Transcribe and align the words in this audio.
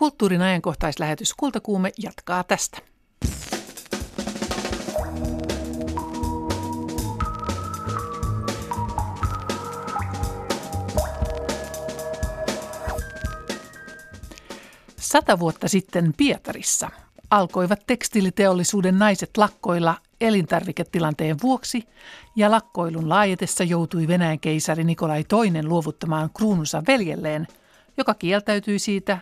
Kulttuurin 0.00 0.42
ajankohtaislähetys 0.42 1.34
Kultakuume 1.34 1.92
jatkaa 1.98 2.44
tästä. 2.44 2.78
Sata 14.96 15.38
vuotta 15.38 15.68
sitten 15.68 16.14
Pietarissa 16.16 16.90
alkoivat 17.30 17.80
tekstiiliteollisuuden 17.86 18.98
naiset 18.98 19.36
lakkoilla 19.36 19.96
elintarviketilanteen 20.20 21.36
vuoksi 21.42 21.82
ja 22.36 22.50
lakkoilun 22.50 23.08
laajetessa 23.08 23.64
joutui 23.64 24.08
Venäjän 24.08 24.40
keisari 24.40 24.84
Nikolai 24.84 25.24
II 25.54 25.62
luovuttamaan 25.62 26.30
kruununsa 26.36 26.82
veljelleen, 26.88 27.46
joka 27.96 28.14
kieltäytyi 28.14 28.78
siitä 28.78 29.18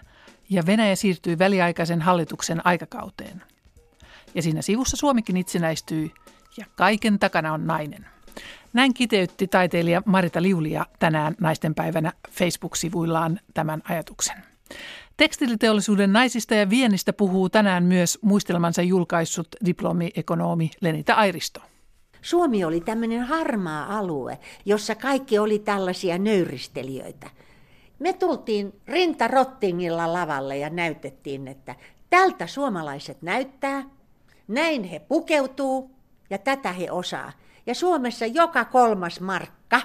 ja 0.50 0.66
Venäjä 0.66 0.96
siirtyi 0.96 1.38
väliaikaisen 1.38 2.02
hallituksen 2.02 2.66
aikakauteen. 2.66 3.42
Ja 4.34 4.42
siinä 4.42 4.62
sivussa 4.62 4.96
Suomikin 4.96 5.36
itsenäistyi 5.36 6.12
ja 6.56 6.66
kaiken 6.76 7.18
takana 7.18 7.52
on 7.52 7.66
nainen. 7.66 8.06
Näin 8.72 8.94
kiteytti 8.94 9.48
taiteilija 9.48 10.02
Marita 10.06 10.42
Liulia 10.42 10.86
tänään 10.98 11.34
naistenpäivänä 11.40 12.12
Facebook-sivuillaan 12.30 13.40
tämän 13.54 13.82
ajatuksen. 13.88 14.36
Tekstiiliteollisuuden 15.16 16.12
naisista 16.12 16.54
ja 16.54 16.70
viennistä 16.70 17.12
puhuu 17.12 17.48
tänään 17.48 17.84
myös 17.84 18.18
muistelmansa 18.22 18.82
julkaissut 18.82 19.48
diplomiekonomi 19.64 20.70
Lenita 20.80 21.14
Airisto. 21.14 21.60
Suomi 22.22 22.64
oli 22.64 22.80
tämmöinen 22.80 23.22
harmaa 23.22 23.98
alue, 23.98 24.38
jossa 24.64 24.94
kaikki 24.94 25.38
oli 25.38 25.58
tällaisia 25.58 26.18
nöyristelijöitä. 26.18 27.30
Me 27.98 28.12
tultiin 28.12 28.80
rintarottingilla 28.86 30.12
lavalle 30.12 30.56
ja 30.56 30.70
näytettiin, 30.70 31.48
että 31.48 31.74
tältä 32.10 32.46
suomalaiset 32.46 33.22
näyttää, 33.22 33.84
näin 34.48 34.84
he 34.84 34.98
pukeutuu 34.98 35.90
ja 36.30 36.38
tätä 36.38 36.72
he 36.72 36.90
osaa. 36.90 37.32
Ja 37.66 37.74
Suomessa 37.74 38.26
joka 38.26 38.64
kolmas 38.64 39.20
markka 39.20 39.80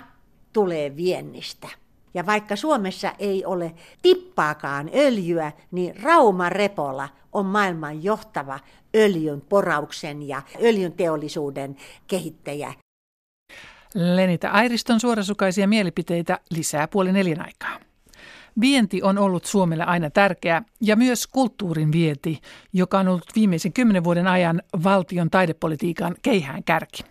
tulee 0.54 0.96
viennistä. 0.96 1.68
Ja 2.14 2.26
vaikka 2.26 2.56
Suomessa 2.56 3.14
ei 3.20 3.46
ole 3.46 3.74
tippaakaan 4.02 4.90
öljyä, 4.96 5.52
niin 5.72 6.04
Rauma 6.04 6.50
Repola 6.50 7.10
on 7.32 7.46
maailman 7.46 8.04
johtava 8.04 8.60
öljyn 8.96 9.42
porauksen 9.42 10.28
ja 10.28 10.42
öljyn 10.64 10.92
teollisuuden 10.92 11.78
kehittäjä. 12.08 12.74
Lenita 13.94 14.50
Airiston 14.50 15.00
suorasukaisia 15.00 15.68
mielipiteitä 15.68 16.40
lisää 16.50 16.88
puoli 16.88 17.12
neljän 17.12 17.42
aikaa. 17.42 17.93
Vienti 18.62 19.02
on 19.02 19.18
ollut 19.18 19.46
Suomelle 19.46 19.84
aina 19.84 20.10
tärkeä 20.10 20.64
ja 20.82 20.96
myös 20.96 21.28
kulttuurin 21.28 21.92
vienti, 21.92 22.40
joka 22.74 23.00
on 23.00 23.08
ollut 23.08 23.32
viimeisen 23.36 23.74
kymmenen 23.74 24.04
vuoden 24.04 24.28
ajan 24.28 24.62
valtion 24.84 25.30
taidepolitiikan 25.30 26.16
keihään 26.22 26.64
kärki. 26.64 27.04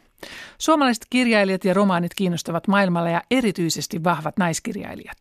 Suomalaiset 0.58 1.06
kirjailijat 1.10 1.64
ja 1.64 1.74
romaanit 1.74 2.14
kiinnostavat 2.14 2.68
maailmalla 2.68 3.10
ja 3.10 3.22
erityisesti 3.30 4.04
vahvat 4.04 4.36
naiskirjailijat. 4.36 5.18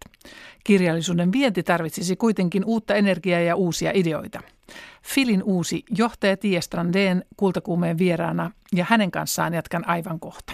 Kirjallisuuden 0.64 1.31
vienti 1.31 1.64
tarvitsisi 1.64 2.16
kuitenkin 2.16 2.66
uutta 2.66 2.95
energiaa 2.95 3.39
ja 3.39 3.55
uusia 3.55 3.92
ideoita. 3.94 4.39
Filin 5.03 5.44
uusi 5.44 5.83
johtaja 5.97 6.38
Tia 6.38 6.61
Strandeen 6.61 7.25
kultakuumeen 7.38 7.97
vieraana 7.97 8.52
ja 8.75 8.86
hänen 8.89 9.11
kanssaan 9.11 9.53
jatkan 9.53 9.88
aivan 9.88 10.19
kohta. 10.19 10.53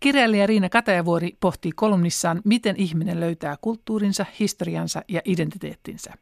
Kirjailija 0.00 0.46
Riina 0.46 0.68
Katajavuori 0.68 1.36
pohtii 1.40 1.72
kolumnissaan, 1.72 2.40
miten 2.44 2.76
ihminen 2.76 3.20
löytää 3.20 3.56
kulttuurinsa, 3.60 4.26
historiansa 4.40 5.02
ja 5.08 5.20
identiteettinsä. 5.24 6.12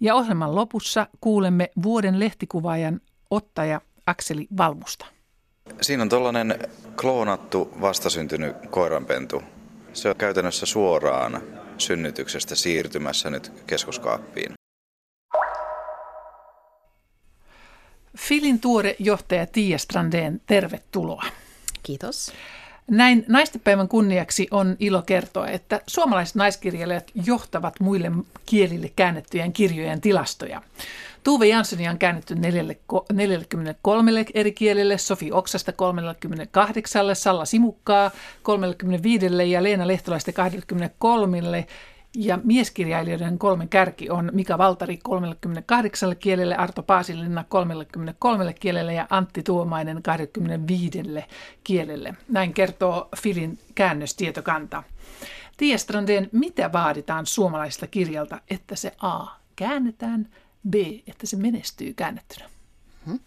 Ja 0.00 0.14
ohjelman 0.14 0.54
lopussa 0.54 1.06
kuulemme 1.20 1.70
vuoden 1.82 2.20
lehtikuvaajan 2.20 3.00
ottaja 3.30 3.80
Akseli 4.06 4.46
Valmusta. 4.56 5.06
Siinä 5.80 6.02
on 6.02 6.08
tuollainen 6.08 6.58
kloonattu 7.00 7.72
vastasyntynyt 7.80 8.56
koiranpentu. 8.70 9.42
Se 9.92 10.08
on 10.08 10.16
käytännössä 10.16 10.66
suoraan 10.66 11.42
synnytyksestä 11.78 12.54
siirtymässä 12.54 13.30
nyt 13.30 13.52
keskuskaappiin. 13.66 14.52
Filin 18.16 18.60
tuore 18.60 18.96
johtaja 18.98 19.46
Tiia 19.46 19.78
Strandeen, 19.78 20.40
tervetuloa. 20.46 21.24
Kiitos. 21.82 22.32
Näin 22.90 23.24
naistenpäivän 23.28 23.88
kunniaksi 23.88 24.48
on 24.50 24.76
ilo 24.78 25.02
kertoa, 25.02 25.48
että 25.48 25.80
suomalaiset 25.86 26.34
naiskirjailijat 26.34 27.10
johtavat 27.26 27.80
muille 27.80 28.12
kielille 28.46 28.92
käännettyjen 28.96 29.52
kirjojen 29.52 30.00
tilastoja. 30.00 30.62
Tuve 31.24 31.46
Janssonia 31.46 31.90
on 31.90 31.98
käännetty 31.98 32.34
43 33.12 34.12
eri 34.34 34.52
kielelle, 34.52 34.98
Sofi 34.98 35.32
Oksasta 35.32 35.72
38, 35.72 37.16
Salla 37.16 37.44
Simukkaa 37.44 38.10
35 38.42 39.50
ja 39.50 39.62
Leena 39.62 39.86
Lehtolaista 39.86 40.32
23 40.32 41.66
ja 42.18 42.38
mieskirjailijoiden 42.44 43.38
kolmen 43.38 43.68
kärki 43.68 44.10
on 44.10 44.30
Mika 44.32 44.58
Valtari 44.58 44.96
38 44.96 46.16
kielelle, 46.16 46.56
Arto 46.56 46.82
Paasilinna 46.82 47.44
33 47.48 48.52
kielelle 48.52 48.94
ja 48.94 49.06
Antti 49.10 49.42
Tuomainen 49.42 50.02
25 50.02 51.02
kielelle. 51.64 52.14
Näin 52.28 52.54
kertoo 52.54 53.08
Filin 53.22 53.58
käännöstietokanta. 53.74 54.82
Tiia 55.56 55.76
mitä 56.32 56.72
vaaditaan 56.72 57.26
suomalaisesta 57.26 57.86
kirjalta, 57.86 58.40
että 58.50 58.76
se 58.76 58.92
A 59.02 59.26
käännetään, 59.56 60.28
B, 60.70 60.74
että 61.06 61.26
se 61.26 61.36
menestyy 61.36 61.92
käännettynä? 61.92 62.48
Hmm. 63.06 63.20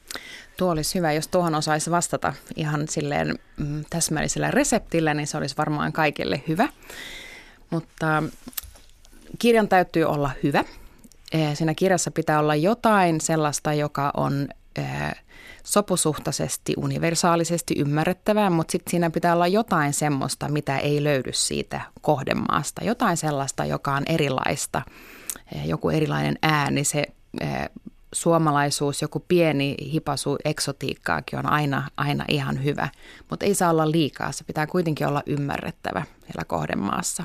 Tuo 0.58 0.72
olisi 0.72 0.96
hyvä, 0.98 1.14
jos 1.14 1.28
tuohon 1.28 1.56
osaisi 1.56 1.92
vastata 1.92 2.34
ihan 2.56 2.88
silleen 2.88 3.40
mm, 3.58 3.86
täsmällisellä 3.90 4.52
reseptillä, 4.52 5.14
niin 5.14 5.28
se 5.28 5.38
olisi 5.38 5.58
varmaan 5.58 5.94
kaikille 5.94 6.44
hyvä. 6.48 6.70
Mutta 7.70 8.24
kirjan 9.40 9.68
täytyy 9.68 10.04
olla 10.04 10.32
hyvä. 10.44 10.64
Eh, 11.32 11.58
siinä 11.58 11.74
kirjassa 11.74 12.12
pitää 12.12 12.40
olla 12.40 12.56
jotain 12.56 13.22
sellaista, 13.22 13.74
joka 13.74 14.12
on 14.18 14.48
eh, 14.76 15.16
sopusuhtaisesti, 15.64 16.74
universaalisesti 16.78 17.74
ymmärrettävää, 17.78 18.50
mutta 18.50 18.72
sitten 18.72 18.92
siinä 18.92 19.10
pitää 19.10 19.34
olla 19.34 19.48
jotain 19.48 19.94
semmoista, 19.94 20.50
mitä 20.50 20.78
ei 20.78 21.04
löydy 21.04 21.30
siitä 21.34 21.82
kohdemaasta. 22.02 22.84
Jotain 22.84 23.18
sellaista, 23.18 23.66
joka 23.66 23.96
on 23.96 24.04
erilaista, 24.06 24.82
eh, 25.56 25.68
joku 25.68 25.90
erilainen 25.90 26.38
ääni, 26.42 26.84
se 26.84 27.06
suomalaisuus, 28.14 29.02
joku 29.02 29.26
pieni 29.28 29.76
hipasu 29.94 30.38
eksotiikkaakin 30.46 31.40
on 31.40 31.46
aina, 31.46 31.90
aina 31.98 32.26
ihan 32.28 32.64
hyvä, 32.64 32.90
mutta 33.30 33.46
ei 33.46 33.56
saa 33.56 33.70
olla 33.70 33.92
liikaa. 33.92 34.32
Se 34.32 34.44
pitää 34.44 34.68
kuitenkin 34.68 35.08
olla 35.08 35.24
ymmärrettävä 35.26 36.04
siellä 36.20 36.46
kohdemaassa. 36.48 37.24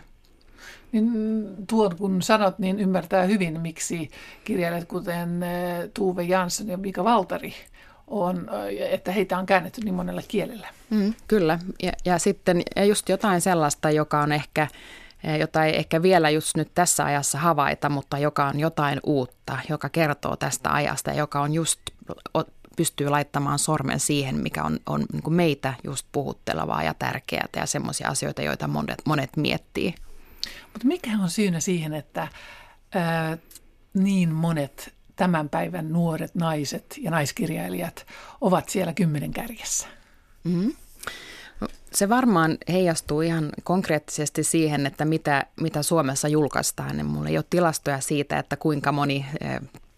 Niin 0.95 1.47
tuon 1.67 1.97
kun 1.97 2.23
sanot, 2.23 2.59
niin 2.59 2.81
ymmärtää 2.81 3.25
hyvin, 3.25 3.61
miksi 3.61 4.11
kirjailijat 4.45 4.89
kuten 4.89 5.43
eh, 5.43 5.91
Tuve 5.95 6.23
Jansson 6.23 6.69
ja 6.69 6.77
Mika 6.77 7.05
Valtari 7.05 7.55
on, 8.07 8.51
eh, 8.69 8.95
että 8.95 9.13
heitä 9.13 9.39
on 9.39 9.47
käännetty 9.47 9.81
niin 9.81 9.95
monella 9.95 10.23
kielellä. 10.29 10.69
Mm, 10.91 11.15
kyllä, 11.29 11.59
ja, 11.83 11.93
ja 12.05 12.19
sitten 12.19 12.63
ja 12.77 12.85
just 12.85 13.09
jotain 13.09 13.41
sellaista, 13.41 13.91
joka 13.91 14.21
on 14.21 14.33
ehkä, 14.33 14.69
eh, 15.25 15.39
jota 15.39 15.65
ei 15.65 15.77
ehkä 15.77 16.03
vielä 16.03 16.31
just 16.31 16.57
nyt 16.57 16.71
tässä 16.75 17.05
ajassa 17.05 17.39
havaita, 17.39 17.89
mutta 17.89 18.19
joka 18.19 18.47
on 18.47 18.61
jotain 18.61 19.01
uutta, 19.03 19.59
joka 19.69 19.89
kertoo 19.89 20.37
tästä 20.37 20.73
ajasta, 20.73 21.13
joka 21.13 21.41
on 21.41 21.55
just 21.55 21.81
pystyy 22.77 23.09
laittamaan 23.09 23.59
sormen 23.59 24.01
siihen, 24.01 24.37
mikä 24.37 24.63
on, 24.63 24.79
on 24.87 25.05
niin 25.13 25.35
meitä 25.35 25.75
just 25.85 26.07
puhuttelevaa 26.13 26.83
ja 26.83 26.95
tärkeää 26.95 27.49
ja 27.57 27.67
semmoisia 27.67 28.09
asioita, 28.09 28.43
joita 28.43 28.69
monet, 28.69 29.03
monet 29.05 29.37
miettii. 29.37 29.95
Mutta 30.75 30.89
mikä 30.89 31.11
on 31.23 31.31
syynä 31.31 31.61
siihen, 31.61 31.95
että 31.95 32.29
ää, 32.95 33.39
niin 33.95 34.29
monet 34.33 34.95
tämän 35.17 35.49
päivän 35.49 35.93
nuoret 35.93 36.35
naiset 36.35 36.99
ja 37.01 37.11
naiskirjailijat 37.11 38.07
ovat 38.41 38.69
siellä 38.69 38.93
kymmenen 38.93 39.33
kärjessä? 39.33 39.89
Mm-hmm. 40.45 40.73
Se 41.93 42.09
varmaan 42.09 42.59
heijastuu 42.69 43.21
ihan 43.21 43.51
konkreettisesti 43.65 44.45
siihen, 44.45 44.87
että 44.87 45.05
mitä, 45.05 45.47
mitä 45.61 45.83
Suomessa 45.83 46.29
julkaistaan. 46.29 47.07
Mulla 47.07 47.29
ei 47.29 47.39
ole 47.39 47.45
tilastoja 47.51 48.01
siitä, 48.01 48.39
että 48.39 48.57
kuinka 48.57 48.93
moni 48.93 49.27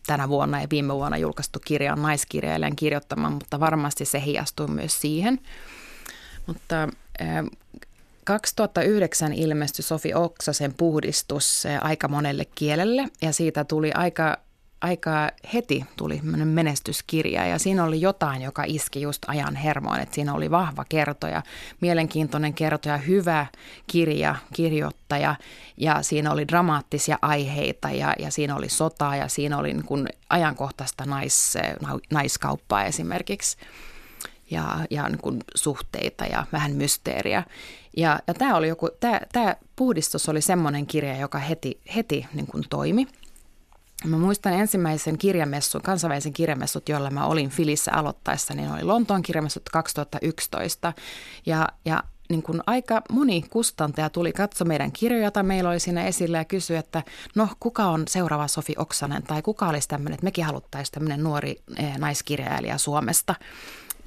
tänä 0.07 0.29
vuonna 0.29 0.61
ja 0.61 0.67
viime 0.71 0.95
vuonna 0.95 1.17
julkaistu 1.17 1.59
kirja 1.65 1.93
on 1.93 2.03
naiskirjailijan 2.03 2.77
kirjoittama, 2.77 3.31
mutta 3.31 3.61
varmasti 3.61 4.05
se 4.05 4.23
heijastuu 4.25 4.69
myös 4.69 5.01
siihen. 5.01 5.39
Mutta 6.47 6.89
2009 8.27 9.33
ilmestyi 9.33 9.83
Sofi 9.83 10.15
Oksasen 10.15 10.75
puhdistus 10.75 11.65
aika 11.81 12.09
monelle 12.09 12.45
kielelle 12.55 13.09
ja 13.23 13.33
siitä 13.33 13.65
tuli 13.65 13.93
aika 13.93 14.37
aika 14.81 15.31
heti 15.55 15.85
tuli 15.97 16.21
menestyskirja 16.23 17.47
ja 17.47 17.59
siinä 17.59 17.85
oli 17.85 18.01
jotain, 18.01 18.43
joka 18.43 18.63
iski 18.67 19.01
just 19.01 19.23
ajan 19.27 19.57
hermoon, 19.57 20.01
että 20.01 20.15
siinä 20.15 20.35
oli 20.35 20.51
vahva 20.51 20.85
kertoja, 20.89 21.43
mielenkiintoinen 21.81 22.55
kertoja, 22.55 22.97
hyvä 22.97 23.47
kirja, 23.87 24.37
kirjoittaja 24.53 25.37
ja 25.77 26.03
siinä 26.03 26.33
oli 26.33 26.49
dramaattisia 26.49 27.19
aiheita 27.23 27.91
ja, 27.91 28.15
ja 28.19 28.31
siinä 28.31 28.57
oli 28.57 28.69
sotaa 28.69 29.17
ja 29.17 29.29
siinä 29.29 29.59
oli 29.59 29.73
niin 29.73 29.87
kuin 29.87 30.09
ajankohtaista 30.29 31.05
nais, 31.05 31.55
naiskauppaa 32.11 32.85
esimerkiksi 32.85 33.57
ja, 34.51 34.87
ja 34.91 35.09
niin 35.09 35.19
kuin 35.19 35.45
suhteita 35.55 36.25
ja 36.25 36.47
vähän 36.53 36.73
mysteeriä. 36.73 37.45
Ja, 37.97 38.21
ja 38.27 38.35
tämä, 38.35 38.57
oli 38.57 38.69
joku, 38.69 38.89
tämä, 39.01 39.21
tämä 39.33 39.57
puhdistus 39.77 40.29
oli 40.29 40.41
semmoinen 40.41 40.87
kirja, 40.87 41.17
joka 41.17 41.39
heti, 41.39 41.81
heti 41.97 42.27
niin 42.35 42.47
kuin 42.47 42.65
toimi. 42.71 43.07
Mä 44.05 44.19
muistan 44.19 44.53
ensimmäisen 44.53 45.19
kirjamessun, 45.19 45.83
kansainvälisen 45.83 46.33
kirjamessut, 46.33 46.89
jolla 46.89 47.11
mä 47.11 47.27
olin 47.27 47.51
Filissä 47.51 47.93
aloittaessa, 47.93 48.55
niin 48.55 48.71
oli 48.71 48.83
Lontoon 48.83 49.23
kirjamessut 49.23 49.69
2011. 49.69 50.93
Ja, 51.47 51.69
ja 51.85 52.03
niin 52.29 52.43
kuin 52.43 52.61
aika 52.67 53.03
moni 53.13 53.43
kustantaja 53.51 54.11
tuli 54.11 54.33
katso 54.33 54.65
meidän 54.65 54.93
kirjoja, 54.93 55.25
joita 55.25 55.43
meillä 55.43 55.71
oli 55.71 55.81
siinä 55.81 56.05
esillä 56.05 56.39
ja 56.39 56.45
kysyi, 56.45 56.77
että 56.77 57.03
no 57.35 57.49
kuka 57.61 57.85
on 57.85 58.03
seuraava 58.09 58.49
Sofi 58.49 58.75
Oksanen 58.79 59.23
tai 59.23 59.43
kuka 59.43 59.69
olisi 59.69 59.89
tämmöinen, 59.89 60.15
että 60.15 60.25
mekin 60.25 60.45
haluttaisiin 60.45 60.93
tämmöinen 60.93 61.23
nuori 61.23 61.63
eh, 61.77 61.99
naiskirjailija 61.99 62.79
Suomesta 62.79 63.35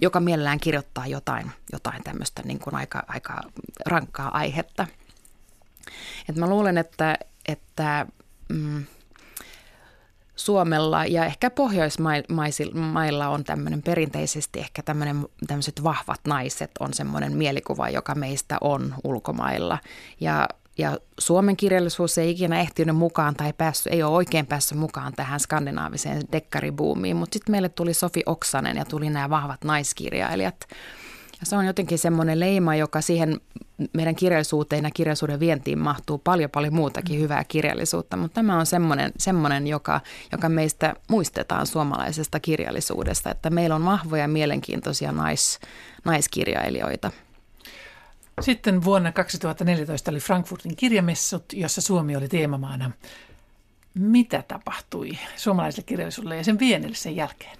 joka 0.01 0.19
mielellään 0.19 0.59
kirjoittaa 0.59 1.07
jotain, 1.07 1.51
jotain 1.71 2.03
tämmöistä 2.03 2.41
niin 2.45 2.59
kuin 2.59 2.75
aika, 2.75 3.03
aika 3.07 3.41
rankkaa 3.85 4.37
aihetta. 4.37 4.87
Et 6.29 6.35
mä 6.35 6.47
luulen, 6.47 6.77
että, 6.77 7.17
että 7.47 8.05
mm, 8.49 8.85
Suomella 10.35 11.05
ja 11.05 11.25
ehkä 11.25 11.49
Pohjoismailla 11.49 13.27
on 13.27 13.43
tämmöinen 13.43 13.81
perinteisesti 13.81 14.59
ehkä 14.59 14.83
tämmöinen, 14.83 15.27
tämmöiset 15.47 15.83
vahvat 15.83 16.19
naiset 16.27 16.71
on 16.79 16.93
semmoinen 16.93 17.37
mielikuva, 17.37 17.89
joka 17.89 18.15
meistä 18.15 18.57
on 18.61 18.95
ulkomailla. 19.03 19.77
Ja 20.19 20.47
ja 20.79 20.97
Suomen 21.19 21.57
kirjallisuus 21.57 22.17
ei 22.17 22.31
ikinä 22.31 22.59
ehtinyt 22.59 22.95
mukaan 22.95 23.35
tai 23.35 23.53
päässyt, 23.53 23.93
ei 23.93 24.03
ole 24.03 24.15
oikein 24.15 24.45
päässyt 24.45 24.77
mukaan 24.77 25.13
tähän 25.13 25.39
skandinaaviseen 25.39 26.21
dekkaribuumiin, 26.31 27.15
mutta 27.15 27.33
sitten 27.33 27.51
meille 27.51 27.69
tuli 27.69 27.93
Sofi 27.93 28.23
Oksanen 28.25 28.77
ja 28.77 28.85
tuli 28.85 29.09
nämä 29.09 29.29
vahvat 29.29 29.63
naiskirjailijat. 29.63 30.55
Ja 31.39 31.45
se 31.45 31.55
on 31.55 31.65
jotenkin 31.65 31.97
semmoinen 31.97 32.39
leima, 32.39 32.75
joka 32.75 33.01
siihen 33.01 33.41
meidän 33.93 34.15
kirjallisuuteen 34.15 34.83
ja 34.83 34.91
kirjallisuuden 34.91 35.39
vientiin 35.39 35.79
mahtuu 35.79 36.17
paljon 36.17 36.49
paljon 36.49 36.73
muutakin 36.73 37.15
mm. 37.15 37.21
hyvää 37.21 37.43
kirjallisuutta, 37.43 38.17
mutta 38.17 38.35
tämä 38.35 38.59
on 38.59 38.65
semmoinen, 38.65 39.11
semmoinen 39.17 39.67
joka, 39.67 40.01
joka 40.31 40.49
meistä 40.49 40.93
muistetaan 41.09 41.67
suomalaisesta 41.67 42.39
kirjallisuudesta, 42.39 43.31
että 43.31 43.49
meillä 43.49 43.75
on 43.75 43.85
vahvoja 43.85 44.27
mielenkiintoisia 44.27 45.11
nais, 45.11 45.59
naiskirjailijoita. 46.05 47.11
Sitten 48.41 48.83
vuonna 48.83 49.11
2014 49.11 50.11
oli 50.11 50.19
Frankfurtin 50.19 50.75
kirjamessut, 50.75 51.45
jossa 51.53 51.81
Suomi 51.81 52.15
oli 52.15 52.27
teemamaana. 52.27 52.91
Mitä 53.93 54.43
tapahtui 54.47 55.11
suomalaiselle 55.35 55.85
kirjallisuudelle 55.85 56.37
ja 56.37 56.43
sen 56.43 56.59
vienille 56.59 56.95
sen 56.95 57.15
jälkeen? 57.15 57.57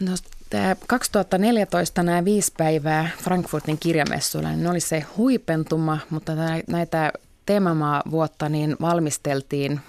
No, 0.00 0.12
tämä 0.50 0.76
2014 0.86 2.02
nämä 2.02 2.24
viisi 2.24 2.52
päivää 2.56 3.10
Frankfurtin 3.22 3.78
kirjamessuilla, 3.78 4.48
niin 4.48 4.62
ne 4.62 4.70
oli 4.70 4.80
se 4.80 5.00
huipentuma, 5.16 5.98
mutta 6.10 6.32
näitä 6.66 7.12
teemamaa 7.46 8.02
vuotta 8.10 8.48
niin 8.48 8.76
valmisteltiin 8.80 9.80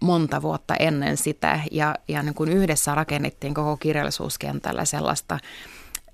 monta 0.00 0.42
vuotta 0.42 0.74
ennen 0.74 1.16
sitä 1.16 1.60
ja, 1.70 1.94
ja 2.08 2.22
niin 2.22 2.34
kuin 2.34 2.52
yhdessä 2.52 2.94
rakennettiin 2.94 3.54
koko 3.54 3.76
kirjallisuuskentällä 3.76 4.84
sellaista 4.84 5.38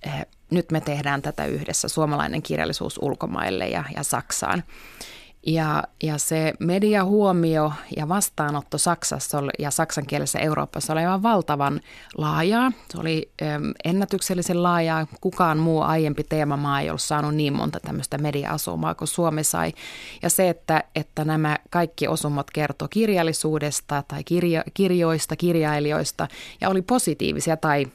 eh, 0.02 0.26
nyt 0.50 0.70
me 0.70 0.80
tehdään 0.80 1.22
tätä 1.22 1.44
yhdessä, 1.44 1.88
suomalainen 1.88 2.42
kirjallisuus 2.42 2.98
ulkomaille 3.02 3.68
ja, 3.68 3.84
ja 3.96 4.02
Saksaan. 4.02 4.62
Ja, 5.46 5.84
ja 6.02 6.18
se 6.18 6.52
mediahuomio 6.58 7.72
ja 7.96 8.08
vastaanotto 8.08 8.78
Saksassa 8.78 9.42
ja 9.58 9.70
saksankielisessä 9.70 10.38
Euroopassa 10.38 10.92
oli 10.92 11.00
aivan 11.00 11.22
valtavan 11.22 11.80
laajaa. 12.16 12.72
Se 12.90 13.00
oli 13.00 13.30
ennätyksellisen 13.84 14.62
laajaa. 14.62 15.06
Kukaan 15.20 15.58
muu 15.58 15.82
aiempi 15.82 16.24
teemamaa 16.24 16.80
ei 16.80 16.90
ollut 16.90 17.02
saanut 17.02 17.34
niin 17.34 17.52
monta 17.52 17.80
tämmöistä 17.80 18.18
media-asumaa 18.18 18.94
kuin 18.94 19.08
Suomi 19.08 19.44
sai. 19.44 19.72
Ja 20.22 20.30
se, 20.30 20.48
että, 20.48 20.84
että 20.94 21.24
nämä 21.24 21.58
kaikki 21.70 22.08
osumot 22.08 22.50
kertoi 22.50 22.88
kirjallisuudesta 22.90 24.02
tai 24.08 24.24
kirjo, 24.24 24.62
kirjoista, 24.74 25.36
kirjailijoista 25.36 26.28
ja 26.60 26.68
oli 26.68 26.82
positiivisia 26.82 27.56
tai 27.56 27.86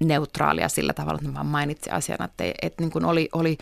neutraalia 0.00 0.68
sillä 0.68 0.92
tavalla, 0.92 1.18
että 1.22 1.38
mä 1.38 1.44
mainitsin 1.44 1.92
asian, 1.92 2.24
että, 2.24 2.44
että 2.62 2.82
niin 2.82 2.90
kuin 2.90 3.04
oli, 3.04 3.28
oli 3.32 3.58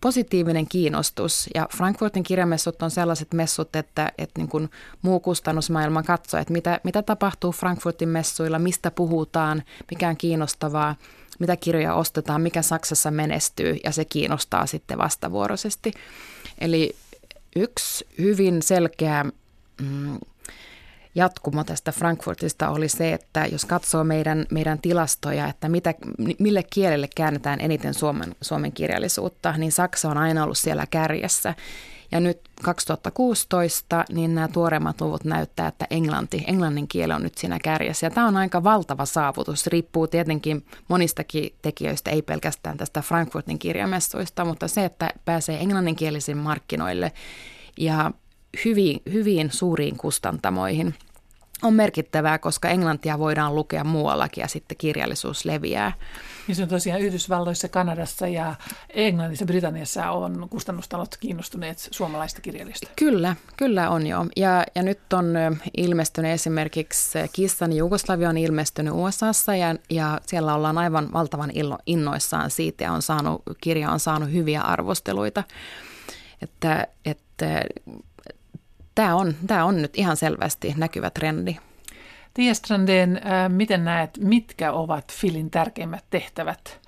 positiivinen 0.00 0.68
kiinnostus. 0.68 1.50
Ja 1.54 1.68
Frankfurtin 1.76 2.22
kirjamessut 2.22 2.82
on 2.82 2.90
sellaiset 2.90 3.34
messut, 3.34 3.76
että, 3.76 4.12
että 4.18 4.40
niin 4.40 4.48
kuin 4.48 4.70
muu 5.02 5.20
kustannusmaailma 5.20 6.02
katsoo, 6.02 6.40
että 6.40 6.52
mitä, 6.52 6.80
mitä 6.84 7.02
tapahtuu 7.02 7.52
Frankfurtin 7.52 8.08
messuilla, 8.08 8.58
mistä 8.58 8.90
puhutaan, 8.90 9.62
mikä 9.90 10.08
on 10.08 10.16
kiinnostavaa, 10.16 10.96
mitä 11.38 11.56
kirjoja 11.56 11.94
ostetaan, 11.94 12.42
mikä 12.42 12.62
Saksassa 12.62 13.10
menestyy 13.10 13.76
ja 13.84 13.92
se 13.92 14.04
kiinnostaa 14.04 14.66
sitten 14.66 14.98
vastavuoroisesti. 14.98 15.92
Eli 16.58 16.96
yksi 17.56 18.06
hyvin 18.18 18.62
selkeä 18.62 19.24
mm, 19.80 20.18
jatkumo 21.14 21.64
tästä 21.64 21.92
Frankfurtista 21.92 22.68
oli 22.68 22.88
se, 22.88 23.12
että 23.12 23.46
jos 23.46 23.64
katsoo 23.64 24.04
meidän, 24.04 24.46
meidän 24.50 24.78
tilastoja, 24.78 25.48
että 25.48 25.68
mitä, 25.68 25.94
mille 26.38 26.62
kielelle 26.62 27.08
käännetään 27.16 27.60
eniten 27.60 27.94
suomen, 27.94 28.34
suomen 28.40 28.72
kirjallisuutta, 28.72 29.54
niin 29.56 29.72
Saksa 29.72 30.10
on 30.10 30.18
aina 30.18 30.44
ollut 30.44 30.58
siellä 30.58 30.86
kärjessä. 30.86 31.54
Ja 32.12 32.20
nyt 32.20 32.40
2016, 32.62 34.04
niin 34.12 34.34
nämä 34.34 34.48
tuoreimmat 34.48 35.00
luvut 35.00 35.24
näyttää, 35.24 35.68
että 35.68 35.86
englanti, 35.90 36.44
englannin 36.46 36.88
kieli 36.88 37.12
on 37.12 37.22
nyt 37.22 37.38
siinä 37.38 37.58
kärjessä. 37.62 38.06
Ja 38.06 38.10
tämä 38.10 38.28
on 38.28 38.36
aika 38.36 38.64
valtava 38.64 39.04
saavutus. 39.04 39.66
Riippuu 39.66 40.06
tietenkin 40.06 40.66
monistakin 40.88 41.54
tekijöistä, 41.62 42.10
ei 42.10 42.22
pelkästään 42.22 42.76
tästä 42.76 43.02
Frankfurtin 43.02 43.58
kirjamessuista, 43.58 44.44
mutta 44.44 44.68
se, 44.68 44.84
että 44.84 45.10
pääsee 45.24 45.60
englanninkielisiin 45.60 46.38
markkinoille 46.38 47.12
ja 47.78 48.10
hyviin, 48.64 49.02
hyviin 49.12 49.50
suuriin 49.52 49.96
kustantamoihin 49.96 50.94
on 51.62 51.74
merkittävää, 51.74 52.38
koska 52.38 52.68
englantia 52.68 53.18
voidaan 53.18 53.54
lukea 53.54 53.84
muuallakin 53.84 54.42
ja 54.42 54.48
sitten 54.48 54.76
kirjallisuus 54.76 55.44
leviää. 55.44 55.92
Niin 56.46 56.56
se 56.56 56.62
on 56.62 56.68
tosiaan 56.68 57.00
Yhdysvalloissa, 57.00 57.68
Kanadassa 57.68 58.28
ja 58.28 58.54
Englannissa, 58.90 59.44
Britanniassa 59.44 60.10
on 60.10 60.48
kustannustalot 60.50 61.16
kiinnostuneet 61.16 61.88
suomalaista 61.90 62.40
kirjallista. 62.40 62.90
Kyllä, 62.96 63.36
kyllä 63.56 63.90
on 63.90 64.06
jo. 64.06 64.26
Ja, 64.36 64.64
ja 64.74 64.82
nyt 64.82 65.12
on 65.12 65.34
ilmestynyt 65.76 66.30
esimerkiksi 66.30 67.18
Kissan 67.32 67.72
Jugoslavia 67.72 68.28
on 68.28 68.38
ilmestynyt 68.38 68.94
USAssa 68.96 69.56
ja, 69.56 69.74
ja 69.90 70.20
siellä 70.26 70.54
ollaan 70.54 70.78
aivan 70.78 71.12
valtavan 71.12 71.52
innoissaan 71.86 72.50
siitä 72.50 72.84
ja 72.84 72.92
on 72.92 73.02
saanut, 73.02 73.42
kirja 73.60 73.90
on 73.90 74.00
saanut 74.00 74.32
hyviä 74.32 74.60
arvosteluita. 74.60 75.44
Että, 76.42 76.86
että 77.04 77.62
tämä 79.00 79.16
on, 79.16 79.34
tämä 79.46 79.64
on 79.64 79.82
nyt 79.82 79.98
ihan 79.98 80.16
selvästi 80.16 80.74
näkyvä 80.76 81.10
trendi. 81.10 81.56
Tiestrandeen, 82.34 83.16
äh, 83.16 83.48
miten 83.48 83.84
näet, 83.84 84.10
mitkä 84.18 84.72
ovat 84.72 85.12
Filin 85.12 85.50
tärkeimmät 85.50 86.04
tehtävät 86.10 86.80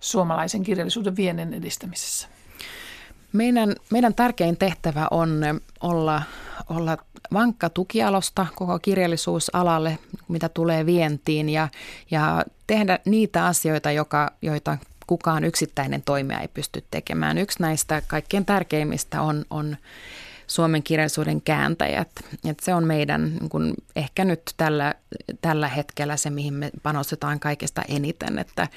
suomalaisen 0.00 0.62
kirjallisuuden 0.62 1.16
viennin 1.16 1.54
edistämisessä? 1.54 2.28
Meidän, 3.32 3.74
meidän 3.90 4.14
tärkein 4.14 4.56
tehtävä 4.56 5.08
on 5.10 5.40
olla, 5.80 6.22
olla 6.68 6.98
vankka 7.32 7.70
tukialosta 7.70 8.46
koko 8.54 8.78
kirjallisuusalalle, 8.78 9.98
mitä 10.28 10.48
tulee 10.48 10.86
vientiin 10.86 11.48
ja, 11.48 11.68
ja 12.10 12.44
tehdä 12.66 12.98
niitä 13.04 13.46
asioita, 13.46 13.90
joka, 13.90 14.30
joita 14.42 14.78
kukaan 15.06 15.44
yksittäinen 15.44 16.02
toimija 16.02 16.40
ei 16.40 16.48
pysty 16.48 16.84
tekemään. 16.90 17.38
Yksi 17.38 17.62
näistä 17.62 18.02
kaikkein 18.06 18.46
tärkeimmistä 18.46 19.22
on, 19.22 19.44
on 19.50 19.76
suomen 20.50 20.82
kirjallisuuden 20.82 21.42
kääntäjät. 21.42 22.10
Et 22.44 22.60
se 22.60 22.74
on 22.74 22.84
meidän 22.84 23.34
niin 23.34 23.48
kun, 23.48 23.74
ehkä 23.96 24.24
nyt 24.24 24.42
tällä, 24.56 24.94
tällä 25.40 25.68
hetkellä 25.68 26.16
se, 26.16 26.30
mihin 26.30 26.54
me 26.54 26.70
panostetaan 26.82 27.40
kaikesta 27.40 27.82
eniten, 27.88 28.38
että 28.38 28.68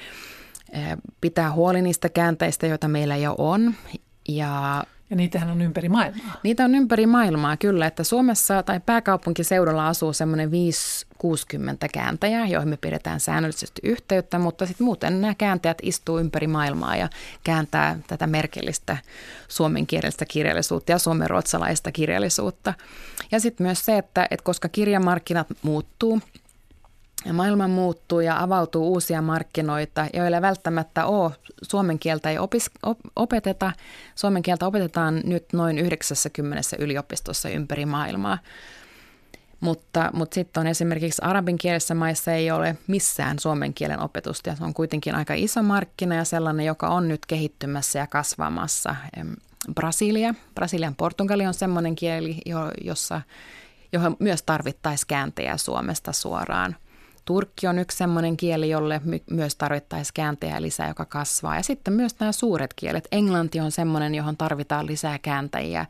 pitää 1.20 1.52
huoli 1.52 1.82
niistä 1.82 2.08
käänteistä, 2.08 2.66
joita 2.66 2.88
meillä 2.88 3.16
jo 3.16 3.34
on 3.38 3.74
ja, 4.28 4.84
Ja 5.10 5.16
niitähän 5.16 5.50
on 5.50 5.62
ympäri 5.62 5.88
maailmaa. 5.88 6.36
Niitä 6.42 6.64
on 6.64 6.74
ympäri 6.74 7.06
maailmaa 7.06 7.56
kyllä, 7.56 7.86
että 7.86 8.04
Suomessa 8.04 8.62
tai 8.62 8.80
pääkaupunkiseudulla 8.86 9.88
asuu 9.88 10.12
semmoinen 10.12 10.50
5-60 10.50 10.52
kääntäjää, 11.92 12.46
joihin 12.46 12.68
me 12.68 12.76
pidetään 12.76 13.20
säännöllisesti 13.20 13.80
yhteyttä, 13.84 14.38
mutta 14.38 14.66
sitten 14.66 14.84
muuten 14.84 15.20
nämä 15.20 15.34
kääntäjät 15.34 15.78
istuu 15.82 16.18
ympäri 16.18 16.46
maailmaa 16.46 16.96
ja 16.96 17.08
kääntää 17.44 17.98
tätä 18.06 18.26
merkillistä 18.26 18.96
suomenkielistä 19.48 20.24
kirjallisuutta 20.24 20.92
ja 20.92 20.98
suomenruotsalaista 20.98 21.92
kirjallisuutta. 21.92 22.74
Ja 23.32 23.40
sitten 23.40 23.66
myös 23.66 23.84
se, 23.84 23.98
että, 23.98 24.28
että 24.30 24.44
koska 24.44 24.68
kirjamarkkinat 24.68 25.46
muuttuu– 25.62 26.20
maailma 27.32 27.68
muuttuu 27.68 28.20
ja 28.20 28.42
avautuu 28.42 28.92
uusia 28.92 29.22
markkinoita, 29.22 30.06
joilla 30.12 30.42
välttämättä 30.42 31.06
ole 31.06 31.32
suomen 31.62 31.98
kieltä 31.98 32.30
ei 32.30 32.38
opis, 32.38 32.70
op, 32.82 32.98
opeteta. 33.16 33.72
Suomen 34.14 34.42
kieltä 34.42 34.66
opetetaan 34.66 35.20
nyt 35.24 35.44
noin 35.52 35.78
90 35.78 36.62
yliopistossa 36.78 37.48
ympäri 37.48 37.86
maailmaa. 37.86 38.38
Mutta, 39.60 40.10
mutta 40.12 40.34
sitten 40.34 40.60
on 40.60 40.66
esimerkiksi 40.66 41.22
arabinkielisissä 41.24 41.94
maissa 41.94 42.32
ei 42.32 42.50
ole 42.50 42.76
missään 42.86 43.38
suomen 43.38 43.74
kielen 43.74 44.00
opetusta. 44.00 44.50
Ja 44.50 44.56
se 44.56 44.64
on 44.64 44.74
kuitenkin 44.74 45.14
aika 45.14 45.34
iso 45.34 45.62
markkina 45.62 46.14
ja 46.14 46.24
sellainen, 46.24 46.66
joka 46.66 46.88
on 46.88 47.08
nyt 47.08 47.26
kehittymässä 47.26 47.98
ja 47.98 48.06
kasvamassa. 48.06 48.96
Brasilia, 49.74 50.34
Brasilian 50.54 50.94
portugali 50.94 51.46
on 51.46 51.54
sellainen 51.54 51.96
kieli, 51.96 52.40
jossa, 52.84 53.20
johon 53.92 54.16
myös 54.18 54.42
tarvittaisiin 54.42 55.08
kääntäjä 55.08 55.56
Suomesta 55.56 56.12
suoraan. 56.12 56.76
Turkki 57.24 57.66
on 57.66 57.78
yksi 57.78 57.98
sellainen 57.98 58.36
kieli, 58.36 58.70
jolle 58.70 59.00
my- 59.04 59.24
myös 59.30 59.56
tarvittaisiin 59.56 60.14
kääntäjä 60.14 60.62
lisää, 60.62 60.88
joka 60.88 61.04
kasvaa. 61.04 61.56
Ja 61.56 61.62
sitten 61.62 61.94
myös 61.94 62.20
nämä 62.20 62.32
suuret 62.32 62.74
kielet. 62.74 63.08
Englanti 63.12 63.60
on 63.60 63.70
sellainen, 63.70 64.14
johon 64.14 64.36
tarvitaan 64.36 64.86
lisää 64.86 65.18
kääntäjiä. 65.18 65.86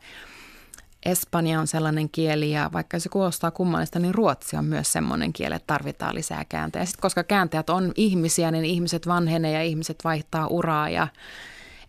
Espanja 1.05 1.59
on 1.59 1.67
sellainen 1.67 2.09
kieli 2.09 2.51
ja 2.51 2.69
vaikka 2.73 2.99
se 2.99 3.09
kuulostaa 3.09 3.51
kummallista, 3.51 3.99
niin 3.99 4.15
ruotsi 4.15 4.57
on 4.57 4.65
myös 4.65 4.91
sellainen 4.91 5.33
kieli, 5.33 5.55
että 5.55 5.67
tarvitaan 5.67 6.15
lisää 6.15 6.45
kääntäjiä. 6.49 6.85
Sitten 6.85 7.01
koska 7.01 7.23
kääntäjät 7.23 7.69
on 7.69 7.91
ihmisiä, 7.95 8.51
niin 8.51 8.65
ihmiset 8.65 9.07
vanhenee 9.07 9.51
ja 9.51 9.63
ihmiset 9.63 9.97
vaihtaa 10.03 10.47
uraa 10.47 10.89
ja 10.89 11.07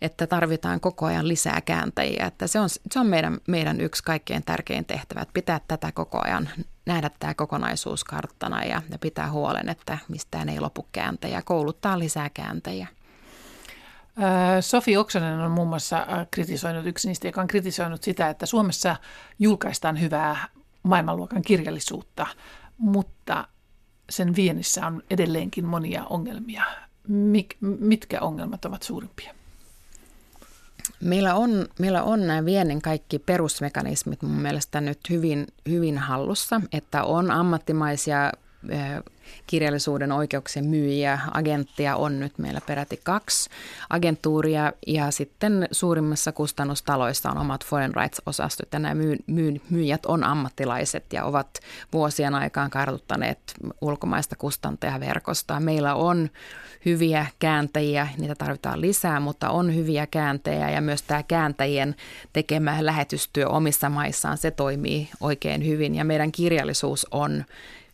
että 0.01 0.27
tarvitaan 0.27 0.79
koko 0.79 1.05
ajan 1.05 1.27
lisää 1.27 1.61
kääntäjiä. 1.61 2.25
Että 2.25 2.47
se 2.47 2.59
on, 2.59 2.69
se 2.69 2.99
on 2.99 3.07
meidän, 3.07 3.37
meidän 3.47 3.81
yksi 3.81 4.03
kaikkein 4.03 4.43
tärkein 4.43 4.85
tehtävä, 4.85 5.21
että 5.21 5.33
pitää 5.33 5.61
tätä 5.67 5.91
koko 5.91 6.21
ajan, 6.23 6.49
nähdä 6.85 7.09
tämä 7.19 7.33
kokonaisuus 7.33 8.03
karttana 8.03 8.63
ja, 8.63 8.81
ja 8.91 8.97
pitää 8.97 9.31
huolen, 9.31 9.69
että 9.69 9.97
mistään 10.07 10.49
ei 10.49 10.59
lopu 10.59 10.87
kääntäjiä, 10.91 11.41
kouluttaa 11.41 11.99
lisää 11.99 12.29
kääntäjiä. 12.29 12.87
Sofi 14.61 14.97
Oksanen 14.97 15.39
on 15.39 15.51
muun 15.51 15.67
muassa 15.67 16.07
kritisoinut, 16.31 16.85
yksi 16.85 17.07
niistä, 17.07 17.27
joka 17.27 17.41
on 17.41 17.47
kritisoinut 17.47 18.03
sitä, 18.03 18.29
että 18.29 18.45
Suomessa 18.45 18.95
julkaistaan 19.39 20.01
hyvää 20.01 20.47
maailmanluokan 20.83 21.41
kirjallisuutta, 21.41 22.27
mutta 22.77 23.47
sen 24.09 24.35
viennissä 24.35 24.87
on 24.87 25.03
edelleenkin 25.09 25.65
monia 25.65 26.03
ongelmia. 26.03 26.63
Mik, 27.07 27.57
mitkä 27.61 28.21
ongelmat 28.21 28.65
ovat 28.65 28.83
suurimpia? 28.83 29.33
Meillä 31.01 31.35
on, 31.35 31.67
meillä 31.79 32.03
on 32.03 32.27
nämä 32.27 32.45
viennin 32.45 32.81
kaikki 32.81 33.19
perusmekanismit 33.19 34.21
mun 34.21 34.41
mielestä 34.41 34.81
nyt 34.81 34.99
hyvin, 35.09 35.47
hyvin 35.69 35.97
hallussa, 35.97 36.61
että 36.73 37.03
on 37.03 37.31
ammattimaisia 37.31 38.31
kirjallisuuden 39.47 40.11
oikeuksien 40.11 40.65
myyjiä, 40.65 41.19
agenttia 41.33 41.95
on 41.95 42.19
nyt 42.19 42.37
meillä 42.37 42.61
peräti 42.67 42.99
kaksi 43.03 43.49
agentuuria 43.89 44.73
ja 44.87 45.11
sitten 45.11 45.67
suurimmassa 45.71 46.31
kustannustaloissa 46.31 47.29
on 47.31 47.37
omat 47.37 47.65
foreign 47.65 47.93
rights-osastot 47.95 48.67
ja 48.73 48.79
nämä 48.79 48.95
myy, 48.95 49.15
myy, 49.27 49.61
myyjät 49.69 50.05
on 50.05 50.23
ammattilaiset 50.23 51.13
ja 51.13 51.25
ovat 51.25 51.59
vuosien 51.93 52.35
aikaan 52.35 52.69
kartuttaneet 52.69 53.39
ulkomaista 53.81 54.35
kustantajaverkostoa. 54.35 55.59
Meillä 55.59 55.95
on 55.95 56.29
hyviä 56.85 57.25
kääntäjiä, 57.39 58.07
niitä 58.17 58.35
tarvitaan 58.35 58.81
lisää, 58.81 59.19
mutta 59.19 59.49
on 59.49 59.75
hyviä 59.75 60.07
kääntäjiä 60.07 60.69
ja 60.69 60.81
myös 60.81 61.01
tämä 61.01 61.23
kääntäjien 61.23 61.95
tekemä 62.33 62.77
lähetystyö 62.79 63.47
omissa 63.47 63.89
maissaan, 63.89 64.37
se 64.37 64.51
toimii 64.51 65.09
oikein 65.19 65.67
hyvin 65.67 65.95
ja 65.95 66.05
meidän 66.05 66.31
kirjallisuus 66.31 67.07
on 67.11 67.45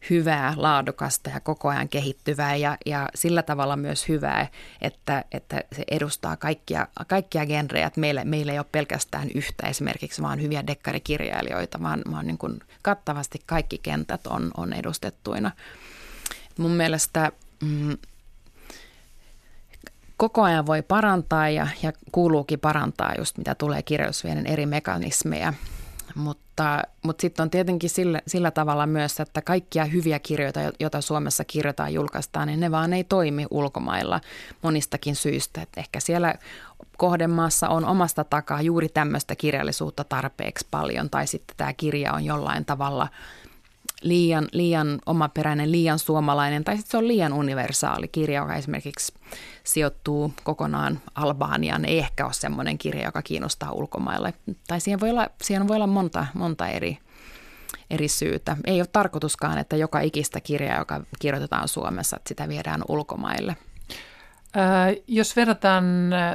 hyvää, 0.09 0.53
laadukasta 0.55 1.29
ja 1.29 1.39
koko 1.39 1.69
ajan 1.69 1.89
kehittyvää 1.89 2.55
ja, 2.55 2.77
ja 2.85 3.09
sillä 3.15 3.43
tavalla 3.43 3.75
myös 3.75 4.07
hyvää, 4.07 4.47
että, 4.81 5.25
että 5.31 5.63
se 5.75 5.83
edustaa 5.91 6.37
kaikkia, 6.37 6.87
kaikkia 7.07 7.45
genrejä. 7.45 7.91
Meillä, 7.97 8.25
meillä 8.25 8.51
ei 8.51 8.59
ole 8.59 8.65
pelkästään 8.71 9.29
yhtä 9.35 9.67
esimerkiksi 9.67 10.21
vaan 10.21 10.41
hyviä 10.41 10.67
dekkarikirjailijoita, 10.67 11.81
vaan, 11.81 12.01
vaan 12.11 12.27
niin 12.27 12.37
kuin 12.37 12.59
kattavasti 12.81 13.41
kaikki 13.45 13.77
kentät 13.77 14.27
on, 14.27 14.51
on 14.57 14.73
edustettuina. 14.73 15.51
Mun 16.57 16.71
mielestä 16.71 17.31
mm, 17.61 17.97
koko 20.17 20.43
ajan 20.43 20.65
voi 20.65 20.81
parantaa 20.81 21.49
ja, 21.49 21.67
ja 21.81 21.93
kuuluukin 22.11 22.59
parantaa 22.59 23.13
just 23.17 23.37
mitä 23.37 23.55
tulee 23.55 23.81
kirjallisuuden 23.81 24.47
eri 24.47 24.65
mekanismeja. 24.65 25.53
Mutta, 26.15 26.81
mutta 27.03 27.21
sitten 27.21 27.43
on 27.43 27.49
tietenkin 27.49 27.89
sillä, 27.89 28.21
sillä 28.27 28.51
tavalla 28.51 28.87
myös, 28.87 29.19
että 29.19 29.41
kaikkia 29.41 29.85
hyviä 29.85 30.19
kirjoita, 30.19 30.59
joita 30.79 31.01
Suomessa 31.01 31.45
kirjoitetaan 31.45 31.93
julkaistaan, 31.93 32.47
niin 32.47 32.59
ne 32.59 32.71
vaan 32.71 32.93
ei 32.93 33.03
toimi 33.03 33.45
ulkomailla 33.51 34.21
monistakin 34.61 35.15
syistä. 35.15 35.61
Että 35.61 35.79
ehkä 35.79 35.99
siellä 35.99 36.35
kohdemaassa 36.97 37.69
on 37.69 37.85
omasta 37.85 38.23
takaa 38.23 38.61
juuri 38.61 38.89
tämmöistä 38.89 39.35
kirjallisuutta 39.35 40.03
tarpeeksi 40.03 40.67
paljon, 40.71 41.09
tai 41.09 41.27
sitten 41.27 41.57
tämä 41.57 41.73
kirja 41.73 42.13
on 42.13 42.25
jollain 42.25 42.65
tavalla– 42.65 43.07
liian, 44.03 44.47
liian 44.51 44.99
omaperäinen, 45.05 45.71
liian 45.71 45.99
suomalainen, 45.99 46.63
tai 46.63 46.77
sitten 46.77 46.91
se 46.91 46.97
on 46.97 47.07
liian 47.07 47.33
universaali 47.33 48.07
kirja, 48.07 48.41
joka 48.41 48.55
esimerkiksi 48.55 49.13
sijoittuu 49.63 50.33
kokonaan 50.43 50.99
Albaniaan, 51.15 51.85
ei 51.85 51.99
ehkä 51.99 52.25
ole 52.25 52.33
semmoinen 52.33 52.77
kirja, 52.77 53.05
joka 53.05 53.21
kiinnostaa 53.21 53.71
ulkomaille. 53.71 54.33
Tai 54.67 54.79
siihen 54.79 54.99
voi 54.99 55.09
olla, 55.09 55.27
siihen 55.41 55.67
voi 55.67 55.75
olla 55.75 55.87
monta, 55.87 56.25
monta 56.33 56.67
eri, 56.67 56.97
eri 57.89 58.07
syytä. 58.07 58.57
Ei 58.65 58.81
ole 58.81 58.87
tarkoituskaan, 58.91 59.57
että 59.57 59.75
joka 59.75 59.99
ikistä 59.99 60.41
kirjaa, 60.41 60.79
joka 60.79 61.01
kirjoitetaan 61.19 61.67
Suomessa, 61.67 62.17
että 62.17 62.27
sitä 62.27 62.47
viedään 62.47 62.81
ulkomaille. 62.87 63.57
Ää, 64.55 64.93
jos 65.07 65.35
verrataan, 65.35 65.83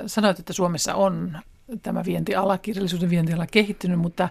sanoit, 0.06 0.38
että 0.38 0.52
Suomessa 0.52 0.94
on 0.94 1.38
tämä 1.82 2.04
vientiala, 2.04 2.58
kirjallisuuden 2.58 3.10
vientiala 3.10 3.46
kehittynyt, 3.46 3.98
mutta 3.98 4.28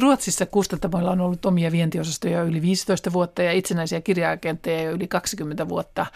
Ruotsissa 0.00 0.46
kustantamoilla 0.46 1.10
on 1.10 1.20
ollut 1.20 1.46
omia 1.46 1.72
vientiosastoja 1.72 2.42
yli 2.42 2.62
15 2.62 3.12
vuotta 3.12 3.42
ja 3.42 3.52
itsenäisiä 3.52 4.00
kirjaagentteja 4.00 4.82
jo 4.82 4.90
yli 4.90 5.08
20 5.08 5.68
vuotta 5.68 6.06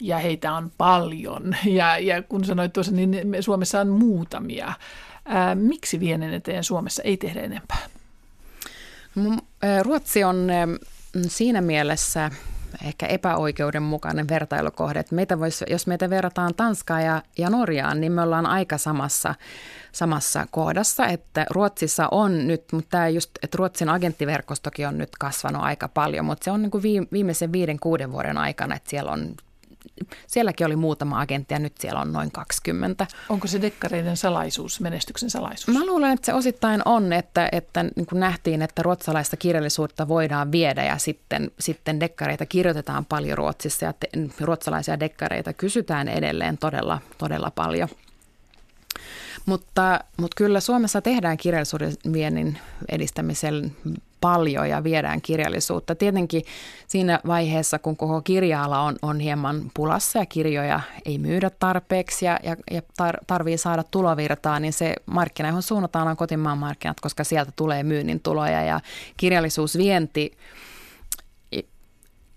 ja 0.00 0.18
heitä 0.18 0.52
on 0.52 0.72
paljon. 0.78 1.56
Ja, 1.64 1.98
ja 1.98 2.22
kun 2.22 2.44
sanoit 2.44 2.72
tuossa, 2.72 2.92
niin 2.92 3.16
Suomessa 3.40 3.80
on 3.80 3.88
muutamia. 3.88 4.72
Miksi 5.54 6.00
vienen 6.00 6.34
eteen 6.34 6.64
Suomessa 6.64 7.02
ei 7.02 7.16
tehdä 7.16 7.40
enempää? 7.40 7.88
Ruotsi 9.82 10.24
on 10.24 10.48
siinä 11.28 11.60
mielessä 11.60 12.30
ehkä 12.84 13.06
epäoikeudenmukainen 13.06 14.28
vertailukohde. 14.28 15.00
Että 15.00 15.14
meitä 15.14 15.38
vois, 15.38 15.64
jos 15.70 15.86
meitä 15.86 16.10
verrataan 16.10 16.54
Tanskaa 16.54 17.00
ja, 17.00 17.22
ja 17.38 17.50
Norjaan, 17.50 18.00
niin 18.00 18.12
me 18.12 18.22
ollaan 18.22 18.46
aika 18.46 18.78
samassa, 18.78 19.34
samassa 19.92 20.46
kohdassa. 20.50 21.06
Että 21.06 21.46
Ruotsissa 21.50 22.08
on 22.10 22.46
nyt, 22.46 22.64
mutta 22.72 22.90
tämä 22.90 23.08
just, 23.08 23.30
että 23.42 23.56
Ruotsin 23.58 23.88
agenttiverkostokin 23.88 24.88
on 24.88 24.98
nyt 24.98 25.10
kasvanut 25.18 25.62
aika 25.62 25.88
paljon, 25.88 26.24
mutta 26.24 26.44
se 26.44 26.50
on 26.50 26.62
niin 26.62 26.70
kuin 26.70 26.82
viimeisen 27.12 27.52
viiden, 27.52 27.80
kuuden 27.80 28.12
vuoden 28.12 28.38
aikana, 28.38 28.76
että 28.76 28.90
siellä 28.90 29.12
on 29.12 29.34
sielläkin 30.26 30.66
oli 30.66 30.76
muutama 30.76 31.20
agentti 31.20 31.54
ja 31.54 31.58
nyt 31.58 31.78
siellä 31.78 32.00
on 32.00 32.12
noin 32.12 32.32
20. 32.32 33.06
Onko 33.28 33.46
se 33.46 33.62
dekkareiden 33.62 34.16
salaisuus, 34.16 34.80
menestyksen 34.80 35.30
salaisuus? 35.30 35.78
Mä 35.78 35.86
luulen, 35.86 36.12
että 36.12 36.26
se 36.26 36.34
osittain 36.34 36.82
on, 36.84 37.12
että, 37.12 37.48
että 37.52 37.82
niin 37.82 38.06
kuin 38.06 38.20
nähtiin, 38.20 38.62
että 38.62 38.82
ruotsalaista 38.82 39.36
kirjallisuutta 39.36 40.08
voidaan 40.08 40.52
viedä 40.52 40.84
ja 40.84 40.98
sitten, 40.98 41.50
sitten 41.60 42.00
dekkareita 42.00 42.46
kirjoitetaan 42.46 43.04
paljon 43.04 43.38
Ruotsissa 43.38 43.86
ja 43.86 43.92
te, 43.92 44.08
ruotsalaisia 44.40 45.00
dekkareita 45.00 45.52
kysytään 45.52 46.08
edelleen 46.08 46.58
todella, 46.58 46.98
todella 47.18 47.50
paljon. 47.54 47.88
Mutta, 49.46 50.00
mutta 50.16 50.34
kyllä 50.36 50.60
Suomessa 50.60 51.02
tehdään 51.02 51.36
kirjallisuuden 51.36 51.92
viennin 52.12 52.58
edistämisen 52.88 53.76
paljon 54.22 54.68
ja 54.68 54.84
viedään 54.84 55.22
kirjallisuutta. 55.22 55.94
Tietenkin 55.94 56.42
siinä 56.86 57.20
vaiheessa, 57.26 57.78
kun 57.78 57.96
koko 57.96 58.20
kirja-ala 58.20 58.80
on, 58.80 58.96
on 59.02 59.20
hieman 59.20 59.70
pulassa 59.74 60.18
ja 60.18 60.26
kirjoja 60.26 60.80
ei 61.04 61.18
myydä 61.18 61.50
tarpeeksi 61.50 62.24
ja, 62.24 62.38
ja 62.70 62.82
tar, 62.96 63.16
tarvii 63.26 63.58
saada 63.58 63.82
tulovirtaa, 63.82 64.60
niin 64.60 64.72
se 64.72 64.94
markkina, 65.06 65.48
johon 65.48 65.62
suunnataan 65.62 66.08
on 66.08 66.16
kotimaan 66.16 66.58
markkinat, 66.58 67.00
koska 67.00 67.24
sieltä 67.24 67.52
tulee 67.56 67.82
myynnin 67.82 68.20
tuloja 68.20 68.62
ja 68.62 68.80
kirjallisuusvienti 69.16 70.32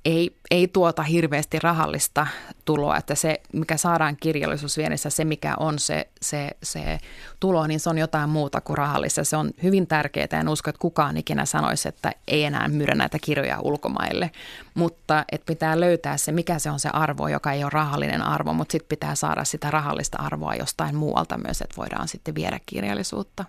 ei, 0.06 0.38
ei 0.52 0.68
tuota 0.68 1.04
hirveästi 1.04 1.60
rahallista 1.60 2.28
tuloa, 2.66 2.98
että 2.98 3.16
se, 3.16 3.42
mikä 3.54 3.78
saadaan 3.78 4.18
kirjallisuusviennissä, 4.18 5.10
se 5.10 5.26
mikä 5.26 5.56
on 5.60 5.80
se, 5.80 6.08
se, 6.22 6.52
se 6.64 7.00
tulo, 7.40 7.68
niin 7.68 7.80
se 7.80 7.90
on 7.90 7.98
jotain 7.98 8.30
muuta 8.30 8.62
kuin 8.62 8.78
rahallista. 8.78 9.24
Se 9.24 9.38
on 9.38 9.52
hyvin 9.64 9.88
tärkeää, 9.88 10.28
en 10.40 10.50
usko, 10.50 10.70
että 10.70 10.80
kukaan 10.80 11.18
ikinä 11.18 11.46
sanoisi, 11.46 11.88
että 11.88 12.12
ei 12.28 12.44
enää 12.44 12.68
myydä 12.68 12.96
näitä 12.96 13.18
kirjoja 13.22 13.60
ulkomaille, 13.60 14.32
mutta 14.74 15.26
että 15.32 15.46
pitää 15.46 15.80
löytää 15.80 16.18
se, 16.18 16.32
mikä 16.32 16.60
se 16.60 16.72
on 16.72 16.80
se 16.80 16.90
arvo, 16.94 17.28
joka 17.28 17.52
ei 17.52 17.64
ole 17.64 17.72
rahallinen 17.74 18.22
arvo, 18.22 18.54
mutta 18.54 18.72
sitten 18.72 18.90
pitää 18.90 19.16
saada 19.16 19.44
sitä 19.44 19.72
rahallista 19.72 20.18
arvoa 20.18 20.56
jostain 20.56 20.96
muualta 20.96 21.38
myös, 21.38 21.62
että 21.62 21.78
voidaan 21.78 22.08
sitten 22.08 22.36
viedä 22.36 22.60
kirjallisuutta. 22.66 23.46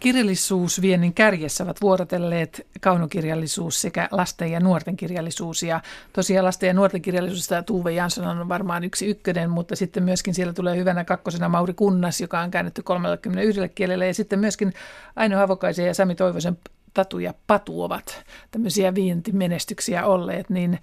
Kirjallisuusviennin 0.00 1.14
kärjessä 1.14 1.64
ovat 1.64 1.80
vuorotelleet 1.80 2.66
kaunokirjallisuus 2.80 3.80
sekä 3.80 4.08
lasten 4.10 4.50
ja 4.50 4.60
nuorten 4.60 4.96
kirjallisuus. 4.96 5.62
Ja 5.62 5.80
tosiaan 6.12 6.44
lasten 6.44 6.66
ja 6.66 6.74
nuorten 6.74 7.02
kirjallisuudesta 7.02 7.62
Tuve 7.62 7.92
Jansson 7.92 8.26
on 8.26 8.48
varmaan 8.48 8.84
yksi 8.84 9.06
ykkönen, 9.06 9.50
mutta 9.50 9.76
sitten 9.76 10.02
myöskin 10.02 10.34
siellä 10.34 10.52
tulee 10.52 10.76
hyvänä 10.76 11.04
kakkosena 11.04 11.48
Mauri 11.48 11.74
Kunnas, 11.74 12.20
joka 12.20 12.40
on 12.40 12.50
käännetty 12.50 12.82
31 12.82 13.74
kielellä. 13.74 14.04
Ja 14.06 14.14
sitten 14.14 14.38
myöskin 14.38 14.72
Aino 15.16 15.36
Havokaisen 15.36 15.86
ja 15.86 15.94
Sami 15.94 16.14
Toivosen 16.14 16.58
Tatu 16.94 17.18
ja 17.18 17.34
Patu 17.46 17.82
ovat 17.82 18.24
tämmöisiä 18.50 18.94
vientimenestyksiä 18.94 20.06
olleet. 20.06 20.50
Niin 20.50 20.78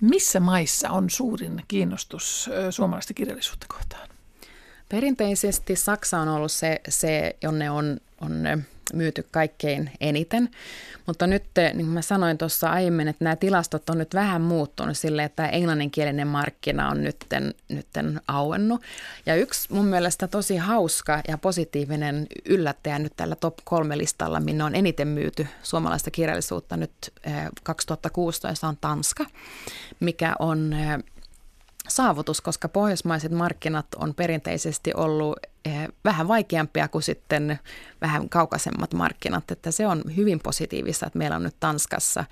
missä 0.00 0.40
maissa 0.40 0.90
on 0.90 1.10
suurin 1.10 1.62
kiinnostus 1.68 2.50
suomalaista 2.70 3.14
kirjallisuutta 3.14 3.66
kohtaan? 3.68 4.11
Perinteisesti 4.92 5.76
Saksa 5.76 6.18
on 6.18 6.28
ollut 6.28 6.52
se, 6.52 6.80
se 6.88 7.36
jonne 7.42 7.70
on, 7.70 7.96
on 8.20 8.46
myyty 8.92 9.26
kaikkein 9.30 9.90
eniten, 10.00 10.48
mutta 11.06 11.26
nyt, 11.26 11.44
niin 11.56 11.86
kuin 11.86 11.88
mä 11.88 12.02
sanoin 12.02 12.38
tuossa 12.38 12.70
aiemmin, 12.70 13.08
että 13.08 13.24
nämä 13.24 13.36
tilastot 13.36 13.90
on 13.90 13.98
nyt 13.98 14.14
vähän 14.14 14.42
muuttunut 14.42 14.96
sille, 14.96 15.24
että 15.24 15.48
englanninkielinen 15.48 16.28
markkina 16.28 16.88
on 16.88 17.02
nytten, 17.02 17.54
nytten 17.68 18.20
auennut. 18.28 18.82
Ja 19.26 19.34
yksi 19.34 19.72
mun 19.72 19.86
mielestä 19.86 20.28
tosi 20.28 20.56
hauska 20.56 21.20
ja 21.28 21.38
positiivinen 21.38 22.26
yllättäjä 22.44 22.98
nyt 22.98 23.12
tällä 23.16 23.36
top 23.36 23.54
kolme 23.64 23.98
listalla, 23.98 24.40
minne 24.40 24.64
on 24.64 24.74
eniten 24.74 25.08
myyty 25.08 25.46
suomalaista 25.62 26.10
kirjallisuutta 26.10 26.76
nyt 26.76 26.92
2016 27.62 28.68
on 28.68 28.76
Tanska, 28.80 29.26
mikä 30.00 30.34
on 30.38 30.74
saavutus, 31.88 32.40
koska 32.40 32.68
pohjoismaiset 32.68 33.32
markkinat 33.32 33.86
on 33.96 34.14
perinteisesti 34.14 34.92
ollut 34.94 35.36
eh, 35.64 35.88
vähän 36.04 36.28
vaikeampia 36.28 36.88
kuin 36.88 37.02
sitten 37.02 37.58
vähän 38.00 38.28
kaukaisemmat 38.28 38.94
markkinat, 38.94 39.50
että 39.50 39.70
se 39.70 39.86
on 39.86 40.02
hyvin 40.16 40.40
positiivista, 40.40 41.06
että 41.06 41.18
meillä 41.18 41.36
on 41.36 41.42
nyt 41.42 41.56
Tanskassa 41.60 42.24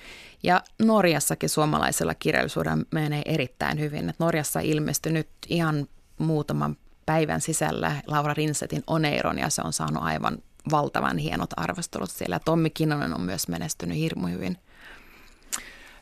ja 0.43 0.63
Norjassakin 0.83 1.49
suomalaisella 1.49 2.15
kirjallisuudella 2.15 2.85
menee 2.91 3.23
erittäin 3.25 3.81
hyvin. 3.81 4.11
Että 4.11 4.25
Norjassa 4.25 4.61
ilmestyi 4.61 5.13
nyt 5.13 5.29
ihan 5.49 5.89
muutaman 6.19 6.77
päivän 7.07 7.41
sisällä 7.41 7.93
Laura 8.07 8.35
Rinsetin 8.35 8.83
Oneiron 8.87 9.39
ja 9.39 9.51
se 9.51 9.63
on 9.65 9.73
saanut 9.73 10.03
aivan 10.03 10.39
valtavan 10.71 11.19
hienot 11.19 11.51
arvostelut 11.57 12.11
siellä. 12.11 12.41
Tommi 12.45 12.71
Kinnonen 12.71 13.15
on 13.15 13.21
myös 13.21 13.49
menestynyt 13.49 13.97
hirmu 13.97 14.27
hyvin. 14.27 14.57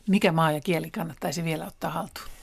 Mikä 0.09 0.31
maa 0.31 0.51
ja 0.51 0.61
kieli 0.61 0.91
kannattaisi 0.91 1.43
vielä 1.43 1.65
ottaa 1.65 1.91
haltuun? 1.91 2.38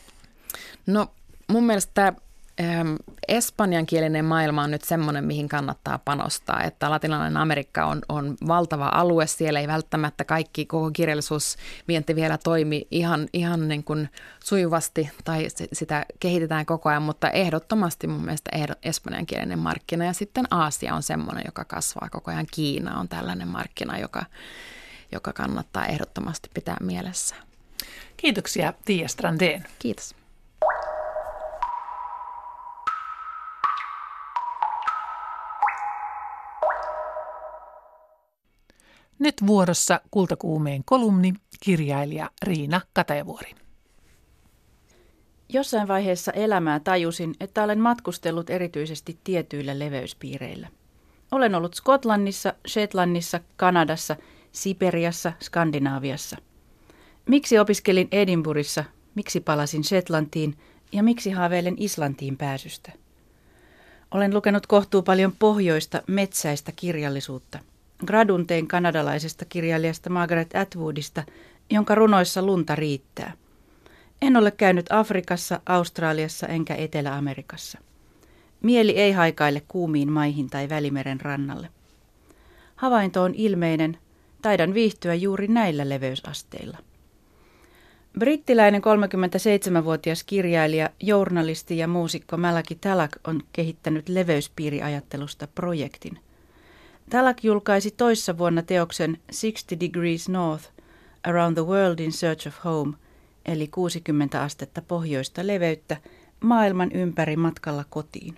No 0.87 1.07
mun 1.49 1.65
mielestä 1.65 2.13
ähm, 2.61 2.95
espanjankielinen 3.29 4.25
maailma 4.25 4.63
on 4.63 4.71
nyt 4.71 4.85
semmoinen, 4.85 5.25
mihin 5.25 5.49
kannattaa 5.49 5.99
panostaa, 5.99 6.63
että 6.63 6.91
latinalainen 6.91 7.37
Amerikka 7.37 7.87
on, 7.87 8.03
on 8.09 8.37
valtava 8.49 8.91
alue, 8.95 9.27
siellä 9.27 9.61
ei 9.61 9.69
välttämättä 9.69 10.25
kaikki, 10.25 10.67
koko 10.67 10.91
kirjallisuusvienti 10.91 12.15
vielä 12.15 12.39
toimi 12.39 12.87
ihan, 12.91 13.29
ihan 13.33 13.69
niin 13.69 13.85
kuin 13.85 14.09
sujuvasti 14.45 15.11
tai 15.25 15.47
sitä 15.73 16.07
kehitetään 16.21 16.67
koko 16.67 16.89
ajan, 16.89 17.03
mutta 17.03 17.31
ehdottomasti 17.31 18.07
mun 18.07 18.25
mielestä 18.25 18.51
espanjankielinen 18.83 19.59
markkina 19.59 20.05
ja 20.05 20.13
sitten 20.13 20.45
Aasia 20.51 20.95
on 20.95 21.03
semmoinen, 21.03 21.43
joka 21.47 21.65
kasvaa 21.65 22.09
koko 22.11 22.31
ajan. 22.31 22.47
Kiina 22.53 23.01
on 23.01 23.09
tällainen 23.09 23.49
markkina, 23.49 23.99
joka, 23.99 24.25
joka 25.13 25.33
kannattaa 25.33 25.87
ehdottomasti 25.87 26.51
pitää 26.55 26.77
mielessä. 26.81 27.35
Kiitoksia 28.17 28.73
Tiia 28.85 29.07
Strandén. 29.09 29.65
Kiitos. 29.79 30.16
Nyt 39.19 39.35
vuorossa 39.47 40.01
Kultakuumeen 40.11 40.83
kolumni, 40.85 41.35
kirjailija 41.61 42.31
Riina 42.43 42.81
Katajavuori. 42.93 43.55
Jossain 45.49 45.89
vaiheessa 45.89 46.33
elämää 46.33 46.81
tajusin, 46.81 47.35
että 47.41 47.65
olen 47.65 47.81
matkustellut 47.81 48.51
erityisesti 48.51 49.19
tietyillä 49.25 49.79
leveyspiireillä. 49.79 50.69
Olen 51.31 51.55
ollut 51.55 51.75
Skotlannissa, 51.75 52.55
Shetlannissa, 52.69 53.41
Kanadassa, 53.57 54.17
Siperiassa, 54.53 55.33
Skandinaaviassa. 55.43 56.37
Miksi 57.27 57.59
opiskelin 57.59 58.09
Edinburghissa, 58.13 58.85
miksi 59.15 59.41
palasin 59.41 59.85
Shetlantiin 59.85 60.59
ja 60.93 61.03
miksi 61.03 61.31
haaveilen 61.31 61.75
Islantiin 61.79 62.37
pääsystä? 62.37 62.93
Olen 64.11 64.35
lukenut 64.35 64.67
kohtuu 64.67 65.03
paljon 65.03 65.33
pohjoista, 65.39 66.03
metsäistä 66.07 66.73
kirjallisuutta– 66.73 67.59
Gradun 68.05 68.47
tein 68.47 68.69
kanadalaisesta 68.69 69.45
kirjailijasta 69.45 70.11
Margaret 70.11 70.57
Atwoodista, 70.57 71.23
jonka 71.71 71.95
runoissa 71.95 72.43
lunta 72.43 72.77
riittää. 72.77 73.33
En 74.23 74.37
ole 74.37 74.51
käynyt 74.51 74.87
Afrikassa, 74.91 75.61
Australiassa 75.67 76.47
enkä 76.47 76.75
Etelä-Amerikassa. 76.75 77.79
Mieli 78.63 78.91
ei 78.91 79.13
haikaile 79.13 79.63
kuumiin 79.69 80.13
maihin 80.13 80.51
tai 80.51 80.69
Välimeren 80.69 81.21
rannalle. 81.21 81.69
Havainto 82.77 83.23
on 83.23 83.35
ilmeinen, 83.35 83.99
taidan 84.43 84.75
viihtyä 84.75 85.15
juuri 85.15 85.49
näillä 85.49 85.89
leveysasteilla. 85.89 86.79
Brittiläinen 88.19 88.83
37-vuotias 88.83 90.25
kirjailija, 90.25 90.91
journalisti 91.03 91.79
ja 91.79 91.89
muusikko 91.89 92.37
Malaki 92.37 92.75
Talak 92.75 93.11
on 93.25 93.43
kehittänyt 93.53 94.09
leveyspiiriajattelusta 94.09 95.47
projektin. 95.47 96.19
Talak 97.11 97.45
julkaisi 97.45 97.91
toissa 97.91 98.39
vuonna 98.39 98.63
teoksen 98.63 99.19
60 99.41 99.81
Degrees 99.81 100.29
North, 100.29 100.71
Around 101.27 101.55
the 101.55 101.67
World 101.67 101.99
in 101.99 102.13
Search 102.13 102.49
of 102.49 102.65
Home, 102.65 102.97
eli 103.45 103.69
60 103.69 104.43
astetta 104.43 104.83
pohjoista 104.83 105.47
leveyttä, 105.47 105.97
maailman 106.41 106.93
ympäri 106.93 107.37
matkalla 107.37 107.85
kotiin. 107.91 108.37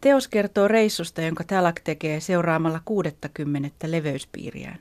Teos 0.00 0.28
kertoo 0.28 0.68
reissusta, 0.68 1.22
jonka 1.22 1.44
Talak 1.44 1.80
tekee 1.80 2.20
seuraamalla 2.20 2.80
60 2.84 3.90
leveyspiiriään. 3.90 4.78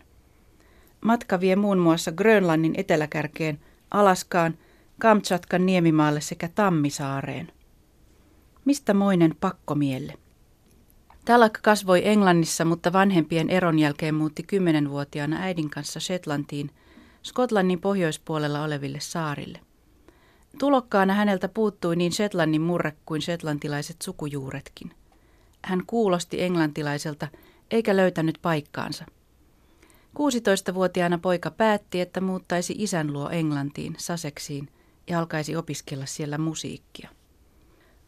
Matka 1.02 1.40
vie 1.40 1.56
muun 1.56 1.80
muassa 1.80 2.12
Grönlannin 2.12 2.74
eteläkärkeen, 2.78 3.60
Alaskaan, 3.92 4.58
Kamchatkan 5.00 5.66
niemimaalle 5.66 6.22
sekä 6.22 6.50
Tammisaareen. 6.56 7.52
Mistä 8.66 8.94
moinen 8.94 9.36
pakkomielle? 9.40 10.14
Talak 11.28 11.60
kasvoi 11.62 12.08
Englannissa, 12.08 12.66
mutta 12.66 12.94
vanhempien 12.94 13.50
eron 13.50 13.80
jälkeen 13.80 14.16
muutti 14.16 14.44
kymmenenvuotiaana 14.44 15.38
äidin 15.40 15.70
kanssa 15.70 16.00
Shetlantiin, 16.00 16.72
Skotlannin 17.24 17.82
pohjoispuolella 17.82 18.64
oleville 18.64 19.00
saarille. 19.00 19.60
Tulokkaana 20.60 21.14
häneltä 21.14 21.48
puuttui 21.48 21.96
niin 21.96 22.12
Shetlannin 22.12 22.62
murre 22.62 22.94
kuin 23.06 23.22
shetlantilaiset 23.22 24.02
sukujuuretkin. 24.02 24.92
Hän 25.64 25.84
kuulosti 25.88 26.44
englantilaiselta 26.44 27.28
eikä 27.72 27.96
löytänyt 27.96 28.38
paikkaansa. 28.42 29.06
16-vuotiaana 30.20 31.18
poika 31.18 31.52
päätti, 31.52 32.02
että 32.02 32.22
muuttaisi 32.22 32.76
isän 32.78 33.14
luo 33.14 33.30
Englantiin, 33.30 33.96
Saseksiin, 33.98 34.70
ja 35.08 35.20
alkaisi 35.20 35.56
opiskella 35.56 36.06
siellä 36.06 36.38
musiikkia. 36.38 37.10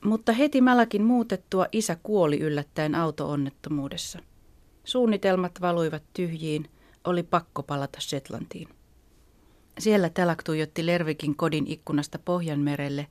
Mutta 0.06 0.32
heti 0.32 0.62
Mäläkin 0.62 1.04
muutettua 1.04 1.66
isä 1.72 1.98
kuoli 2.04 2.40
yllättäen 2.40 2.96
autoonnettomuudessa. 2.96 4.20
Suunnitelmat 4.84 5.52
valuivat 5.62 6.04
tyhjiin, 6.14 6.70
oli 7.04 7.24
pakko 7.24 7.64
palata 7.64 8.00
Shetlantiin. 8.00 8.68
Siellä 9.80 10.10
Tälak 10.10 10.44
tuijotti 10.44 10.86
Lervikin 10.86 11.36
kodin 11.36 11.68
ikkunasta 11.68 12.20
Pohjanmerelle 12.20 13.08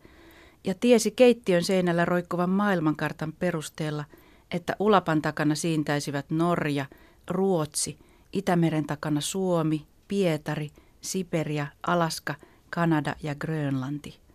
ja 0.64 0.74
tiesi 0.74 1.10
keittiön 1.10 1.64
seinällä 1.64 2.04
roikkuvan 2.04 2.50
maailmankartan 2.50 3.32
perusteella, 3.32 4.04
että 4.50 4.76
Ulapan 4.78 5.22
takana 5.22 5.54
siintäisivät 5.54 6.30
Norja, 6.30 6.86
Ruotsi, 7.30 7.98
Itämeren 8.32 8.86
takana 8.86 9.20
Suomi, 9.20 9.86
Pietari, 10.08 10.70
Siperia, 11.00 11.66
Alaska, 11.86 12.34
Kanada 12.70 13.16
ja 13.22 13.34
Grönlanti 13.34 14.27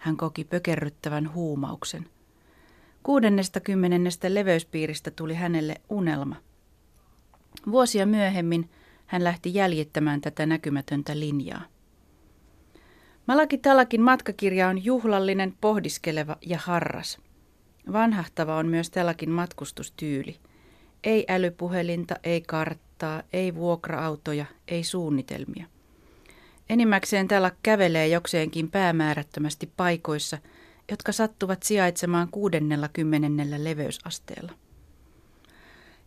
hän 0.00 0.16
koki 0.16 0.44
pökerryttävän 0.44 1.34
huumauksen. 1.34 2.06
Kuudennesta 3.02 3.60
kymmenennestä 3.60 4.34
leveyspiiristä 4.34 5.10
tuli 5.10 5.34
hänelle 5.34 5.74
unelma. 5.88 6.36
Vuosia 7.70 8.06
myöhemmin 8.06 8.70
hän 9.06 9.24
lähti 9.24 9.54
jäljittämään 9.54 10.20
tätä 10.20 10.46
näkymätöntä 10.46 11.18
linjaa. 11.18 11.62
Malaki 13.26 13.58
Talakin 13.58 14.02
matkakirja 14.02 14.68
on 14.68 14.84
juhlallinen, 14.84 15.54
pohdiskeleva 15.60 16.36
ja 16.46 16.58
harras. 16.62 17.18
Vanhahtava 17.92 18.56
on 18.56 18.66
myös 18.66 18.90
Talakin 18.90 19.30
matkustustyyli. 19.30 20.36
Ei 21.04 21.24
älypuhelinta, 21.28 22.16
ei 22.22 22.40
karttaa, 22.40 23.22
ei 23.32 23.54
vuokra-autoja, 23.54 24.46
ei 24.68 24.84
suunnitelmia. 24.84 25.66
Enimmäkseen 26.70 27.28
täällä 27.28 27.52
kävelee 27.62 28.08
jokseenkin 28.08 28.70
päämäärättömästi 28.70 29.72
paikoissa, 29.76 30.38
jotka 30.90 31.12
sattuvat 31.12 31.62
sijaitsemaan 31.62 32.28
60 32.30 33.54
leveysasteella. 33.58 34.52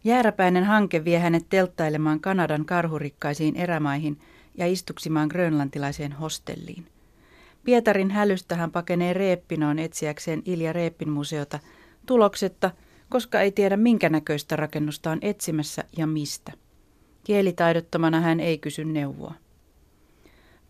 Jääräpäinen 0.03 0.63
hanke 0.63 1.05
vie 1.05 1.19
hänet 1.19 1.45
telttailemaan 1.49 2.19
Kanadan 2.19 2.65
karhurikkaisiin 2.65 3.55
erämaihin 3.55 4.19
ja 4.57 4.67
istuksimaan 4.67 5.27
grönlantilaiseen 5.27 6.11
hostelliin. 6.11 6.87
Pietarin 7.63 8.11
hälystä 8.11 8.55
hän 8.55 8.71
pakenee 8.71 9.13
Reeppinoon 9.13 9.79
etsiäkseen 9.79 10.41
Ilja 10.45 10.73
Reeppin 10.73 11.09
museota 11.09 11.59
tuloksetta, 12.05 12.71
koska 13.09 13.41
ei 13.41 13.51
tiedä 13.51 13.77
minkä 13.77 14.09
näköistä 14.09 14.55
rakennusta 14.55 15.11
on 15.11 15.19
etsimässä 15.21 15.83
ja 15.97 16.07
mistä. 16.07 16.51
Kielitaidottomana 17.23 18.21
hän 18.21 18.39
ei 18.39 18.57
kysy 18.57 18.85
neuvoa. 18.85 19.42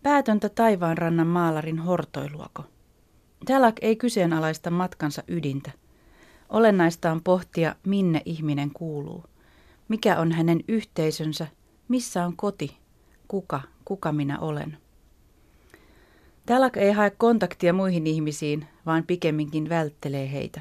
Päätöntä 0.04 0.48
taivaanrannan 0.48 1.26
maalarin 1.26 1.78
hortoiluako. 1.78 2.64
Dalak 3.48 3.76
ei 3.82 3.96
kyseenalaista 3.96 4.70
matkansa 4.70 5.22
ydintä. 5.28 5.70
Olennaista 6.48 7.12
on 7.12 7.22
pohtia, 7.22 7.74
minne 7.86 8.22
ihminen 8.24 8.70
kuuluu. 8.70 9.24
Mikä 9.88 10.18
on 10.18 10.32
hänen 10.32 10.60
yhteisönsä, 10.68 11.46
missä 11.88 12.26
on 12.26 12.36
koti, 12.36 12.76
kuka, 13.28 13.60
kuka 13.84 14.12
minä 14.12 14.38
olen. 14.38 14.78
Dalak 16.48 16.76
ei 16.76 16.92
hae 16.92 17.10
kontaktia 17.10 17.72
muihin 17.72 18.06
ihmisiin, 18.06 18.66
vaan 18.86 19.04
pikemminkin 19.06 19.68
välttelee 19.68 20.32
heitä. 20.32 20.60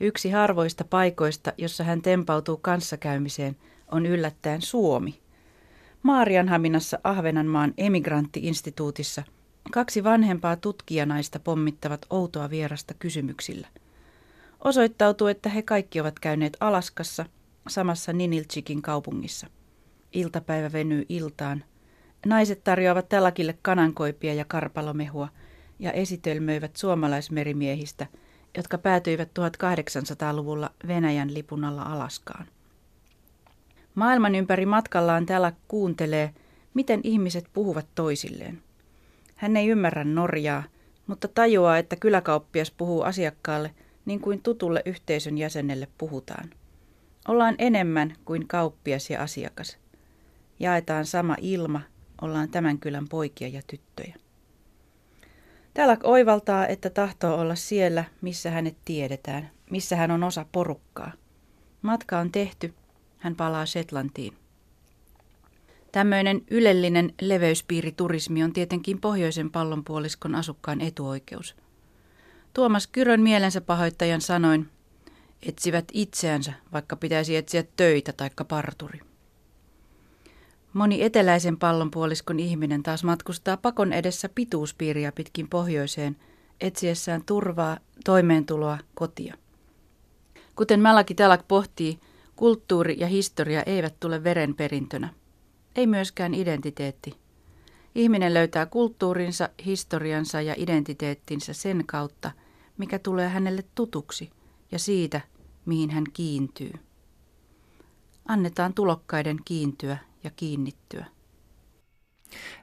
Yksi 0.00 0.30
harvoista 0.30 0.84
paikoista, 0.84 1.52
jossa 1.58 1.84
hän 1.84 2.02
tempautuu 2.02 2.56
kanssakäymiseen, 2.56 3.56
on 3.90 4.06
yllättäen 4.06 4.62
Suomi. 4.62 5.23
Maarianhaminassa 6.04 6.98
Ahvenanmaan 7.04 7.74
emigranttiinstituutissa 7.78 9.22
kaksi 9.72 10.04
vanhempaa 10.04 10.56
tutkijanaista 10.56 11.38
pommittavat 11.40 12.06
outoa 12.10 12.50
vierasta 12.50 12.94
kysymyksillä. 12.98 13.68
Osoittautuu, 14.64 15.26
että 15.26 15.48
he 15.48 15.62
kaikki 15.62 16.00
ovat 16.00 16.18
käyneet 16.18 16.56
Alaskassa, 16.60 17.26
samassa 17.68 18.12
Ninilchikin 18.12 18.82
kaupungissa. 18.82 19.46
Iltapäivä 20.12 20.72
venyy 20.72 21.06
iltaan. 21.08 21.64
Naiset 22.26 22.64
tarjoavat 22.64 23.08
tälakille 23.08 23.58
kanankoipia 23.62 24.34
ja 24.34 24.44
karpalomehua 24.44 25.28
ja 25.78 25.92
esitelmöivät 25.92 26.76
suomalaismerimiehistä, 26.76 28.06
jotka 28.56 28.78
päätyivät 28.78 29.28
1800-luvulla 29.38 30.70
Venäjän 30.86 31.34
lipun 31.34 31.64
alla 31.64 31.82
Alaskaan. 31.82 32.46
Maailman 33.94 34.34
ympäri 34.34 34.66
matkallaan 34.66 35.26
täällä 35.26 35.52
kuuntelee, 35.68 36.34
miten 36.74 37.00
ihmiset 37.02 37.44
puhuvat 37.52 37.86
toisilleen. 37.94 38.62
Hän 39.36 39.56
ei 39.56 39.68
ymmärrä 39.68 40.04
Norjaa, 40.04 40.62
mutta 41.06 41.28
tajuaa, 41.28 41.78
että 41.78 41.96
kyläkauppias 41.96 42.70
puhuu 42.70 43.02
asiakkaalle 43.02 43.74
niin 44.04 44.20
kuin 44.20 44.42
tutulle 44.42 44.82
yhteisön 44.86 45.38
jäsenelle 45.38 45.88
puhutaan. 45.98 46.50
Ollaan 47.28 47.54
enemmän 47.58 48.14
kuin 48.24 48.48
kauppias 48.48 49.10
ja 49.10 49.22
asiakas. 49.22 49.78
Jaetaan 50.60 51.06
sama 51.06 51.36
ilma, 51.40 51.80
ollaan 52.22 52.48
tämän 52.48 52.78
kylän 52.78 53.08
poikia 53.08 53.48
ja 53.48 53.62
tyttöjä. 53.66 54.16
Täällä 55.74 55.96
oivaltaa, 56.02 56.66
että 56.66 56.90
tahtoo 56.90 57.40
olla 57.40 57.54
siellä, 57.54 58.04
missä 58.20 58.50
hänet 58.50 58.76
tiedetään, 58.84 59.50
missä 59.70 59.96
hän 59.96 60.10
on 60.10 60.22
osa 60.22 60.46
porukkaa. 60.52 61.12
Matka 61.82 62.18
on 62.18 62.32
tehty, 62.32 62.74
hän 63.24 63.36
palaa 63.36 63.66
Shetlantiin. 63.66 64.34
Tämmöinen 65.92 66.42
ylellinen 66.50 67.14
leveyspiiriturismi 67.20 68.42
on 68.42 68.52
tietenkin 68.52 69.00
pohjoisen 69.00 69.50
pallonpuoliskon 69.50 70.34
asukkaan 70.34 70.80
etuoikeus. 70.80 71.56
Tuomas 72.54 72.86
Kyrön 72.86 73.20
mielensä 73.20 73.60
pahoittajan 73.60 74.20
sanoin, 74.20 74.68
etsivät 75.42 75.84
itseänsä, 75.92 76.52
vaikka 76.72 76.96
pitäisi 76.96 77.36
etsiä 77.36 77.64
töitä 77.76 78.12
taikka 78.12 78.44
parturi. 78.44 79.00
Moni 80.72 81.02
eteläisen 81.02 81.56
pallonpuoliskon 81.56 82.40
ihminen 82.40 82.82
taas 82.82 83.04
matkustaa 83.04 83.56
pakon 83.56 83.92
edessä 83.92 84.28
pituuspiiriä 84.28 85.12
pitkin 85.12 85.48
pohjoiseen, 85.48 86.16
etsiessään 86.60 87.24
turvaa, 87.26 87.78
toimeentuloa, 88.04 88.78
kotia. 88.94 89.34
Kuten 90.56 90.80
Malaki 90.80 91.14
Talak 91.14 91.48
pohtii, 91.48 91.98
kulttuuri 92.36 92.96
ja 92.98 93.06
historia 93.06 93.62
eivät 93.62 94.00
tule 94.00 94.24
verenperintönä– 94.24 95.08
ei 95.76 95.86
myöskään 95.86 96.34
identiteetti. 96.34 97.14
Ihminen 97.94 98.34
löytää 98.34 98.66
kulttuurinsa, 98.66 99.48
historiansa 99.66 100.40
ja 100.40 100.54
identiteettinsä 100.56 101.52
sen 101.52 101.84
kautta, 101.86 102.30
mikä 102.78 102.98
tulee 102.98 103.28
hänelle 103.28 103.64
tutuksi 103.74 104.30
ja 104.72 104.78
siitä, 104.78 105.20
mihin 105.66 105.90
hän 105.90 106.04
kiintyy. 106.12 106.72
Annetaan 108.28 108.74
tulokkaiden 108.74 109.36
kiintyä 109.44 109.98
ja 110.24 110.30
kiinnittyä. 110.36 111.06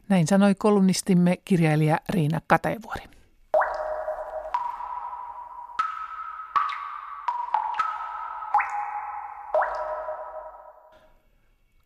Näin 0.10 0.28
sanoi 0.28 0.56
kolumnistimme 0.56 1.38
kirjailija 1.46 2.00
Riina 2.10 2.42
Katevuori. 2.48 3.04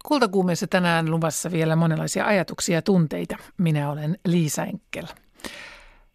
Kultakuumeessa 0.07 0.67
tänään 0.67 1.11
luvassa 1.11 1.51
vielä 1.51 1.75
monenlaisia 1.75 2.25
ajatuksia 2.25 2.75
ja 2.75 2.81
tunteita. 2.81 3.37
Minä 3.57 3.91
olen 3.91 4.19
Liisa 4.25 4.63
Enkel. 4.63 5.05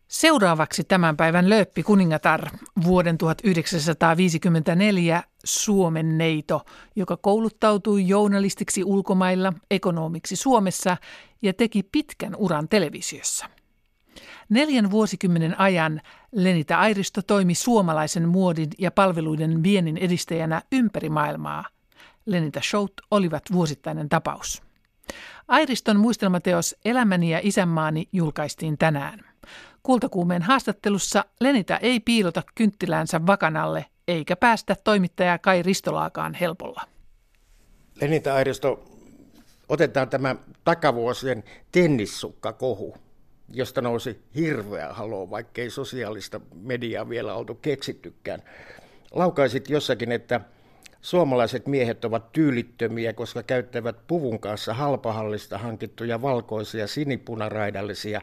Seuraavaksi 0.09 0.85
tämän 0.85 1.17
päivän 1.17 1.49
lööppi 1.49 1.83
kuningatar, 1.83 2.51
vuoden 2.85 3.19
1954 3.19 5.23
Suomen 5.45 6.19
neito, 6.19 6.65
joka 6.97 7.17
kouluttautui 7.17 8.09
journalistiksi 8.09 8.85
ulkomailla, 8.85 9.53
ekonomiksi 9.71 10.37
Suomessa 10.37 10.97
ja 11.43 11.53
teki 11.53 11.83
pitkän 11.83 12.37
uran 12.37 12.69
televisiossa. 12.69 13.47
Neljän 14.49 14.91
vuosikymmenen 14.91 15.61
ajan 15.61 16.01
Lenita 16.33 16.79
Airisto 16.79 17.23
toimi 17.23 17.55
suomalaisen 17.55 18.29
muodin 18.29 18.71
ja 18.79 18.91
palveluiden 18.91 19.63
viennin 19.63 19.97
edistäjänä 19.97 20.63
ympäri 20.73 21.09
maailmaa– 21.09 21.65
Lenita 22.27 22.61
Showt 22.61 22.93
olivat 23.11 23.43
vuosittainen 23.53 24.09
tapaus. 24.09 24.63
Airiston 25.49 25.97
muistelmateos 25.97 26.77
Elämäni 26.85 27.31
ja 27.31 27.41
isänmaani 27.43 28.09
julkaistiin 28.13 28.79
tänään. 28.79 29.25
Kultakuumeen 29.83 30.43
haastattelussa 30.43 31.25
Lenita 31.41 31.77
ei 31.77 32.01
piilota 32.01 32.43
kynttiläänsä 32.55 33.27
vakanalle 33.27 33.87
eikä 34.09 34.37
päästä 34.37 34.77
toimittajaa 34.85 35.39
Kai 35.39 35.63
Ristolaakaan 35.63 36.35
helpolla. 36.35 36.83
Lenita 38.01 38.35
Airisto, 38.35 38.85
otetaan 39.69 40.09
tämä 40.09 40.37
takavuosien 40.65 41.45
tennissukkakohu, 41.73 42.97
josta 43.49 43.83
nousi 43.83 44.21
hirveä 44.35 44.93
halo, 44.93 45.31
vaikkei 45.31 45.71
sosiaalista 45.71 46.41
mediaa 46.55 47.09
vielä 47.09 47.35
oltu 47.35 47.55
keksittykään. 47.55 48.43
Laukaisit 49.11 49.71
jossakin, 49.71 50.13
että 50.13 50.41
Suomalaiset 51.01 51.67
miehet 51.67 52.05
ovat 52.05 52.33
tyylittömiä, 52.33 53.13
koska 53.13 53.43
käyttävät 53.43 53.97
puvun 54.07 54.41
kanssa 54.41 54.75
halpahallista 54.75 55.59
hankittuja 55.59 56.23
valkoisia 56.23 56.87
sinipunaraidallisia 56.87 58.21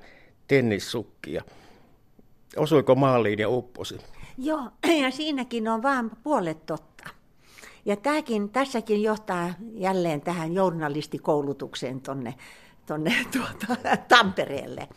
tennissukkia. 0.48 1.44
Osuiko 2.56 2.96
maaliin 2.96 3.40
ja 3.40 3.50
upposi? 3.50 3.98
Joo, 4.38 4.62
ja 5.04 5.12
siinäkin 5.12 5.68
on 5.68 5.84
vain 5.84 6.12
puolet 6.24 6.66
totta. 6.66 7.10
Ja 7.86 7.96
tämäkin, 7.96 8.50
tässäkin 8.50 9.04
johtaa 9.04 9.54
jälleen 9.74 10.22
tähän 10.22 10.54
journalistikoulutukseen 10.54 12.02
tonne, 12.02 12.34
tonne 12.86 13.16
tuota, 13.34 13.82
Tampereelle. 14.08 14.88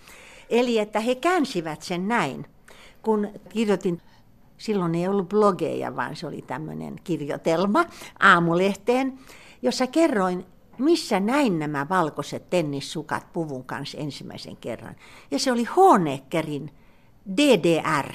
Eli 0.51 0.79
että 0.79 1.01
he 1.01 1.15
käänsivät 1.15 1.83
sen 1.83 2.09
näin. 2.09 2.47
Kun 3.03 3.29
kirjoitin 3.49 4.03
Silloin 4.61 4.95
ei 4.95 5.09
ollut 5.09 5.29
blogeja, 5.29 5.97
vaan 5.97 6.17
se 6.17 6.27
oli 6.27 6.43
tämmöinen 6.43 6.97
kirjoitelma 7.05 7.85
aamulehteen, 8.21 9.19
jossa 9.63 9.87
kerroin, 9.87 10.47
missä 10.79 11.21
näin 11.21 11.59
nämä 11.59 11.87
valkoiset 11.89 12.51
tennissukat 12.51 13.33
puvun 13.33 13.65
kanssa 13.65 13.99
ensimmäisen 13.99 14.57
kerran. 14.57 14.97
Ja 15.31 15.39
se 15.39 15.53
oli 15.53 15.65
Honeckerin 15.65 16.71
DDR. 17.37 18.13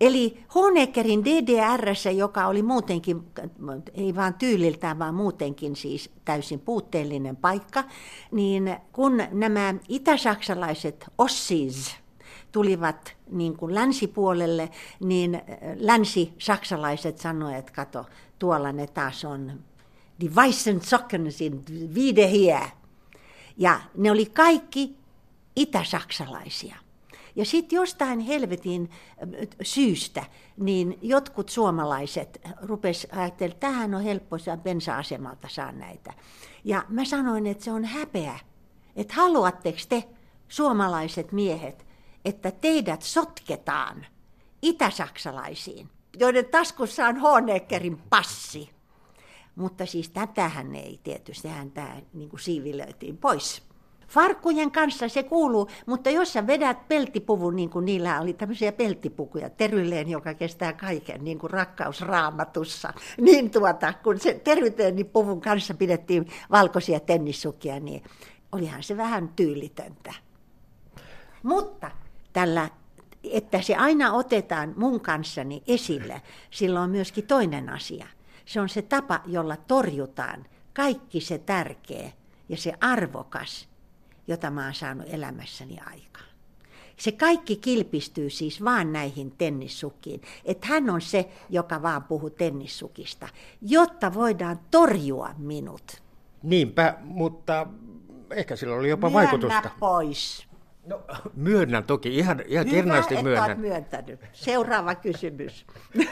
Eli 0.00 0.44
Honeckerin 0.54 1.24
DDRssä, 1.24 2.10
joka 2.10 2.46
oli 2.46 2.62
muutenkin, 2.62 3.22
ei 3.94 4.14
vaan 4.16 4.34
tyyliltään, 4.34 4.98
vaan 4.98 5.14
muutenkin 5.14 5.76
siis 5.76 6.10
täysin 6.24 6.60
puutteellinen 6.60 7.36
paikka, 7.36 7.84
niin 8.32 8.76
kun 8.92 9.22
nämä 9.32 9.74
itäsaksalaiset 9.88 11.06
Ossis 11.18 12.03
tulivat 12.54 13.16
niin 13.30 13.56
kuin 13.56 13.74
länsipuolelle, 13.74 14.70
niin 15.00 15.42
länsi-saksalaiset 15.76 17.18
sanoivat, 17.18 17.58
että 17.58 17.72
kato, 17.72 18.06
tuolla 18.38 18.72
ne 18.72 18.86
taas 18.86 19.24
on 19.24 19.60
die 20.20 20.30
weißen 20.34 20.80
Socken 20.80 21.32
sind 21.32 21.68
wieder 21.94 22.28
hier. 22.28 22.60
Ja 23.56 23.80
ne 23.96 24.10
oli 24.10 24.26
kaikki 24.26 24.96
itäsaksalaisia. 25.56 26.76
Ja 27.36 27.44
sitten 27.44 27.76
jostain 27.76 28.20
helvetin 28.20 28.90
syystä, 29.62 30.24
niin 30.56 30.98
jotkut 31.02 31.48
suomalaiset 31.48 32.40
rupes 32.62 33.06
ajattelemaan, 33.12 33.52
että 33.52 33.66
tähän 33.66 33.94
on 33.94 34.02
helppo, 34.02 34.36
bensa-asemalta 34.62 35.48
saa 35.48 35.72
näitä. 35.72 36.12
Ja 36.64 36.84
mä 36.88 37.04
sanoin, 37.04 37.46
että 37.46 37.64
se 37.64 37.72
on 37.72 37.84
häpeä, 37.84 38.38
että 38.96 39.14
haluatteko 39.14 39.78
te 39.88 40.04
suomalaiset 40.48 41.32
miehet, 41.32 41.86
että 42.24 42.50
teidät 42.50 43.02
sotketaan 43.02 44.06
itäsaksalaisiin, 44.62 45.88
joiden 46.18 46.46
taskussa 46.46 47.06
on 47.06 47.16
Honeckerin 47.16 47.98
passi. 48.10 48.70
Mutta 49.56 49.86
siis 49.86 50.10
tätähän 50.10 50.74
ei 50.74 51.00
tietysti, 51.02 51.48
hän 51.48 51.70
tämä 51.70 51.96
niin 52.12 52.30
kuin 52.30 52.40
siivilöitiin 52.40 53.16
pois. 53.16 53.62
Farkkujen 54.08 54.70
kanssa 54.70 55.08
se 55.08 55.22
kuuluu, 55.22 55.68
mutta 55.86 56.10
jos 56.10 56.32
sä 56.32 56.46
vedät 56.46 56.88
peltipuvun, 56.88 57.56
niin 57.56 57.70
kuin 57.70 57.84
niillä 57.84 58.20
oli 58.20 58.32
tämmöisiä 58.32 58.72
peltipukuja, 58.72 59.50
terylleen, 59.50 60.08
joka 60.08 60.34
kestää 60.34 60.72
kaiken, 60.72 61.24
niin 61.24 61.38
kuin 61.38 61.50
rakkausraamatussa, 61.50 62.92
niin 63.20 63.50
tuota, 63.50 63.92
kun 63.92 64.20
se 64.20 64.40
terylleen 64.44 65.06
puvun 65.12 65.40
kanssa 65.40 65.74
pidettiin 65.74 66.26
valkoisia 66.50 67.00
tennissukia, 67.00 67.80
niin 67.80 68.02
olihan 68.52 68.82
se 68.82 68.96
vähän 68.96 69.28
tyylitöntä. 69.28 70.14
Mutta 71.42 71.90
tällä, 72.34 72.68
että 73.32 73.62
se 73.62 73.74
aina 73.74 74.12
otetaan 74.12 74.74
mun 74.76 75.00
kanssani 75.00 75.62
esille, 75.66 76.22
sillä 76.50 76.80
on 76.80 76.90
myöskin 76.90 77.26
toinen 77.26 77.68
asia. 77.68 78.06
Se 78.44 78.60
on 78.60 78.68
se 78.68 78.82
tapa, 78.82 79.20
jolla 79.26 79.56
torjutaan 79.56 80.46
kaikki 80.74 81.20
se 81.20 81.38
tärkeä 81.38 82.10
ja 82.48 82.56
se 82.56 82.72
arvokas, 82.80 83.68
jota 84.28 84.50
mä 84.50 84.64
oon 84.64 84.74
saanut 84.74 85.06
elämässäni 85.08 85.78
aikaan. 85.86 86.34
Se 86.96 87.12
kaikki 87.12 87.56
kilpistyy 87.56 88.30
siis 88.30 88.64
vaan 88.64 88.92
näihin 88.92 89.30
tennissukkiin. 89.38 90.22
Että 90.44 90.66
hän 90.66 90.90
on 90.90 91.00
se, 91.00 91.28
joka 91.50 91.82
vaan 91.82 92.04
puhuu 92.04 92.30
tennissukista, 92.30 93.28
jotta 93.62 94.14
voidaan 94.14 94.60
torjua 94.70 95.34
minut. 95.38 96.02
Niinpä, 96.42 96.94
mutta 97.00 97.66
ehkä 98.30 98.56
sillä 98.56 98.74
oli 98.74 98.88
jopa 98.88 99.10
Myönnä 99.10 99.22
vaikutusta. 99.22 99.70
pois. 99.80 100.46
No, 100.86 101.00
myönnän 101.34 101.84
toki, 101.84 102.16
ihan, 102.16 102.42
ihan 102.46 102.66
kernaasti 102.66 103.10
Hyvä, 103.10 103.18
että 103.20 103.24
myönnän. 103.28 103.44
olet 103.46 103.58
myöntänyt. 103.58 104.20
Seuraava 104.32 104.94
kysymys. 104.94 105.66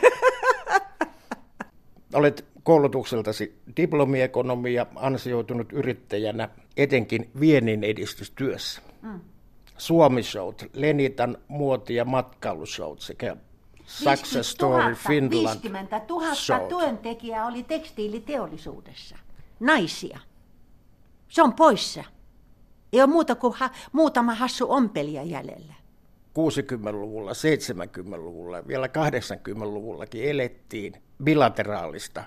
Olet 2.14 2.44
koulutukseltasi 2.62 3.58
diplomiekonomi 3.76 4.74
ja 4.74 4.86
ansioitunut 4.94 5.72
yrittäjänä 5.72 6.48
etenkin 6.76 7.30
viennin 7.40 7.84
edistystyössä. 7.84 8.82
Mm. 9.02 9.20
Suomi-showt, 9.78 10.64
Lenitan 10.72 11.38
muoti- 11.48 11.94
ja 11.94 12.04
matkailushowt 12.04 13.00
sekä 13.00 13.36
Success 13.86 14.50
Story 14.50 14.94
Finland 14.94 15.32
50 15.62 16.00
000 16.08 16.34
showt. 16.34 16.68
työntekijää 16.68 17.46
oli 17.46 17.62
tekstiiliteollisuudessa. 17.62 19.16
Naisia. 19.60 20.18
Se 21.28 21.42
on 21.42 21.52
poissa. 21.52 22.04
Ei 22.92 23.00
ole 23.00 23.10
muuta 23.10 23.34
kuin 23.34 23.54
ha- 23.56 23.70
muutama 23.92 24.34
hassu 24.34 24.66
ompelija 24.72 25.22
jäljellä. 25.22 25.74
60-luvulla, 26.38 27.32
70-luvulla 27.32 28.56
ja 28.56 28.66
vielä 28.68 28.86
80-luvullakin 28.86 30.24
elettiin 30.24 31.02
bilateraalista 31.24 32.24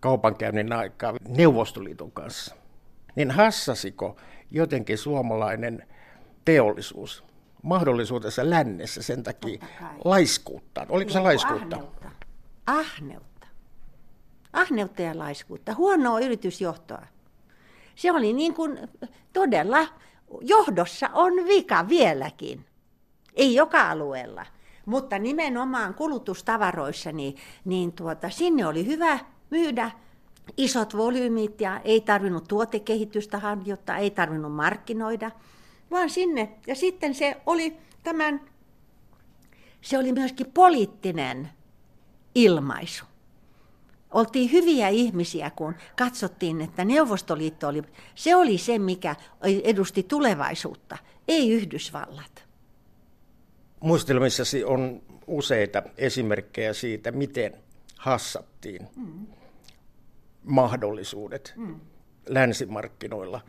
kaupankäynnin 0.00 0.72
aikaa 0.72 1.14
Neuvostoliiton 1.28 2.12
kanssa. 2.12 2.54
Niin 3.16 3.30
hassasiko 3.30 4.16
jotenkin 4.50 4.98
suomalainen 4.98 5.86
teollisuus 6.44 7.24
mahdollisuutensa 7.62 8.50
lännessä 8.50 9.02
sen 9.02 9.22
takia 9.22 9.64
laiskuuttaan? 10.04 10.86
Oliko 10.90 11.10
se 11.10 11.20
laiskuutta? 11.20 11.76
Ahneutta. 11.76 12.10
Ahneutta. 12.66 13.46
Ahneutta 14.52 15.02
ja 15.02 15.18
laiskuutta. 15.18 15.74
Huonoa 15.74 16.20
yritysjohtoa. 16.20 17.02
Se 17.96 18.12
oli 18.12 18.32
niin 18.32 18.54
kuin 18.54 18.78
todella, 19.32 19.88
johdossa 20.40 21.10
on 21.12 21.32
vika 21.32 21.88
vieläkin. 21.88 22.64
Ei 23.34 23.54
joka 23.54 23.90
alueella, 23.90 24.46
mutta 24.86 25.18
nimenomaan 25.18 25.94
kulutustavaroissa, 25.94 27.12
niin, 27.12 27.36
niin 27.64 27.92
tuota, 27.92 28.30
sinne 28.30 28.66
oli 28.66 28.86
hyvä 28.86 29.18
myydä 29.50 29.90
isot 30.56 30.96
volyymit 30.96 31.60
ja 31.60 31.80
ei 31.84 32.00
tarvinnut 32.00 32.48
tuotekehitystä 32.48 33.38
harjoittaa, 33.38 33.96
ei 33.96 34.10
tarvinnut 34.10 34.54
markkinoida, 34.54 35.30
vaan 35.90 36.10
sinne. 36.10 36.52
Ja 36.66 36.74
sitten 36.74 37.14
se 37.14 37.36
oli 37.46 37.76
tämän, 38.02 38.40
se 39.80 39.98
oli 39.98 40.12
myöskin 40.12 40.52
poliittinen 40.54 41.50
ilmaisu. 42.34 43.04
Oltiin 44.16 44.52
hyviä 44.52 44.88
ihmisiä, 44.88 45.50
kun 45.50 45.74
katsottiin, 45.98 46.60
että 46.60 46.84
Neuvostoliitto 46.84 47.68
oli, 47.68 47.82
se 48.14 48.36
oli 48.36 48.58
se, 48.58 48.78
mikä 48.78 49.16
edusti 49.64 50.02
tulevaisuutta, 50.02 50.98
ei 51.28 51.50
Yhdysvallat. 51.50 52.44
Muistelmissasi 53.80 54.64
on 54.64 55.02
useita 55.26 55.82
esimerkkejä 55.98 56.72
siitä, 56.72 57.12
miten 57.12 57.52
hassattiin 57.98 58.88
mm. 58.96 59.26
mahdollisuudet 60.44 61.54
mm. 61.56 61.80
länsimarkkinoilla. 62.28 63.40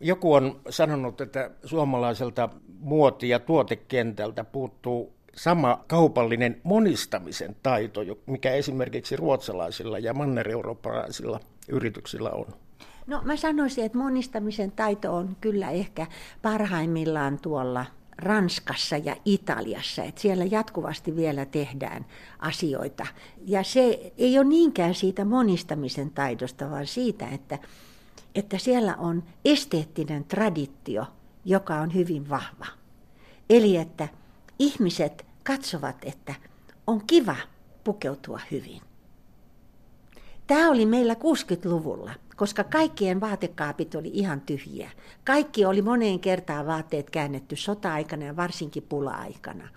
Joku 0.00 0.32
on 0.32 0.60
sanonut, 0.68 1.20
että 1.20 1.50
suomalaiselta 1.64 2.48
muoti- 2.78 3.28
ja 3.28 3.38
tuotekentältä 3.38 4.44
puuttuu 4.44 5.15
sama 5.36 5.84
kaupallinen 5.86 6.60
monistamisen 6.62 7.56
taito, 7.62 8.00
mikä 8.26 8.50
esimerkiksi 8.50 9.16
ruotsalaisilla 9.16 9.98
ja 9.98 10.14
manner-eurooppalaisilla 10.14 11.40
yrityksillä 11.68 12.30
on. 12.30 12.46
No 13.06 13.22
mä 13.24 13.36
sanoisin, 13.36 13.84
että 13.84 13.98
monistamisen 13.98 14.72
taito 14.72 15.16
on 15.16 15.36
kyllä 15.40 15.70
ehkä 15.70 16.06
parhaimmillaan 16.42 17.38
tuolla 17.38 17.86
Ranskassa 18.18 18.96
ja 18.96 19.16
Italiassa, 19.24 20.04
että 20.04 20.20
siellä 20.20 20.44
jatkuvasti 20.44 21.16
vielä 21.16 21.44
tehdään 21.44 22.06
asioita. 22.38 23.06
Ja 23.46 23.62
se 23.62 24.12
ei 24.18 24.38
ole 24.38 24.46
niinkään 24.46 24.94
siitä 24.94 25.24
monistamisen 25.24 26.10
taidosta, 26.10 26.70
vaan 26.70 26.86
siitä, 26.86 27.28
että, 27.28 27.58
että 28.34 28.58
siellä 28.58 28.96
on 28.96 29.22
esteettinen 29.44 30.24
traditio, 30.24 31.06
joka 31.44 31.74
on 31.74 31.94
hyvin 31.94 32.28
vahva. 32.28 32.66
Eli 33.50 33.76
että 33.76 34.08
ihmiset 34.58 35.25
katsovat, 35.46 35.96
että 36.04 36.34
on 36.86 37.06
kiva 37.06 37.36
pukeutua 37.84 38.40
hyvin. 38.50 38.80
Tämä 40.46 40.70
oli 40.70 40.86
meillä 40.86 41.14
60-luvulla, 41.14 42.10
koska 42.36 42.64
kaikkien 42.64 43.20
vaatekaapit 43.20 43.94
oli 43.94 44.10
ihan 44.12 44.40
tyhjiä. 44.40 44.90
Kaikki 45.24 45.64
oli 45.64 45.82
moneen 45.82 46.20
kertaan 46.20 46.66
vaatteet 46.66 47.10
käännetty 47.10 47.56
sota-aikana 47.56 48.24
ja 48.24 48.36
varsinkin 48.36 48.82
pula-aikana, 48.82 49.68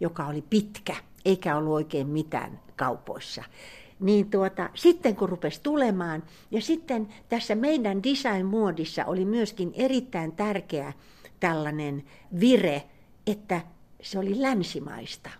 joka 0.00 0.26
oli 0.26 0.42
pitkä, 0.50 0.96
eikä 1.24 1.56
ollut 1.56 1.72
oikein 1.72 2.06
mitään 2.06 2.60
kaupoissa. 2.76 3.44
Niin 4.00 4.30
tuota, 4.30 4.70
sitten 4.74 5.16
kun 5.16 5.28
rupesi 5.28 5.62
tulemaan, 5.62 6.22
ja 6.50 6.60
sitten 6.60 7.08
tässä 7.28 7.54
meidän 7.54 8.02
design-muodissa 8.02 9.04
oli 9.04 9.24
myöskin 9.24 9.72
erittäin 9.74 10.32
tärkeä 10.32 10.92
tällainen 11.40 12.04
vire, 12.40 12.82
että 13.26 13.60
se 14.02 14.18
oli 14.18 14.42
länsimaista. 14.42 15.30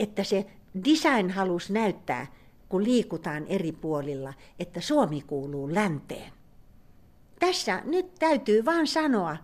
Että 0.00 0.24
se 0.24 0.46
design 0.84 1.30
halusi 1.30 1.72
näyttää, 1.72 2.26
kun 2.68 2.84
liikutaan 2.84 3.46
eri 3.46 3.72
puolilla, 3.72 4.34
että 4.58 4.80
Suomi 4.80 5.20
kuuluu 5.20 5.74
länteen. 5.74 6.32
Tässä 7.38 7.82
nyt 7.84 8.14
täytyy 8.14 8.64
vaan 8.64 8.86
sanoa, 8.86 9.36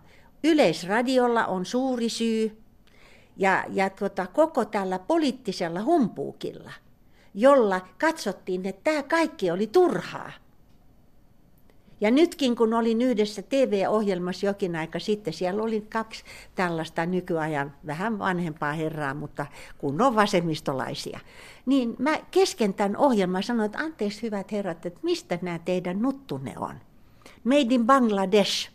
yleisradiolla 0.45 1.47
on 1.47 1.67
suuri 1.67 2.09
syy 2.09 2.63
ja, 3.37 3.65
ja 3.69 3.91
tuota, 3.91 4.27
koko 4.27 4.65
tällä 4.65 4.99
poliittisella 4.99 5.83
humpuukilla, 5.83 6.73
jolla 7.35 7.81
katsottiin, 7.99 8.67
että 8.67 8.91
tämä 8.91 9.03
kaikki 9.03 9.51
oli 9.51 9.67
turhaa. 9.67 10.33
Ja 12.01 12.11
nytkin 12.11 12.57
kun 12.57 12.75
olin 12.75 13.03
yhdessä 13.03 13.43
TV-ohjelmassa 13.43 14.47
jokin 14.47 14.77
aika 14.77 14.99
sitten, 14.99 15.33
siellä 15.33 15.63
oli 15.63 15.81
kaksi 15.81 16.25
tällaista 16.55 17.07
nykyajan 17.07 17.73
vähän 17.87 18.19
vanhempaa 18.19 18.73
herraa, 18.73 19.15
mutta 19.15 19.47
kun 19.79 20.03
on 20.03 20.15
vasemmistolaisia. 20.15 21.21
Niin 21.67 21.97
mä 21.99 22.19
kesken 22.31 22.75
tämän 22.75 22.97
ohjelman 22.97 23.43
sanoin, 23.43 23.67
että 23.67 23.79
anteeksi 23.79 24.23
hyvät 24.23 24.53
herrat, 24.53 24.87
että 24.87 25.01
mistä 25.03 25.39
nämä 25.43 25.59
teidän 25.59 26.03
nuttunne 26.03 26.55
on? 26.59 26.75
Made 27.45 27.75
in 27.75 27.87
Bangladesh. 27.87 28.71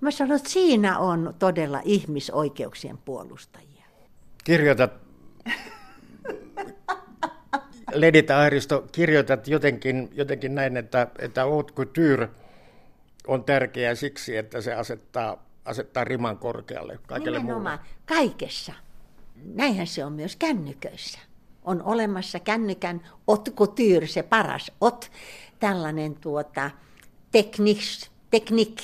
Mä 0.00 0.10
sanoin, 0.10 0.36
että 0.36 0.50
siinä 0.50 0.98
on 0.98 1.34
todella 1.38 1.80
ihmisoikeuksien 1.84 2.98
puolustajia. 2.98 3.84
Kirjoitat, 4.44 4.92
Ledita 7.94 8.38
Airisto, 8.38 8.86
kirjoitat 8.92 9.48
jotenkin, 9.48 10.10
jotenkin 10.14 10.54
näin, 10.54 10.76
että, 10.76 11.06
että 11.18 11.44
haute 11.44 11.72
on 13.26 13.44
tärkeää 13.44 13.94
siksi, 13.94 14.36
että 14.36 14.60
se 14.60 14.74
asettaa, 14.74 15.46
asettaa 15.64 16.04
riman 16.04 16.38
korkealle 16.38 16.98
kaikille 17.06 17.38
Nimenomaan, 17.38 17.78
muulle. 17.78 17.94
kaikessa. 18.06 18.72
Näinhän 19.44 19.86
se 19.86 20.04
on 20.04 20.12
myös 20.12 20.36
kännyköissä. 20.36 21.18
On 21.64 21.82
olemassa 21.82 22.40
kännykän 22.40 23.00
couture, 23.56 24.06
se 24.06 24.22
paras 24.22 24.72
ot, 24.80 25.10
tällainen 25.60 26.14
tuota, 26.14 26.70
tekniks, 27.32 28.10
teknik, 28.30 28.82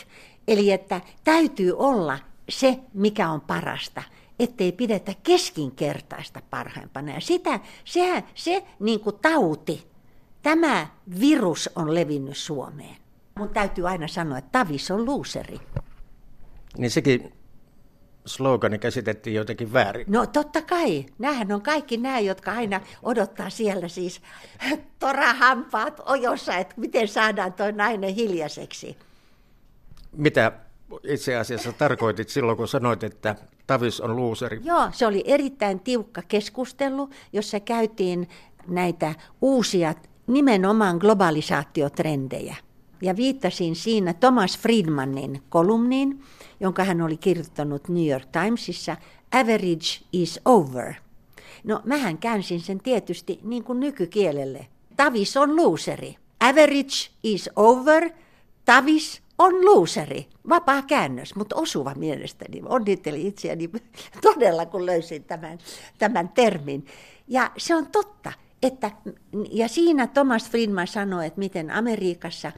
eli 0.48 0.70
että 0.70 1.00
täytyy 1.24 1.76
olla 1.76 2.18
se, 2.48 2.78
mikä 2.94 3.30
on 3.30 3.40
parasta, 3.40 4.02
ettei 4.38 4.72
pidetä 4.72 5.14
keskinkertaista 5.22 6.42
parhaimpana. 6.50 7.12
Ja 7.12 7.20
sitä, 7.20 7.60
se, 7.84 8.24
se 8.34 8.64
niin 8.80 9.00
kuin 9.00 9.16
tauti, 9.22 9.86
tämä 10.42 10.86
virus 11.20 11.70
on 11.76 11.94
levinnyt 11.94 12.36
Suomeen. 12.36 13.01
Mun 13.42 13.54
täytyy 13.54 13.88
aina 13.88 14.08
sanoa, 14.08 14.38
että 14.38 14.50
Tavis 14.52 14.90
on 14.90 15.04
luuseri. 15.04 15.60
Niin 16.78 16.90
sekin 16.90 17.32
slogani 18.26 18.78
käsitettiin 18.78 19.36
jotenkin 19.36 19.72
väärin. 19.72 20.06
No 20.08 20.26
totta 20.26 20.62
kai. 20.62 21.06
Nämähän 21.18 21.52
on 21.52 21.62
kaikki 21.62 21.96
nämä, 21.96 22.20
jotka 22.20 22.52
aina 22.52 22.80
odottaa 23.02 23.50
siellä 23.50 23.88
siis 23.88 24.20
torahampaat 24.98 26.00
ojossa, 26.06 26.56
että 26.56 26.74
miten 26.76 27.08
saadaan 27.08 27.52
tuo 27.52 27.70
nainen 27.70 28.14
hiljaiseksi. 28.14 28.96
Mitä 30.12 30.52
itse 31.02 31.36
asiassa 31.36 31.72
tarkoitit 31.72 32.28
silloin, 32.28 32.56
kun 32.56 32.68
sanoit, 32.68 33.04
että 33.04 33.36
Tavis 33.66 34.00
on 34.00 34.16
luuseri? 34.16 34.60
Joo, 34.64 34.88
se 34.92 35.06
oli 35.06 35.24
erittäin 35.26 35.80
tiukka 35.80 36.22
keskustelu, 36.28 37.10
jossa 37.32 37.60
käytiin 37.60 38.28
näitä 38.66 39.14
uusia 39.40 39.94
nimenomaan 40.26 40.96
globalisaatiotrendejä. 40.96 42.56
Ja 43.02 43.16
viittasin 43.16 43.76
siinä 43.76 44.14
Thomas 44.14 44.58
Friedmanin 44.58 45.42
kolumniin, 45.48 46.22
jonka 46.60 46.84
hän 46.84 47.02
oli 47.02 47.16
kirjoittanut 47.16 47.88
New 47.88 48.06
York 48.06 48.26
Timesissa, 48.26 48.96
Average 49.32 50.04
is 50.12 50.40
over. 50.44 50.94
No, 51.64 51.80
mähän 51.84 52.18
käänsin 52.18 52.60
sen 52.60 52.80
tietysti 52.80 53.40
niin 53.42 53.64
kuin 53.64 53.80
nykykielelle. 53.80 54.66
Tavis 54.96 55.36
on 55.36 55.56
luuseri. 55.56 56.16
Average 56.40 57.10
is 57.22 57.50
over. 57.56 58.10
Tavis 58.64 59.22
on 59.38 59.64
luuseri. 59.64 60.26
Vapaa 60.48 60.82
käännös, 60.82 61.34
mutta 61.34 61.56
osuva 61.56 61.94
mielestäni. 61.94 62.62
Onnittelin 62.66 63.26
itseäni 63.26 63.70
todella, 64.22 64.66
kun 64.66 64.86
löysin 64.86 65.24
tämän, 65.24 65.58
tämän 65.98 66.28
termin. 66.28 66.86
Ja 67.28 67.50
se 67.58 67.74
on 67.74 67.86
totta. 67.86 68.32
Että, 68.62 68.90
ja 69.50 69.68
siinä 69.68 70.06
Thomas 70.06 70.50
Friedman 70.50 70.86
sanoi, 70.86 71.26
että 71.26 71.38
miten 71.38 71.70
Amerikassa 71.70 72.52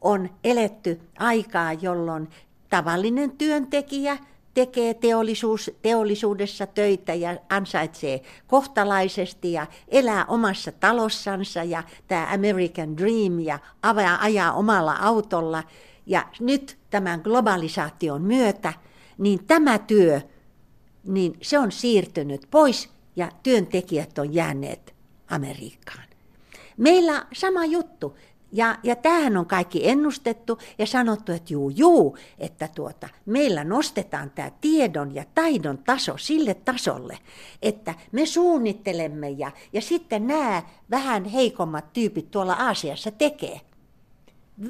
on 0.00 0.30
eletty 0.44 1.00
aikaa, 1.18 1.72
jolloin 1.72 2.28
tavallinen 2.70 3.30
työntekijä 3.30 4.18
tekee 4.54 4.94
teollisuus, 4.94 5.70
teollisuudessa 5.82 6.66
töitä 6.66 7.14
ja 7.14 7.36
ansaitsee 7.48 8.22
kohtalaisesti 8.46 9.52
ja 9.52 9.66
elää 9.88 10.24
omassa 10.26 10.72
talossansa 10.72 11.64
ja 11.64 11.82
tämä 12.08 12.28
American 12.34 12.96
Dream 12.96 13.40
ja 13.40 13.58
ajaa, 13.82 14.18
ajaa 14.20 14.52
omalla 14.52 14.92
autolla. 14.92 15.62
Ja 16.06 16.28
nyt 16.40 16.78
tämän 16.90 17.20
globalisaation 17.24 18.22
myötä, 18.22 18.72
niin 19.18 19.44
tämä 19.44 19.78
työ, 19.78 20.20
niin 21.04 21.36
se 21.42 21.58
on 21.58 21.72
siirtynyt 21.72 22.46
pois 22.50 22.90
ja 23.16 23.30
työntekijät 23.42 24.18
on 24.18 24.34
jääneet 24.34 24.94
Amerikkaan. 25.30 26.08
Meillä 26.76 27.26
sama 27.32 27.64
juttu. 27.64 28.16
Ja, 28.52 28.78
ja 28.82 28.96
tämähän 28.96 29.36
on 29.36 29.46
kaikki 29.46 29.88
ennustettu 29.88 30.58
ja 30.78 30.86
sanottu, 30.86 31.32
että 31.32 31.52
juu, 31.52 31.70
juu, 31.70 32.16
että 32.38 32.68
tuota, 32.74 33.08
meillä 33.26 33.64
nostetaan 33.64 34.30
tämä 34.30 34.50
tiedon 34.60 35.14
ja 35.14 35.24
taidon 35.34 35.78
taso 35.78 36.16
sille 36.16 36.54
tasolle, 36.54 37.18
että 37.62 37.94
me 38.12 38.26
suunnittelemme 38.26 39.30
ja, 39.30 39.52
ja 39.72 39.80
sitten 39.80 40.26
nämä 40.26 40.62
vähän 40.90 41.24
heikommat 41.24 41.92
tyypit 41.92 42.30
tuolla 42.30 42.52
Aasiassa 42.52 43.10
tekee. 43.10 43.60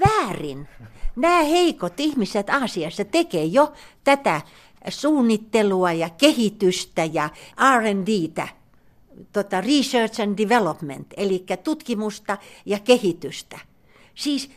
Väärin. 0.01 0.69
Nämä 1.17 1.43
heikot 1.43 2.01
ihmiset 2.01 2.51
Aasiassa 2.51 3.05
tekee 3.05 3.45
jo 3.45 3.73
tätä 4.05 4.41
suunnittelua 4.89 5.93
ja 5.93 6.11
kehitystä 6.11 7.05
ja 7.05 7.29
R&Dtä 7.79 8.49
tota, 9.33 9.61
research 9.61 10.21
and 10.21 10.39
development, 10.39 11.07
eli 11.17 11.45
tutkimusta 11.65 12.39
ja 12.67 12.79
kehitystä. 12.79 13.59
Siis 14.15 14.51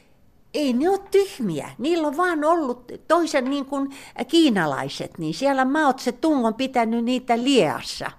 ei 0.53 0.73
ne 0.73 0.89
ole 0.89 0.99
tyhmiä. 1.11 1.69
Niillä 1.77 2.07
on 2.07 2.17
vaan 2.17 2.43
ollut 2.43 2.91
toisen 3.07 3.45
niin 3.45 3.65
kuin 3.65 3.89
kiinalaiset, 4.27 5.17
niin 5.17 5.33
siellä 5.33 5.65
Mao 5.65 5.93
Tung 6.21 6.45
on 6.45 6.53
pitänyt 6.53 7.05
niitä 7.05 7.37
lieassa. 7.37 8.11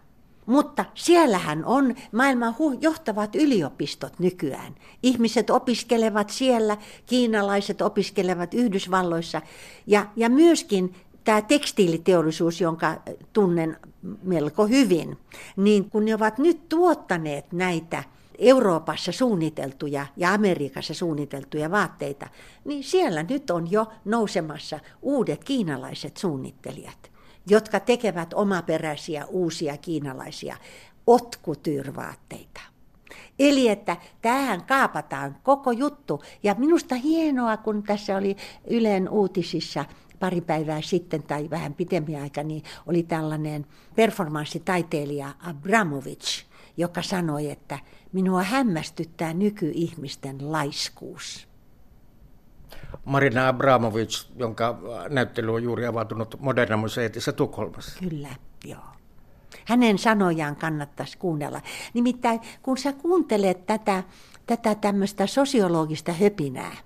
Mutta 0.46 0.84
siellähän 0.94 1.64
on 1.64 1.94
maailman 2.12 2.54
johtavat 2.80 3.36
yliopistot 3.36 4.18
nykyään. 4.18 4.74
Ihmiset 5.02 5.50
opiskelevat 5.50 6.30
siellä, 6.30 6.76
kiinalaiset 7.06 7.82
opiskelevat 7.82 8.54
Yhdysvalloissa 8.54 9.42
ja, 9.86 10.06
ja 10.16 10.30
myöskin 10.30 10.94
tämä 11.24 11.42
tekstiiliteollisuus, 11.42 12.60
jonka 12.60 13.02
tunnen 13.32 13.76
melko 14.22 14.66
hyvin, 14.66 15.18
niin 15.56 15.90
kun 15.90 16.04
ne 16.04 16.14
ovat 16.14 16.38
nyt 16.38 16.68
tuottaneet 16.68 17.52
näitä 17.52 18.04
Euroopassa 18.38 19.12
suunniteltuja 19.12 20.06
ja 20.16 20.32
Amerikassa 20.32 20.94
suunniteltuja 20.94 21.70
vaatteita, 21.70 22.28
niin 22.64 22.84
siellä 22.84 23.22
nyt 23.22 23.50
on 23.50 23.70
jo 23.70 23.86
nousemassa 24.04 24.80
uudet 25.02 25.44
kiinalaiset 25.44 26.16
suunnittelijat, 26.16 27.10
jotka 27.46 27.80
tekevät 27.80 28.34
omaperäisiä 28.34 29.26
uusia 29.26 29.76
kiinalaisia 29.76 30.56
otkutyrvaatteita. 31.06 32.60
Eli 33.38 33.68
että 33.68 33.96
tähän 34.22 34.64
kaapataan 34.64 35.36
koko 35.42 35.72
juttu. 35.72 36.22
Ja 36.42 36.54
minusta 36.58 36.94
hienoa, 36.94 37.56
kun 37.56 37.82
tässä 37.82 38.16
oli 38.16 38.36
Ylen 38.66 39.08
uutisissa– 39.08 39.84
pari 40.22 40.40
päivää 40.40 40.80
sitten 40.82 41.22
tai 41.22 41.50
vähän 41.50 41.74
pitemmin 41.74 42.22
aika, 42.22 42.42
niin 42.42 42.62
oli 42.86 43.02
tällainen 43.02 43.66
performanssitaiteilija 43.96 45.32
Abramovic, 45.40 46.42
joka 46.76 47.02
sanoi, 47.02 47.50
että 47.50 47.78
minua 48.12 48.42
hämmästyttää 48.42 49.34
nykyihmisten 49.34 50.52
laiskuus. 50.52 51.48
Marina 53.04 53.48
Abramovic, 53.48 54.26
jonka 54.36 54.78
näyttely 55.08 55.54
on 55.54 55.62
juuri 55.62 55.86
avautunut 55.86 56.40
Moderna 56.40 56.76
Museetissa 56.76 57.32
Tukholmassa. 57.32 58.00
Kyllä, 58.00 58.34
joo. 58.64 58.80
Hänen 59.64 59.98
sanojaan 59.98 60.56
kannattaisi 60.56 61.18
kuunnella. 61.18 61.60
Nimittäin 61.94 62.40
kun 62.62 62.78
sä 62.78 62.92
kuuntelet 62.92 63.66
tätä, 63.66 64.02
tätä 64.46 64.74
tämmöistä 64.74 65.26
sosiologista 65.26 66.12
höpinää, 66.12 66.76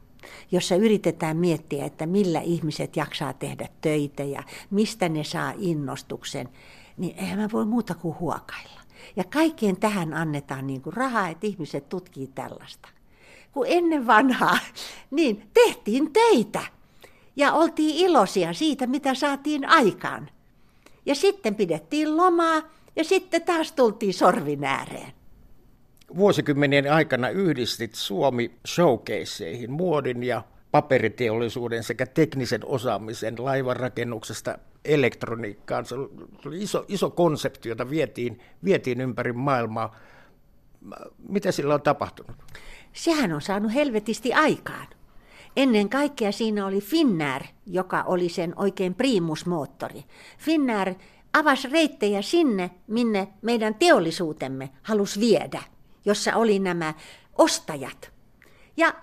jossa 0.53 0.77
yritetään 0.77 1.37
miettiä, 1.37 1.85
että 1.85 2.07
millä 2.07 2.41
ihmiset 2.41 2.97
jaksaa 2.97 3.33
tehdä 3.33 3.69
töitä 3.81 4.25
ja 4.25 4.43
mistä 4.71 5.09
ne 5.09 5.25
saa 5.25 5.53
innostuksen, 5.59 6.49
niin 6.97 7.19
eihän 7.19 7.39
mä 7.39 7.49
voi 7.53 7.67
muuta 7.67 7.95
kuin 7.95 8.19
huokailla. 8.19 8.81
Ja 9.17 9.25
kaikkeen 9.25 9.77
tähän 9.77 10.15
annetaan 10.15 10.67
niin 10.67 10.83
kuin 10.83 10.97
rahaa, 10.97 11.29
että 11.29 11.47
ihmiset 11.47 11.89
tutkii 11.89 12.27
tällaista. 12.27 12.89
Kun 13.53 13.67
ennen 13.69 14.07
vanhaa, 14.07 14.59
niin 15.11 15.51
tehtiin 15.55 16.13
töitä 16.13 16.63
ja 17.37 17.53
oltiin 17.53 17.97
iloisia 17.97 18.53
siitä, 18.53 18.87
mitä 18.87 19.15
saatiin 19.15 19.69
aikaan. 19.69 20.31
Ja 21.07 21.15
sitten 21.15 21.55
pidettiin 21.55 22.17
lomaa 22.17 22.63
ja 22.97 23.05
sitten 23.05 23.43
taas 23.43 23.73
tultiin 23.73 24.15
sorvin 24.15 24.65
ääreen 24.65 25.16
vuosikymmenien 26.17 26.93
aikana 26.93 27.29
yhdistit 27.29 27.95
Suomi 27.95 28.51
showcaseihin 28.67 29.71
muodin 29.71 30.23
ja 30.23 30.43
paperiteollisuuden 30.71 31.83
sekä 31.83 32.07
teknisen 32.07 32.61
osaamisen 32.65 33.35
laivanrakennuksesta 33.39 34.59
elektroniikkaan. 34.85 35.87
Se 35.87 35.95
oli 36.47 36.63
iso, 36.63 36.85
iso 36.89 37.11
konsepti, 37.11 37.69
jota 37.69 37.91
vietiin, 37.91 38.41
vietiin 38.65 39.01
ympäri 39.01 39.33
maailmaa. 39.33 39.97
Mitä 41.29 41.53
sillä 41.53 41.75
on 41.75 41.83
tapahtunut? 41.83 42.37
Sehän 42.93 43.33
on 43.33 43.43
saanut 43.43 43.75
helvetisti 43.75 44.33
aikaan. 44.33 44.87
ennen 45.57 45.89
kaikkea 45.89 46.33
siinä 46.33 46.67
oli 46.67 46.81
Finnair, 46.81 47.43
joka 47.67 48.03
oli 48.03 48.29
sen 48.29 48.53
oikein 48.57 48.95
primusmoottori. 48.95 50.05
Finnair 50.39 50.95
avasi 51.33 51.69
reittejä 51.69 52.23
sinne, 52.23 52.71
minne 52.87 53.29
meidän 53.43 53.75
teollisuutemme 53.75 54.71
halusi 54.83 55.21
viedä, 55.21 55.63
jossa 56.07 56.37
oli 56.37 56.59
nämä 56.59 56.95
ostajat. 57.39 58.11
Ja 58.77 58.95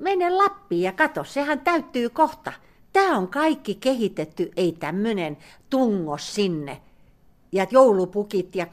mene 0.00 0.30
Lappiin 0.30 0.82
ja 0.82 0.92
kato, 0.92 1.24
sehän 1.24 1.60
täyttyy 1.60 2.08
kohta. 2.08 2.52
Tämä 2.92 3.16
on 3.16 3.28
kaikki 3.28 3.74
kehitetty, 3.74 4.50
ei 4.56 4.72
tämmöinen 4.72 5.36
tungos 5.70 6.34
sinne. 6.34 6.80
Ja 7.52 7.66
joulupukit 7.70 8.56
ja 8.56 8.66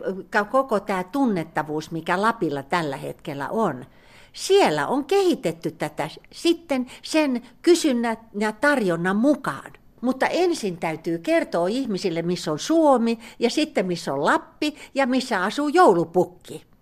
koko 0.51 0.79
tämä 0.79 1.03
tunnettavuus, 1.03 1.91
mikä 1.91 2.21
Lapilla 2.21 2.63
tällä 2.63 2.97
hetkellä 2.97 3.49
on. 3.49 3.85
Siellä 4.33 4.87
on 4.87 5.05
kehitetty 5.05 5.71
tätä 5.71 6.09
sitten 6.31 6.85
sen 7.01 7.41
kysynnän 7.61 8.17
ja 8.39 8.51
tarjonnan 8.51 9.15
mukaan. 9.15 9.71
Mutta 10.01 10.27
ensin 10.27 10.77
täytyy 10.77 11.17
kertoa 11.17 11.67
ihmisille, 11.67 12.21
missä 12.21 12.51
on 12.51 12.59
Suomi 12.59 13.19
ja 13.39 13.49
sitten 13.49 13.85
missä 13.85 14.13
on 14.13 14.25
Lappi 14.25 14.75
ja 14.95 15.07
missä 15.07 15.43
asuu 15.43 15.67
joulupukki. 15.67 16.74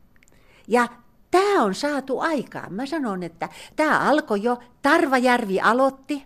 Ja 0.67 0.87
tämä 1.31 1.63
on 1.63 1.75
saatu 1.75 2.19
aikaan. 2.19 2.73
Mä 2.73 2.85
sanon, 2.85 3.23
että 3.23 3.49
tämä 3.75 3.99
alkoi 3.99 4.43
jo, 4.43 4.59
Tarvajärvi 4.81 5.59
aloitti, 5.59 6.23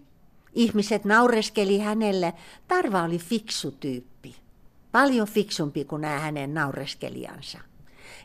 ihmiset 0.53 1.05
naureskeli 1.05 1.79
hänelle. 1.79 2.33
Tarva 2.67 3.03
oli 3.03 3.17
fiksu 3.17 3.71
tyyppi, 3.71 4.35
paljon 4.91 5.27
fiksumpi 5.27 5.85
kuin 5.85 6.01
nämä 6.01 6.19
hänen 6.19 6.53
naureskelijansa. 6.53 7.59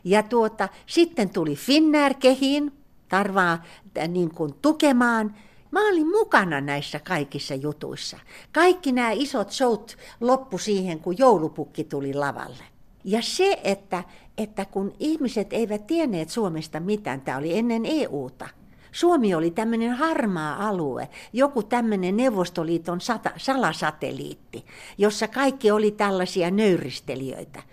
Ja 0.03 0.23
tuota, 0.23 0.69
sitten 0.85 1.29
tuli 1.29 1.55
Finnair 1.55 2.13
kehiin, 2.13 2.71
Tarvaa 3.09 3.63
äh, 3.97 4.07
niin 4.07 4.33
kuin 4.35 4.53
tukemaan. 4.61 5.35
Mä 5.71 5.87
olin 5.87 6.07
mukana 6.07 6.61
näissä 6.61 6.99
kaikissa 6.99 7.55
jutuissa. 7.55 8.19
Kaikki 8.51 8.91
nämä 8.91 9.11
isot 9.11 9.51
showt 9.51 9.97
loppu 10.21 10.57
siihen, 10.57 10.99
kun 10.99 11.17
joulupukki 11.17 11.83
tuli 11.83 12.13
lavalle. 12.13 12.63
Ja 13.03 13.21
se, 13.21 13.59
että, 13.63 14.03
että 14.37 14.65
kun 14.65 14.93
ihmiset 14.99 15.53
eivät 15.53 15.87
tienneet 15.87 16.29
Suomesta 16.29 16.79
mitään, 16.79 17.21
tämä 17.21 17.37
oli 17.37 17.57
ennen 17.57 17.85
EUta, 17.85 18.49
Suomi 18.93 19.35
oli 19.35 19.51
tämmöinen 19.51 19.93
harmaa 19.93 20.67
alue, 20.67 21.09
joku 21.33 21.63
tämmöinen 21.63 22.17
Neuvostoliiton 22.17 23.01
sata, 23.01 23.31
salasatelliitti, 23.37 24.65
jossa 24.97 25.27
kaikki 25.27 25.71
oli 25.71 25.91
tällaisia 25.91 26.51
nöyristelijöitä. 26.51 27.63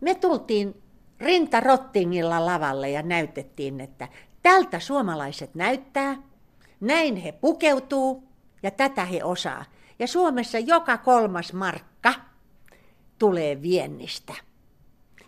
Me 0.00 0.14
tultiin 0.14 0.82
rintarottingilla 1.20 2.46
lavalle 2.46 2.90
ja 2.90 3.02
näytettiin, 3.02 3.80
että 3.80 4.08
tältä 4.42 4.80
suomalaiset 4.80 5.54
näyttää, 5.54 6.16
näin 6.80 7.16
he 7.16 7.32
pukeutuu 7.32 8.28
ja 8.62 8.70
tätä 8.70 9.04
he 9.04 9.24
osaa. 9.24 9.64
Ja 9.98 10.06
Suomessa 10.06 10.58
joka 10.58 10.98
kolmas 10.98 11.52
markka 11.52 12.14
tulee 13.18 13.62
viennistä. 13.62 14.34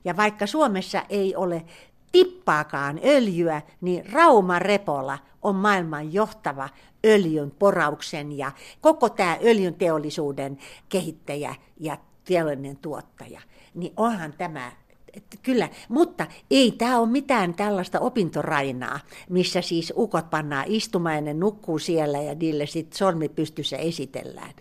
Ja 0.05 0.16
vaikka 0.16 0.46
Suomessa 0.46 1.02
ei 1.09 1.36
ole 1.36 1.64
tippaakaan 2.12 3.00
öljyä, 3.05 3.62
niin 3.80 4.12
Rauma 4.12 4.59
Repola 4.59 5.18
on 5.42 5.57
maailman 5.57 6.12
johtava 6.12 6.68
öljyn 7.07 7.50
porauksen 7.50 8.38
ja 8.38 8.52
koko 8.80 9.09
tämä 9.09 9.38
öljyn 9.44 9.74
teollisuuden 9.74 10.59
kehittäjä 10.88 11.55
ja 11.80 11.96
teollinen 12.24 12.76
tuottaja. 12.76 13.40
Niin 13.74 13.92
onhan 13.96 14.32
tämä 14.38 14.72
että 15.17 15.37
kyllä, 15.43 15.69
mutta 15.89 16.27
ei 16.51 16.73
tämä 16.73 16.99
ole 16.99 17.09
mitään 17.09 17.55
tällaista 17.55 18.01
opintorainaa, 18.01 19.01
missä 19.31 19.62
siis 19.62 19.93
ukot 19.97 20.31
pannaan 20.31 20.65
istumaan 20.69 21.27
ja 21.27 21.35
nukkuu 21.35 21.79
siellä 21.79 22.19
ja 22.19 22.35
niille 22.35 22.67
sitten 22.67 22.99
sormi 22.99 23.29
pystyssä 23.29 23.77
esitellään. 23.77 24.53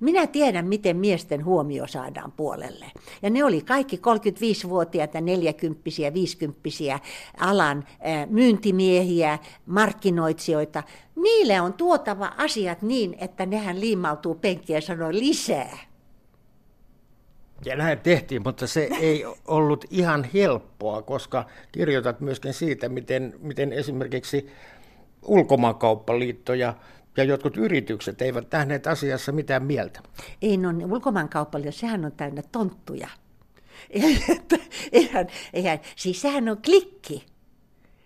Minä 0.00 0.26
tiedän, 0.26 0.68
miten 0.68 0.96
miesten 0.96 1.44
huomio 1.44 1.86
saadaan 1.86 2.32
puolelle. 2.32 2.86
Ja 3.22 3.30
ne 3.30 3.44
oli 3.44 3.60
kaikki 3.60 3.96
35-vuotiaita, 3.96 5.20
40 5.20 5.80
50 6.14 6.60
alan 7.36 7.84
myyntimiehiä, 8.30 9.38
markkinoitsijoita. 9.66 10.82
Niille 11.16 11.60
on 11.60 11.72
tuotava 11.72 12.32
asiat 12.36 12.82
niin, 12.82 13.16
että 13.18 13.46
nehän 13.46 13.80
liimautuu 13.80 14.34
penkkiä 14.34 14.76
ja 14.76 14.80
sanoo 14.80 15.12
lisää. 15.12 15.91
Ja 17.64 17.76
näin 17.76 18.00
tehtiin, 18.00 18.42
mutta 18.44 18.66
se 18.66 18.88
ei 19.00 19.24
ollut 19.44 19.84
ihan 19.90 20.24
helppoa, 20.34 21.02
koska 21.02 21.46
kirjoitat 21.72 22.20
myöskin 22.20 22.54
siitä, 22.54 22.88
miten, 22.88 23.34
miten 23.38 23.72
esimerkiksi 23.72 24.48
ulkomaankauppaliitto 25.22 26.54
ja, 26.54 26.74
ja 27.16 27.24
jotkut 27.24 27.56
yritykset 27.56 28.22
eivät 28.22 28.50
tähneet 28.50 28.86
asiassa 28.86 29.32
mitään 29.32 29.62
mieltä. 29.62 30.00
Ei, 30.42 30.56
no 30.56 30.68
ulkomaankauppaliitto, 30.90 31.80
sehän 31.80 32.04
on 32.04 32.12
täynnä 32.12 32.42
tonttuja. 32.52 33.08
Eihän, 34.92 35.26
eihän, 35.52 35.80
siis 35.96 36.20
sehän 36.22 36.48
on 36.48 36.62
klikki. 36.64 37.26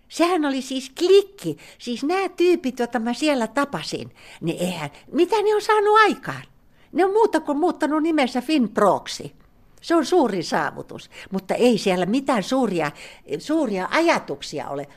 Sehän 0.09 0.45
oli 0.45 0.61
siis 0.61 0.89
klikki. 0.89 1.57
Siis 1.77 2.03
nämä 2.03 2.29
tyypit, 2.29 2.79
joita 2.79 2.99
mä 2.99 3.13
siellä 3.13 3.47
tapasin, 3.47 4.11
niin 4.41 4.57
eihän, 4.59 4.89
mitä 5.11 5.35
ne 5.35 5.55
on 5.55 5.61
saanut 5.61 5.97
aikaan? 5.97 6.43
Ne 6.91 7.05
on 7.05 7.11
muuta 7.11 7.39
kuin 7.39 7.57
muuttanut 7.57 8.03
nimensä 8.03 8.41
Finproksi. 8.41 9.35
Se 9.81 9.95
on 9.95 10.05
suuri 10.05 10.43
saavutus, 10.43 11.09
mutta 11.31 11.53
ei 11.53 11.77
siellä 11.77 12.05
mitään 12.05 12.43
suuria, 12.43 12.91
suuria 13.39 13.87
ajatuksia 13.91 14.69
ole. 14.69 14.87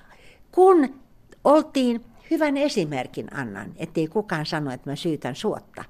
Kun 0.52 1.00
oltiin, 1.44 2.04
hyvän 2.30 2.56
esimerkin 2.56 3.36
annan, 3.36 3.72
ettei 3.76 4.08
kukaan 4.08 4.46
sano, 4.46 4.70
että 4.72 4.90
mä 4.90 4.96
syytän 4.96 5.36
suotta. 5.36 5.84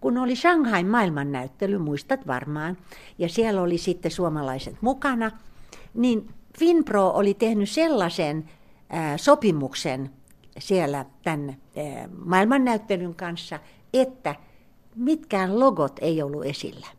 Kun 0.00 0.18
oli 0.18 0.36
Shanghai 0.36 0.84
maailmannäyttely, 0.84 1.78
muistat 1.78 2.26
varmaan, 2.26 2.76
ja 3.18 3.28
siellä 3.28 3.62
oli 3.62 3.78
sitten 3.78 4.10
suomalaiset 4.10 4.76
mukana, 4.80 5.30
niin 5.94 6.30
Finpro 6.58 7.08
oli 7.08 7.34
tehnyt 7.34 7.70
sellaisen 7.70 8.50
ää, 8.90 9.16
sopimuksen 9.16 10.10
siellä 10.58 11.04
tämän 11.22 11.48
ää, 11.48 12.08
maailmannäyttelyn 12.24 13.14
kanssa, 13.14 13.58
että 13.92 14.34
mitkään 14.94 15.60
logot 15.60 15.98
ei 16.00 16.22
ollut 16.22 16.44
esillä 16.44 16.97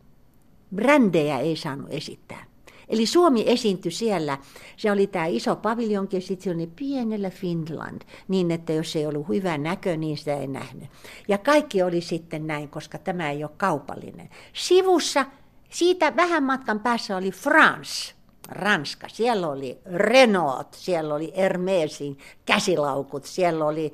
brändejä 0.74 1.38
ei 1.38 1.56
saanut 1.56 1.86
esittää. 1.90 2.50
Eli 2.88 3.06
Suomi 3.06 3.44
esiintyi 3.46 3.92
siellä. 3.92 4.38
Se 4.76 4.92
oli 4.92 5.06
tämä 5.06 5.26
iso 5.26 5.56
paviljonki 5.56 6.16
ja 6.16 6.20
sitten 6.20 6.44
se 6.44 6.50
oli 6.50 6.66
pienellä 6.66 7.30
Finland, 7.30 8.02
niin 8.28 8.50
että 8.50 8.72
jos 8.72 8.96
ei 8.96 9.06
ollut 9.06 9.28
hyvä 9.28 9.58
näkö, 9.58 9.96
niin 9.96 10.16
sitä 10.16 10.36
ei 10.36 10.46
nähnyt. 10.46 10.88
Ja 11.28 11.38
kaikki 11.38 11.82
oli 11.82 12.00
sitten 12.00 12.46
näin, 12.46 12.68
koska 12.68 12.98
tämä 12.98 13.30
ei 13.30 13.44
ole 13.44 13.52
kaupallinen. 13.56 14.28
Sivussa, 14.52 15.26
siitä 15.70 16.16
vähän 16.16 16.42
matkan 16.42 16.80
päässä 16.80 17.16
oli 17.16 17.30
France, 17.30 18.14
Ranska. 18.48 19.08
Siellä 19.08 19.48
oli 19.48 19.78
Renault, 19.94 20.74
siellä 20.74 21.14
oli 21.14 21.32
Hermesin 21.36 22.18
käsilaukut, 22.44 23.24
siellä 23.24 23.64
oli 23.64 23.92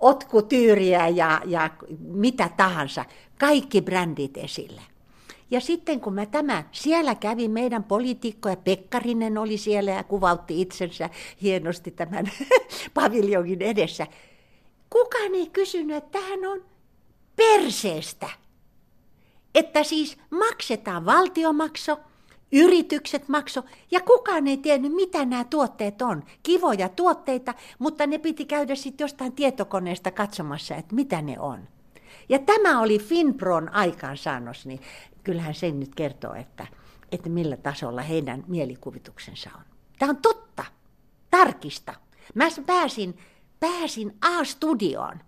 otkutyyriä 0.00 1.08
ja, 1.08 1.40
ja 1.44 1.70
mitä 2.00 2.50
tahansa. 2.56 3.04
Kaikki 3.38 3.82
brändit 3.82 4.36
esille. 4.36 4.82
Ja 5.50 5.60
sitten 5.60 6.00
kun 6.00 6.14
mä 6.14 6.26
tämä, 6.26 6.64
siellä 6.72 7.14
kävi 7.14 7.48
meidän 7.48 7.84
poliitikko 7.84 8.48
ja 8.48 8.56
Pekkarinen 8.56 9.38
oli 9.38 9.58
siellä 9.58 9.90
ja 9.90 10.04
kuvautti 10.04 10.60
itsensä 10.60 11.10
hienosti 11.42 11.90
tämän 11.90 12.30
paviljongin 12.94 13.62
edessä. 13.62 14.06
Kukaan 14.90 15.34
ei 15.34 15.46
kysynyt, 15.46 15.96
että 15.96 16.18
tähän 16.18 16.44
on 16.44 16.64
perseestä. 17.36 18.28
Että 19.54 19.84
siis 19.84 20.18
maksetaan 20.30 21.06
valtiomakso, 21.06 21.98
yritykset 22.52 23.28
makso, 23.28 23.62
ja 23.90 24.00
kukaan 24.00 24.46
ei 24.46 24.56
tiennyt, 24.56 24.92
mitä 24.92 25.24
nämä 25.24 25.44
tuotteet 25.44 26.02
on. 26.02 26.24
Kivoja 26.42 26.88
tuotteita, 26.88 27.54
mutta 27.78 28.06
ne 28.06 28.18
piti 28.18 28.44
käydä 28.44 28.74
sitten 28.74 29.04
jostain 29.04 29.32
tietokoneesta 29.32 30.10
katsomassa, 30.10 30.76
että 30.76 30.94
mitä 30.94 31.22
ne 31.22 31.40
on. 31.40 31.68
Ja 32.28 32.38
tämä 32.38 32.80
oli 32.80 32.98
Finpron 32.98 33.68
aikaansaannos, 33.68 34.66
niin 34.66 34.80
kyllähän 35.24 35.54
sen 35.54 35.80
nyt 35.80 35.94
kertoo, 35.94 36.34
että, 36.34 36.66
että 37.12 37.28
millä 37.28 37.56
tasolla 37.56 38.02
heidän 38.02 38.44
mielikuvituksensa 38.46 39.50
on. 39.56 39.62
Tämä 39.98 40.10
on 40.10 40.16
totta. 40.16 40.64
Tarkista. 41.30 41.94
Mä 42.34 42.44
pääsin, 42.66 43.18
pääsin 43.60 44.16
A-studioon 44.20 45.20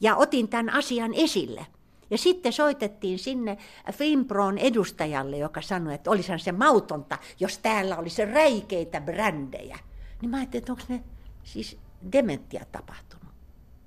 ja 0.00 0.16
otin 0.16 0.48
tämän 0.48 0.70
asian 0.70 1.14
esille. 1.14 1.66
Ja 2.10 2.18
sitten 2.18 2.52
soitettiin 2.52 3.18
sinne 3.18 3.58
Finpron 3.92 4.58
edustajalle, 4.58 5.38
joka 5.38 5.62
sanoi, 5.62 5.94
että 5.94 6.10
olisihan 6.10 6.38
se 6.38 6.52
mautonta, 6.52 7.18
jos 7.40 7.58
täällä 7.58 7.96
olisi 7.96 8.24
räikeitä 8.24 9.00
brändejä. 9.00 9.78
Niin 10.20 10.30
mä 10.30 10.36
ajattelin, 10.36 10.62
että 10.62 10.72
onko 10.72 10.84
ne 10.88 11.04
siis 11.42 11.78
dementia 12.12 12.64
tapahtunut. 12.72 13.19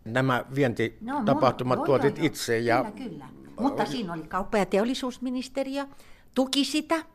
Nämä 0.06 0.46
vientitapahtumat 0.56 1.80
no, 1.80 1.86
tuotit 1.86 2.18
joo, 2.18 2.26
itse. 2.26 2.60
Ja... 2.60 2.92
Kyllä, 2.96 3.10
kyllä. 3.10 3.26
Mutta 3.60 3.86
siinä 3.86 4.14
oli 4.14 4.24
kauppa- 4.24 4.58
ja 4.58 4.66
teollisuusministeriö, 4.66 5.86
tuki 6.34 6.66
sitä. 6.66 7.06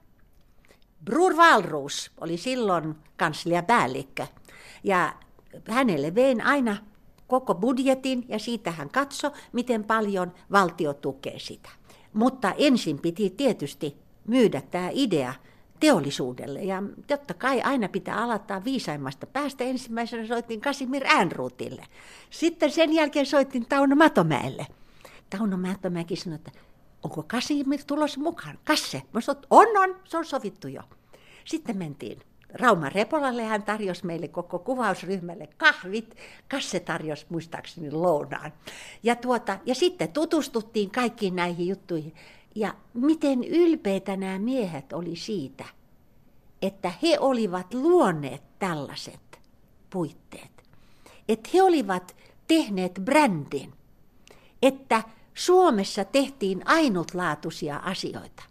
Brur 1.05 1.37
Valruus 1.37 2.11
oli 2.21 2.37
silloin 2.37 2.95
kansliapäällikkö 3.17 4.27
ja 4.85 5.15
hänelle 5.69 6.15
vein 6.15 6.47
aina 6.47 6.77
koko 7.27 7.55
budjetin 7.55 8.25
ja 8.29 8.39
siitä 8.39 8.71
hän 8.71 8.91
katsoi, 8.91 9.31
miten 9.53 9.85
paljon 9.85 10.33
valtio 10.53 10.95
tukee 10.95 11.39
sitä. 11.39 11.69
Mutta 12.13 12.53
ensin 12.59 12.99
piti 12.99 13.31
tietysti 13.31 13.97
myydä 14.27 14.61
tämä 14.61 14.89
idea 14.93 15.35
teollisuudelle. 15.81 16.61
Ja 16.61 16.83
totta 17.07 17.35
kai 17.35 17.63
aina 17.63 17.89
pitää 17.89 18.23
aloittaa 18.23 18.65
viisaimmasta 18.65 19.27
päästä. 19.27 19.65
Ensimmäisenä 19.65 20.27
soitin 20.27 20.61
Kasimir 20.61 21.07
Äänruutille. 21.07 21.87
Sitten 22.31 22.71
sen 22.71 22.93
jälkeen 22.93 23.27
soitin 23.27 23.67
Tauno 23.67 23.97
Matomäelle. 23.97 24.67
Tauno 25.31 25.57
Matomäki 25.57 26.17
sanoi, 26.17 26.37
että 26.37 26.51
onko 27.03 27.23
Kasimir 27.23 27.81
tulossa 27.87 28.21
mukaan? 28.21 28.59
Kasse. 28.65 29.03
Mä 29.13 29.21
sanoin, 29.21 29.47
on, 29.51 29.67
on, 29.77 29.97
se 30.05 30.17
on 30.17 30.25
sovittu 30.25 30.69
jo. 30.69 30.83
Sitten 31.45 31.79
mentiin 31.79 32.19
Rauma 32.53 32.89
Repolalle, 32.89 33.45
hän 33.45 33.63
tarjosi 33.63 34.07
meille 34.07 34.29
koko 34.29 34.59
kuvausryhmälle 34.59 35.49
kahvit. 35.57 36.17
Kasse 36.49 36.81
tarjosi 36.81 37.27
muistaakseni 37.29 37.91
lounaan. 37.91 38.53
Ja, 39.03 39.17
tuota, 39.17 39.59
ja 39.67 39.75
sitten 39.75 40.13
tutustuttiin 40.13 40.91
kaikkiin 40.91 41.37
näihin 41.37 41.69
juttuihin. 41.69 42.15
Ja 42.55 42.75
miten 42.95 43.45
ylpeitä 43.45 44.17
nämä 44.17 44.39
miehet 44.39 44.93
oli 44.93 45.17
siitä, 45.17 45.65
että 46.63 46.93
he 47.03 47.19
olivat 47.21 47.75
luoneet 47.75 48.43
tällaiset 48.59 49.41
puitteet. 49.91 50.51
Että 51.29 51.51
he 51.55 51.63
olivat 51.63 52.17
tehneet 52.49 52.93
brändin, 53.05 53.73
että 54.63 55.03
Suomessa 55.35 56.05
tehtiin 56.05 56.63
ainutlaatuisia 56.65 57.77
asioita. 57.77 58.43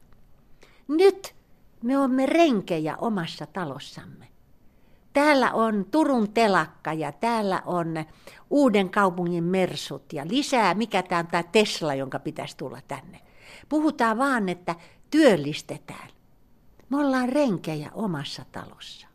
Nyt 0.87 1.35
me 1.83 1.97
olemme 1.97 2.25
renkejä 2.25 2.97
omassa 2.97 3.45
talossamme. 3.45 4.27
Täällä 5.13 5.51
on 5.51 5.85
Turun 5.91 6.33
telakka 6.33 6.93
ja 6.93 7.11
täällä 7.11 7.61
on 7.65 8.05
Uuden 8.49 8.89
kaupungin 8.89 9.43
mersut 9.43 10.13
ja 10.13 10.27
lisää, 10.27 10.73
mikä 10.73 11.03
tämä 11.03 11.19
on 11.19 11.27
tämä 11.27 11.43
Tesla, 11.43 11.95
jonka 11.95 12.19
pitäisi 12.19 12.57
tulla 12.57 12.79
tänne. 12.87 13.19
Puhutaan 13.69 14.17
vaan, 14.17 14.49
että 14.49 14.75
työllistetään. 15.09 16.09
Me 16.89 16.97
ollaan 16.97 17.29
renkejä 17.29 17.89
omassa 17.93 18.45
talossa. 18.51 19.07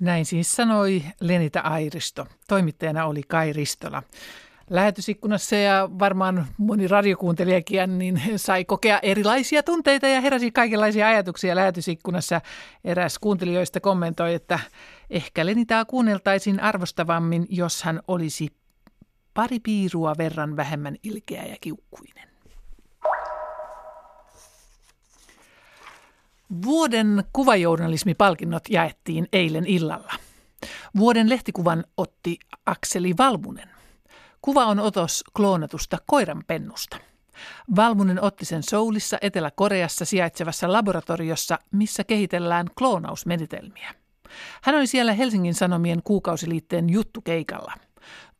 Näin 0.00 0.26
siis 0.26 0.52
sanoi 0.52 1.02
Lenita 1.20 1.60
Airisto. 1.60 2.26
Toimittajana 2.48 3.06
oli 3.06 3.22
Kai 3.22 3.52
Ristola. 3.52 4.02
Lähetysikkunassa 4.70 5.56
ja 5.56 5.88
varmaan 5.98 6.46
moni 6.58 6.88
radiokuuntelijakin 6.88 7.98
niin 7.98 8.20
sai 8.36 8.64
kokea 8.64 8.98
erilaisia 8.98 9.62
tunteita 9.62 10.06
ja 10.06 10.20
heräsi 10.20 10.50
kaikenlaisia 10.50 11.08
ajatuksia 11.08 11.56
lähetysikkunassa. 11.56 12.40
Eräs 12.84 13.18
kuuntelijoista 13.18 13.80
kommentoi, 13.80 14.34
että 14.34 14.58
ehkä 15.10 15.46
Lenitaa 15.46 15.84
kuunneltaisiin 15.84 16.60
arvostavammin, 16.60 17.46
jos 17.50 17.82
hän 17.82 18.00
olisi 18.08 18.48
pari 19.34 19.60
piirua 19.60 20.14
verran 20.18 20.56
vähemmän 20.56 20.96
ilkeä 21.02 21.42
ja 21.42 21.56
kiukkuinen. 21.60 22.25
Vuoden 26.64 27.24
kuvajournalismipalkinnot 27.32 28.62
jaettiin 28.70 29.28
eilen 29.32 29.66
illalla. 29.66 30.12
Vuoden 30.98 31.28
lehtikuvan 31.28 31.84
otti 31.96 32.38
Akseli 32.66 33.14
Valmunen. 33.18 33.68
Kuva 34.42 34.66
on 34.66 34.80
otos 34.80 35.24
kloonatusta 35.36 35.98
koiranpennusta. 36.06 36.96
Valmunen 37.76 38.22
otti 38.22 38.44
sen 38.44 38.62
Soulissa 38.62 39.18
Etelä-Koreassa 39.20 40.04
sijaitsevassa 40.04 40.72
laboratoriossa, 40.72 41.58
missä 41.72 42.04
kehitellään 42.04 42.66
kloonausmenetelmiä. 42.78 43.94
Hän 44.62 44.76
oli 44.76 44.86
siellä 44.86 45.12
Helsingin 45.12 45.54
Sanomien 45.54 46.02
kuukausiliitteen 46.04 46.90
juttukeikalla. 46.90 47.72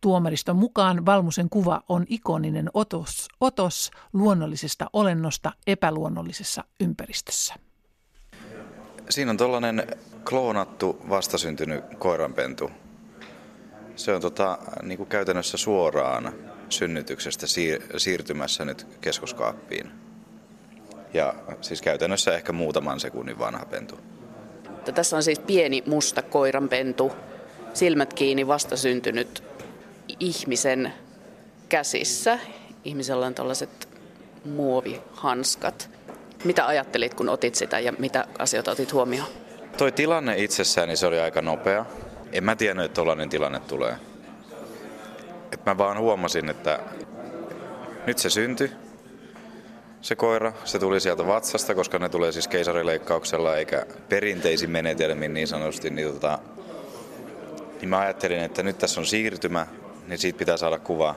Tuomariston 0.00 0.56
mukaan 0.56 1.06
Valmusen 1.06 1.50
kuva 1.50 1.82
on 1.88 2.04
ikoninen 2.08 2.70
otos, 2.74 3.28
otos 3.40 3.90
luonnollisesta 4.12 4.86
olennosta 4.92 5.52
epäluonnollisessa 5.66 6.64
ympäristössä. 6.80 7.54
Siinä 9.10 9.30
on 9.30 9.36
tuollainen 9.36 9.86
kloonattu 10.28 10.98
vastasyntynyt 11.08 11.84
koiranpentu. 11.98 12.70
Se 13.96 14.14
on 14.14 14.20
tota, 14.20 14.58
niin 14.82 14.98
kuin 14.98 15.08
käytännössä 15.08 15.56
suoraan 15.56 16.32
synnytyksestä 16.68 17.46
siir- 17.46 17.98
siirtymässä 17.98 18.64
nyt 18.64 18.86
keskoskaappiin. 19.00 19.90
Ja 21.14 21.34
siis 21.60 21.82
käytännössä 21.82 22.34
ehkä 22.34 22.52
muutaman 22.52 23.00
sekunnin 23.00 23.38
vanha 23.38 23.66
pentu. 23.66 23.98
Tässä 24.94 25.16
on 25.16 25.22
siis 25.22 25.38
pieni 25.38 25.82
musta 25.86 26.22
koiranpentu, 26.22 27.12
silmät 27.74 28.14
kiinni 28.14 28.46
vastasyntynyt 28.46 29.42
ihmisen 30.20 30.92
käsissä. 31.68 32.38
Ihmisellä 32.84 33.26
on 33.26 33.34
tällaiset 33.34 33.88
muovihanskat. 34.44 35.90
Mitä 36.44 36.66
ajattelit, 36.66 37.14
kun 37.14 37.28
otit 37.28 37.54
sitä 37.54 37.78
ja 37.78 37.92
mitä 37.98 38.26
asioita 38.38 38.70
otit 38.70 38.92
huomioon? 38.92 39.28
Toi 39.76 39.92
tilanne 39.92 40.34
itsessään, 40.36 40.88
niin 40.88 40.96
se 40.96 41.06
oli 41.06 41.20
aika 41.20 41.42
nopea. 41.42 41.86
En 42.32 42.44
mä 42.44 42.56
tiennyt, 42.56 42.84
että 42.84 42.94
tällainen 42.94 43.28
tilanne 43.28 43.60
tulee. 43.60 43.96
Et 45.52 45.66
mä 45.66 45.78
vaan 45.78 45.98
huomasin, 45.98 46.50
että 46.50 46.80
nyt 48.06 48.18
se 48.18 48.30
syntyi, 48.30 48.70
se 50.00 50.16
koira. 50.16 50.52
Se 50.64 50.78
tuli 50.78 51.00
sieltä 51.00 51.26
vatsasta, 51.26 51.74
koska 51.74 51.98
ne 51.98 52.08
tulee 52.08 52.32
siis 52.32 52.48
keisarileikkauksella 52.48 53.56
eikä 53.56 53.86
perinteisin 54.08 54.70
menetelmin 54.70 55.34
niin 55.34 55.48
sanotusti. 55.48 55.90
Niin, 55.90 56.12
tota, 56.12 56.38
niin 57.80 57.88
mä 57.88 57.98
ajattelin, 57.98 58.38
että 58.38 58.62
nyt 58.62 58.78
tässä 58.78 59.00
on 59.00 59.06
siirtymä, 59.06 59.66
niin 60.06 60.18
siitä 60.18 60.38
pitää 60.38 60.56
saada 60.56 60.78
kuva. 60.78 61.14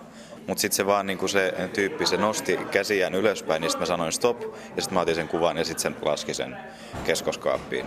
Mutta 0.49 0.61
sitten 0.61 0.75
se 0.75 0.85
vaan 0.85 1.07
niinku 1.07 1.27
se 1.27 1.53
tyyppi, 1.73 2.05
se 2.05 2.17
nosti 2.17 2.57
käsiään 2.71 3.15
ylöspäin, 3.15 3.61
niin 3.61 3.69
sitten 3.69 3.81
mä 3.81 3.85
sanoin 3.85 4.11
stop, 4.11 4.41
ja 4.75 4.81
sitten 4.81 4.93
mä 4.93 5.01
otin 5.01 5.15
sen 5.15 5.27
kuvan 5.27 5.57
ja 5.57 5.65
sitten 5.65 5.81
sen 5.81 5.95
laski 6.01 6.33
sen 6.33 6.57
keskoskaappiin. 7.03 7.85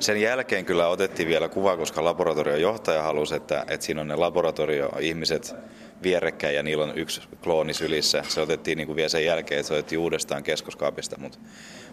Sen 0.00 0.20
jälkeen 0.20 0.64
kyllä 0.64 0.88
otettiin 0.88 1.28
vielä 1.28 1.48
kuva, 1.48 1.76
koska 1.76 2.04
laboratorion 2.04 2.60
johtaja 2.60 3.02
halusi, 3.02 3.34
että, 3.34 3.64
että 3.68 3.86
siinä 3.86 4.00
on 4.00 4.08
ne 4.08 4.16
laboratorio-ihmiset 4.16 5.54
vierekkäin 6.02 6.54
ja 6.54 6.62
niillä 6.62 6.84
on 6.84 6.98
yksi 6.98 7.20
klooni 7.42 7.74
sylissä. 7.74 8.22
Se 8.28 8.40
otettiin 8.40 8.78
niin 8.78 8.86
kuin 8.86 8.96
vielä 8.96 9.08
sen 9.08 9.24
jälkeen, 9.24 9.58
että 9.60 9.68
se 9.68 9.74
otettiin 9.74 9.98
uudestaan 9.98 10.42
keskoskaapista, 10.42 11.16
mutta, 11.20 11.38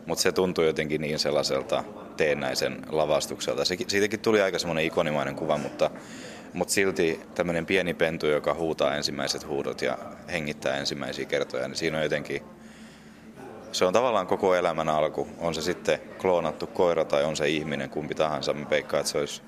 mutta 0.05 0.21
se 0.21 0.31
tuntui 0.31 0.65
jotenkin 0.65 1.01
niin 1.01 1.19
sellaiselta 1.19 1.83
teennäisen 2.17 2.81
lavastukselta. 2.89 3.65
Se, 3.65 3.77
siitäkin 3.87 4.19
tuli 4.19 4.41
aika 4.41 4.59
semmoinen 4.59 4.85
ikonimainen 4.85 5.35
kuva, 5.35 5.57
mutta, 5.57 5.89
mutta 6.53 6.73
silti 6.73 7.19
tämmöinen 7.35 7.65
pieni 7.65 7.93
pentu, 7.93 8.27
joka 8.27 8.53
huutaa 8.53 8.95
ensimmäiset 8.95 9.47
huudot 9.47 9.81
ja 9.81 9.97
hengittää 10.31 10.77
ensimmäisiä 10.77 11.25
kertoja, 11.25 11.67
niin 11.67 11.75
siinä 11.75 11.97
on 11.97 12.03
jotenkin 12.03 12.41
se 13.73 13.85
on 13.85 13.93
tavallaan 13.93 14.27
koko 14.27 14.55
elämän 14.55 14.89
alku. 14.89 15.27
On 15.39 15.55
se 15.55 15.61
sitten 15.61 15.99
kloonattu 16.17 16.67
koira 16.67 17.05
tai 17.05 17.23
on 17.23 17.35
se 17.35 17.47
ihminen, 17.47 17.89
kumpi 17.89 18.15
tahansa. 18.15 18.53
Mä 18.53 18.65
peikkaan, 18.65 19.01
että 19.01 19.11
se 19.11 19.17
olisi 19.17 19.41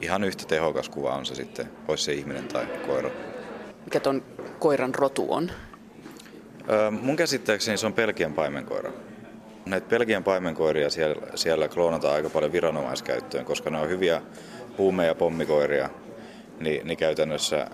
ihan 0.00 0.24
yhtä 0.24 0.44
tehokas 0.44 0.88
kuva 0.88 1.14
on 1.14 1.26
se 1.26 1.34
sitten, 1.34 1.70
olisi 1.88 2.04
se 2.04 2.12
ihminen 2.12 2.48
tai 2.48 2.66
koira. 2.86 3.10
Mikä 3.84 4.00
ton 4.00 4.22
koiran 4.58 4.94
rotu 4.94 5.26
on? 5.32 5.50
Öö, 6.70 6.90
mun 6.90 7.16
käsittääkseni 7.16 7.78
se 7.78 7.86
on 7.86 7.92
Pelkian 7.92 8.34
paimenkoira. 8.34 8.92
Näitä 9.66 9.88
Pelkian 9.88 10.24
paimenkoiria 10.24 10.90
siellä, 10.90 11.26
siellä 11.34 11.68
kloonataan 11.68 12.14
aika 12.14 12.30
paljon 12.30 12.52
viranomaiskäyttöön, 12.52 13.44
koska 13.44 13.70
ne 13.70 13.80
on 13.80 13.88
hyviä 13.88 14.22
huume- 14.78 15.06
ja 15.06 15.14
pommikoiria. 15.14 15.90
Niin, 16.60 16.86
niin 16.86 16.98
käytännössä, 16.98 17.70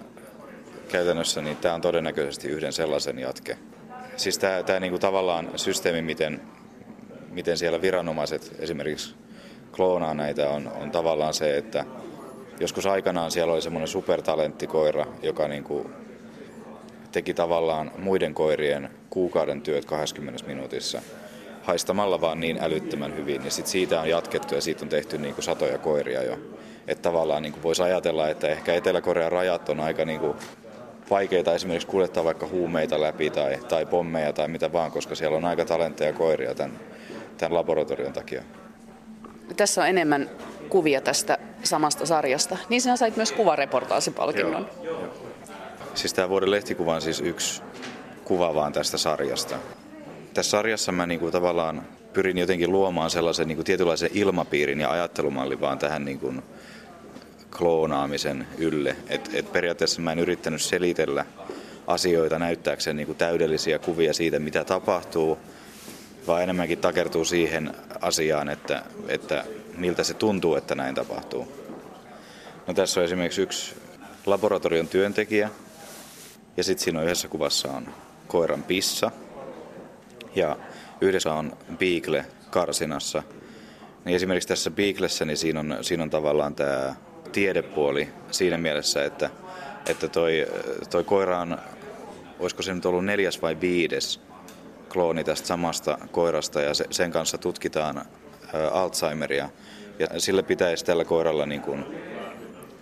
käytännössä 0.88 1.42
niin 1.42 1.56
tämä 1.56 1.74
on 1.74 1.80
todennäköisesti 1.80 2.48
yhden 2.48 2.72
sellaisen 2.72 3.18
jatke. 3.18 3.58
Siis 4.16 4.38
tämä, 4.38 4.62
tämä 4.62 4.80
niin 4.80 4.90
kuin 4.90 5.00
tavallaan 5.00 5.50
systeemi, 5.56 6.02
miten, 6.02 6.40
miten 7.30 7.58
siellä 7.58 7.82
viranomaiset 7.82 8.56
esimerkiksi 8.58 9.14
kloonaa 9.72 10.14
näitä, 10.14 10.50
on, 10.50 10.72
on 10.80 10.90
tavallaan 10.90 11.34
se, 11.34 11.56
että 11.56 11.84
joskus 12.60 12.86
aikanaan 12.86 13.30
siellä 13.30 13.52
oli 13.52 13.62
semmoinen 13.62 13.88
supertalenttikoira, 13.88 15.06
joka 15.22 15.48
niin 15.48 15.64
kuin 15.64 15.88
teki 17.12 17.34
tavallaan 17.34 17.92
muiden 17.98 18.34
koirien 18.34 18.90
kuukauden 19.10 19.62
työt 19.62 19.84
20 19.84 20.46
minuutissa 20.46 21.02
haistamalla 21.62 22.20
vaan 22.20 22.40
niin 22.40 22.58
älyttömän 22.60 23.16
hyvin. 23.16 23.44
Ja 23.44 23.50
sit 23.50 23.66
siitä 23.66 24.00
on 24.00 24.08
jatkettu 24.08 24.54
ja 24.54 24.60
siitä 24.60 24.84
on 24.84 24.88
tehty 24.88 25.18
niin 25.18 25.34
kuin 25.34 25.44
satoja 25.44 25.78
koiria 25.78 26.22
jo. 26.22 26.38
Että 26.88 27.02
tavallaan 27.02 27.42
niin 27.42 27.62
voisi 27.62 27.82
ajatella, 27.82 28.28
että 28.28 28.48
ehkä 28.48 28.74
Etelä-Korean 28.74 29.32
rajat 29.32 29.68
on 29.68 29.80
aika 29.80 30.04
niin 30.04 30.20
kuin 30.20 30.36
vaikeita 31.10 31.54
esimerkiksi 31.54 31.88
kuljettaa 31.88 32.24
vaikka 32.24 32.46
huumeita 32.46 33.00
läpi 33.00 33.30
tai, 33.30 33.58
tai 33.68 33.86
pommeja 33.86 34.32
tai 34.32 34.48
mitä 34.48 34.72
vaan, 34.72 34.90
koska 34.90 35.14
siellä 35.14 35.36
on 35.36 35.44
aika 35.44 35.64
talentteja 35.64 36.12
koiria 36.12 36.54
tämän, 36.54 36.80
tämän 37.38 37.54
laboratorion 37.54 38.12
takia. 38.12 38.42
Tässä 39.56 39.82
on 39.82 39.88
enemmän 39.88 40.30
kuvia 40.68 41.00
tästä 41.00 41.38
samasta 41.62 42.06
sarjasta. 42.06 42.56
Niin 42.68 42.80
sinä 42.80 42.96
sait 42.96 43.16
myös 43.16 43.32
kuvareportaasipalkinnon. 43.32 44.70
Joo, 44.82 45.00
joo. 45.00 45.14
Siis 45.94 46.14
tämä 46.14 46.28
vuoden 46.28 46.50
lehtikuva 46.50 46.94
on 46.94 47.02
siis 47.02 47.20
yksi 47.20 47.62
kuva 48.24 48.54
vaan 48.54 48.72
tästä 48.72 48.98
sarjasta. 48.98 49.56
Tässä 50.34 50.50
sarjassa 50.50 50.92
mä 50.92 51.06
niinku 51.06 51.30
tavallaan 51.30 51.82
pyrin 52.12 52.38
jotenkin 52.38 52.72
luomaan 52.72 53.10
sellaisen 53.10 53.48
niinku 53.48 53.64
tietynlaisen 53.64 54.10
ilmapiirin 54.12 54.80
ja 54.80 54.90
ajattelumallin 54.90 55.60
vaan 55.60 55.78
tähän 55.78 56.04
niinku 56.04 56.32
kloonaamisen 57.58 58.46
ylle. 58.58 58.96
Et, 59.08 59.30
et 59.32 59.52
periaatteessa 59.52 60.02
mä 60.02 60.12
en 60.12 60.18
yrittänyt 60.18 60.62
selitellä 60.62 61.24
asioita 61.86 62.38
näyttääkseen 62.38 62.96
niin 62.96 63.06
kuin 63.06 63.18
täydellisiä 63.18 63.78
kuvia 63.78 64.14
siitä, 64.14 64.38
mitä 64.38 64.64
tapahtuu, 64.64 65.38
vaan 66.26 66.42
enemmänkin 66.42 66.78
takertuu 66.78 67.24
siihen 67.24 67.74
asiaan, 68.00 68.48
että, 68.48 68.82
että 69.08 69.44
miltä 69.76 70.04
se 70.04 70.14
tuntuu, 70.14 70.54
että 70.54 70.74
näin 70.74 70.94
tapahtuu. 70.94 71.52
No 72.66 72.74
tässä 72.74 73.00
on 73.00 73.04
esimerkiksi 73.04 73.42
yksi 73.42 73.74
laboratorion 74.26 74.88
työntekijä, 74.88 75.50
ja 76.56 76.64
sitten 76.64 76.84
siinä 76.84 76.98
on 76.98 77.04
yhdessä 77.04 77.28
kuvassa 77.28 77.72
on 77.72 77.88
koiran 78.28 78.62
pissa, 78.62 79.10
ja 80.34 80.56
yhdessä 81.00 81.32
on 81.32 81.56
Beagle 81.78 82.26
karsinassa. 82.50 83.22
Niin 84.04 84.16
esimerkiksi 84.16 84.48
tässä 84.48 84.70
Beaglessä 84.70 85.24
niin 85.24 85.36
siinä, 85.36 85.60
on, 85.60 85.78
siinä 85.80 86.02
on 86.02 86.10
tavallaan 86.10 86.54
tämä 86.54 86.94
tiedepuoli 87.34 88.08
siinä 88.30 88.58
mielessä, 88.58 89.04
että, 89.04 89.30
että 89.88 90.08
toi, 90.08 90.46
toi 90.90 91.04
koira 91.04 91.38
on, 91.38 91.58
olisiko 92.40 92.62
se 92.62 92.74
nyt 92.74 92.86
ollut 92.86 93.04
neljäs 93.04 93.42
vai 93.42 93.60
viides 93.60 94.20
klooni 94.88 95.24
tästä 95.24 95.46
samasta 95.46 95.98
koirasta 96.12 96.60
ja 96.60 96.74
se, 96.74 96.84
sen 96.90 97.10
kanssa 97.10 97.38
tutkitaan 97.38 98.02
Alzheimeria. 98.72 99.48
Ja 99.98 100.20
sillä 100.20 100.42
pitäisi 100.42 100.84
tällä 100.84 101.04
koiralla 101.04 101.46
niin 101.46 101.60
kuin, 101.60 101.84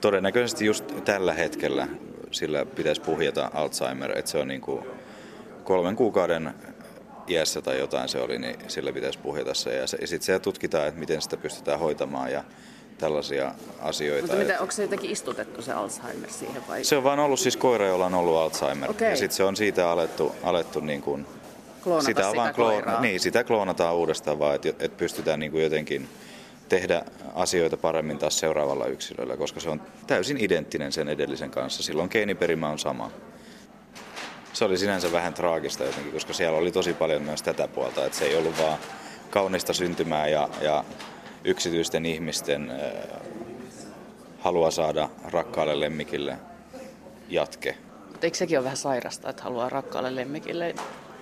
todennäköisesti 0.01 0.67
just 0.67 0.85
tällä 1.05 1.33
hetkellä 1.33 1.89
sillä 2.31 2.67
pitäisi 2.67 3.01
puhjata 3.01 3.51
Alzheimer, 3.55 4.19
että 4.19 4.31
se 4.31 4.39
on 4.39 4.49
niin 4.49 4.61
kuin 4.61 4.85
kolmen 5.65 5.97
kuukauden 5.97 6.55
iässä 7.29 7.63
tai 7.63 7.79
jotain 7.79 8.09
se 8.09 8.21
oli, 8.21 8.39
niin 8.39 8.57
sillä 8.69 8.93
pitäisi 8.93 9.19
puhjata 9.19 9.55
se. 9.55 9.77
Ja, 9.77 9.87
se, 9.87 9.99
ja 10.01 10.07
sitten 10.07 10.27
se 10.27 10.39
tutkitaan, 10.39 10.89
että 10.89 11.01
miten 11.01 11.23
sitä 11.23 11.37
pystytään 11.37 11.79
hoitamaan 11.79 12.33
ja 12.33 12.45
tällaisia 13.03 13.55
asioita. 13.81 14.27
Mutta 14.27 14.37
mitä, 14.37 14.61
onko 14.61 14.73
se 14.73 14.83
jotenkin 14.83 15.11
istutettu 15.11 15.63
se 15.63 15.73
Alzheimer 15.73 16.31
siihen 16.31 16.63
vai? 16.69 16.85
Se 16.85 16.97
on 16.97 17.05
vaan 17.05 17.19
ollut 17.19 17.41
siis 17.41 17.57
koira, 17.57 17.87
jolla 17.87 18.07
on 18.07 18.15
ollut 18.15 18.37
Alzheimer. 18.37 18.91
Okei. 18.91 19.11
Ja 19.11 19.17
sitten 19.17 19.37
se 19.37 19.45
on 19.45 19.57
siitä 19.57 19.91
alettu, 19.91 20.35
alettu 20.43 20.81
niin 20.81 21.03
kuin, 21.03 21.27
Kloonata 21.83 22.07
sitä, 22.07 22.23
sitä 22.23 22.37
vaan 22.37 22.55
koiraa. 22.55 23.01
Niin, 23.01 23.21
sitä 23.21 23.45
kloonataan 23.45 23.95
uudestaan 23.95 24.39
vaan, 24.39 24.55
että, 24.55 24.69
että 24.69 24.99
pystytään 24.99 25.41
niin 25.41 25.53
kuin 25.53 25.65
jotenkin 25.65 26.09
tehdä 26.69 27.05
asioita 27.35 27.77
paremmin 27.77 28.19
taas 28.19 28.39
seuraavalla 28.39 28.87
yksilöllä, 28.87 29.37
koska 29.37 29.61
se 29.61 29.71
on 29.71 29.83
täysin 30.07 30.37
identtinen 30.41 30.93
sen 30.93 31.09
edellisen 31.09 31.51
kanssa. 31.51 31.83
Silloin 31.83 32.09
geeniperimä 32.13 32.69
on 32.69 32.79
sama. 32.79 33.11
Se 34.53 34.65
oli 34.65 34.79
sinänsä 34.79 35.13
vähän 35.13 35.35
traagista 35.35 35.85
jotenkin, 35.85 36.13
koska 36.13 36.33
siellä 36.33 36.59
oli 36.59 36.73
tosi 36.73 36.93
paljon 36.93 37.23
myös 37.23 37.43
tätä 37.43 37.69
puolta, 37.69 38.05
että 38.07 38.19
se 38.19 38.25
ei 38.25 38.37
ollut 38.37 38.59
vaan 38.59 38.79
kaunista 39.31 39.73
syntymää 39.73 40.29
ja, 40.29 40.49
ja 40.61 40.85
yksityisten 41.45 42.07
ihmisten 42.07 42.73
halua 44.39 44.71
saada 44.71 45.09
rakkaalle 45.25 45.81
lemmikille 45.81 46.37
jatke. 47.29 47.77
Mutta 48.09 48.27
eikö 48.27 48.37
sekin 48.37 48.59
ole 48.59 48.65
vähän 48.65 48.77
sairasta, 48.77 49.31
että 49.31 49.43
haluaa 49.43 49.69
rakkaalle 49.69 50.15
lemmikille 50.15 50.75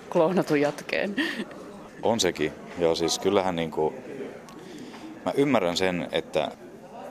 kloonatun 0.09 0.61
jatkeen? 0.61 1.15
On 2.03 2.19
sekin. 2.19 2.53
Joo, 2.77 2.95
siis 2.95 3.19
kyllähän 3.19 3.55
niin 3.55 3.71
kuin, 3.71 3.95
mä 5.25 5.31
ymmärrän 5.35 5.77
sen, 5.77 6.07
että 6.11 6.51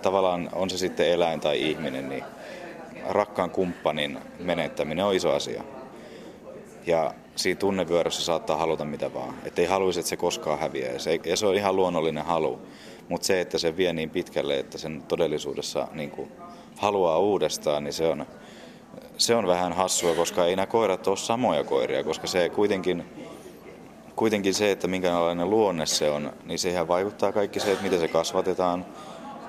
tavallaan 0.02 0.50
on 0.52 0.70
se 0.70 0.78
sitten 0.78 1.08
eläin 1.08 1.40
tai 1.40 1.62
ihminen, 1.62 2.08
niin 2.08 2.24
rakkaan 3.08 3.50
kumppanin 3.50 4.18
menettäminen 4.38 5.04
on 5.04 5.14
iso 5.14 5.32
asia. 5.32 5.62
Ja 6.86 7.14
siinä 7.36 7.58
tunnevyörässä 7.58 8.22
saattaa 8.22 8.56
haluta 8.56 8.84
mitä 8.84 9.14
vaan. 9.14 9.34
Että 9.44 9.62
ei 9.62 9.68
haluaisi, 9.68 10.00
että 10.00 10.10
se 10.10 10.16
koskaan 10.16 10.58
häviää. 10.58 10.92
Ja 10.92 10.98
se, 10.98 11.20
ja 11.24 11.36
se 11.36 11.46
on 11.46 11.54
ihan 11.54 11.76
luonnollinen 11.76 12.24
halu. 12.24 12.60
Mutta 13.10 13.26
se, 13.26 13.40
että 13.40 13.58
se 13.58 13.76
vie 13.76 13.92
niin 13.92 14.10
pitkälle, 14.10 14.58
että 14.58 14.78
sen 14.78 15.02
todellisuudessa 15.08 15.88
niin 15.92 16.10
kuin, 16.10 16.32
haluaa 16.76 17.18
uudestaan, 17.18 17.84
niin 17.84 17.92
se 17.92 18.06
on, 18.06 18.26
se 19.18 19.34
on 19.34 19.46
vähän 19.46 19.72
hassua, 19.72 20.14
koska 20.14 20.46
ei 20.46 20.56
nämä 20.56 20.66
koirat 20.66 21.08
ole 21.08 21.16
samoja 21.16 21.64
koiria, 21.64 22.04
koska 22.04 22.26
se 22.26 22.48
kuitenkin, 22.48 23.04
kuitenkin 24.16 24.54
se, 24.54 24.70
että 24.70 24.88
minkälainen 24.88 25.50
luonne 25.50 25.86
se 25.86 26.10
on, 26.10 26.32
niin 26.44 26.58
siihen 26.58 26.88
vaikuttaa 26.88 27.32
kaikki 27.32 27.60
se, 27.60 27.72
että 27.72 27.84
miten 27.84 28.00
se 28.00 28.08
kasvatetaan. 28.08 28.86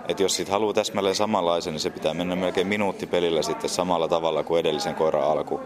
Että 0.08 0.24
jos 0.24 0.36
siitä 0.36 0.52
haluaa 0.52 0.74
täsmälleen 0.74 1.16
samanlaisen, 1.16 1.74
niin 1.74 1.82
se 1.82 1.90
pitää 1.90 2.14
mennä 2.14 2.36
melkein 2.36 2.68
minuuttipelillä 2.68 3.42
sitten 3.42 3.70
samalla 3.70 4.08
tavalla 4.08 4.44
kuin 4.44 4.60
edellisen 4.60 4.96
koiran 4.96 5.24
alku. 5.24 5.60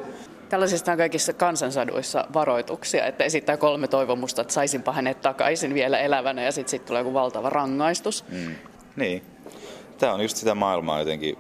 Tällaisista 0.49 0.91
on 0.91 0.97
kaikissa 0.97 1.33
kansansaduissa 1.33 2.27
varoituksia, 2.33 3.05
että 3.05 3.23
esittää 3.23 3.57
kolme 3.57 3.87
toivomusta, 3.87 4.41
että 4.41 4.53
saisinpa 4.53 4.91
hänet 4.91 5.21
takaisin 5.21 5.73
vielä 5.73 5.99
elävänä 5.99 6.43
ja 6.43 6.51
sitten 6.51 6.71
sit 6.71 6.85
tulee 6.85 6.99
joku 6.99 7.13
valtava 7.13 7.49
rangaistus. 7.49 8.25
Mm. 8.29 8.55
Niin. 8.95 9.23
Tämä 9.97 10.13
on 10.13 10.21
just 10.21 10.37
sitä 10.37 10.55
maailmaa 10.55 10.99
jotenkin. 10.99 11.37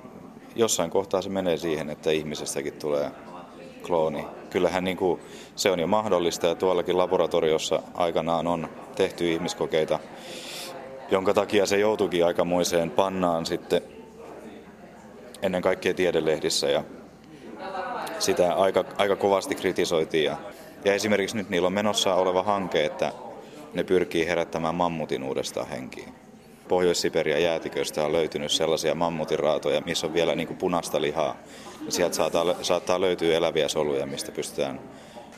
Jossain 0.55 0.89
kohtaa 0.89 1.21
se 1.21 1.29
menee 1.29 1.57
siihen, 1.57 1.89
että 1.89 2.11
ihmisestäkin 2.11 2.73
tulee 2.73 3.11
klooni. 3.83 4.27
Kyllähän 4.49 4.83
niin 4.83 4.97
kuin, 4.97 5.21
se 5.55 5.71
on 5.71 5.79
jo 5.79 5.87
mahdollista 5.87 6.47
ja 6.47 6.55
tuollakin 6.55 6.97
laboratoriossa 6.97 7.81
aikanaan 7.93 8.47
on 8.47 8.69
tehty 8.95 9.31
ihmiskokeita, 9.31 9.99
jonka 11.11 11.33
takia 11.33 11.65
se 11.65 11.79
joutuikin 11.79 12.25
aikamoiseen 12.25 12.91
pannaan 12.91 13.45
sitten 13.45 13.81
ennen 15.41 15.61
kaikkea 15.61 15.93
tiedelehdissä 15.93 16.67
ja 16.67 16.83
sitä 18.19 18.53
aika, 18.53 18.85
aika 18.97 19.15
kovasti 19.15 19.55
kritisoitiin. 19.55 20.23
Ja, 20.23 20.37
ja 20.85 20.93
esimerkiksi 20.93 21.37
nyt 21.37 21.49
niillä 21.49 21.67
on 21.67 21.73
menossa 21.73 22.15
oleva 22.15 22.43
hanke, 22.43 22.85
että 22.85 23.11
ne 23.73 23.83
pyrkii 23.83 24.27
herättämään 24.27 24.75
mammutin 24.75 25.23
uudestaan 25.23 25.67
henkiin. 25.67 26.13
Pohjois-Siperian 26.67 27.43
jäätiköistä 27.43 28.05
on 28.05 28.11
löytynyt 28.11 28.51
sellaisia 28.51 28.95
mammutiraatoja, 28.95 29.81
missä 29.81 30.07
on 30.07 30.13
vielä 30.13 30.35
niin 30.35 30.47
kuin 30.47 30.57
punaista 30.57 31.01
lihaa. 31.01 31.35
Ja 31.85 31.91
sieltä 31.91 32.15
saattaa, 32.15 32.45
saattaa 32.61 33.01
löytyä 33.01 33.37
eläviä 33.37 33.67
soluja, 33.67 34.05
mistä 34.05 34.31
pystytään 34.31 34.79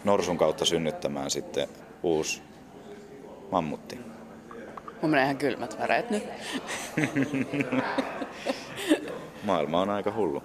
norsun 0.03 0.38
kautta 0.38 0.65
synnyttämään 0.65 1.32
sitten 1.32 1.67
uusi 2.03 2.41
mammutti. 3.51 3.99
Mun 5.01 5.11
menee 5.11 5.23
ihan 5.23 5.38
kylmät 5.38 5.80
väreet 5.80 6.09
nyt. 6.09 6.23
Maailma 9.43 9.82
on 9.82 9.89
aika 9.89 10.11
hullu. 10.11 10.43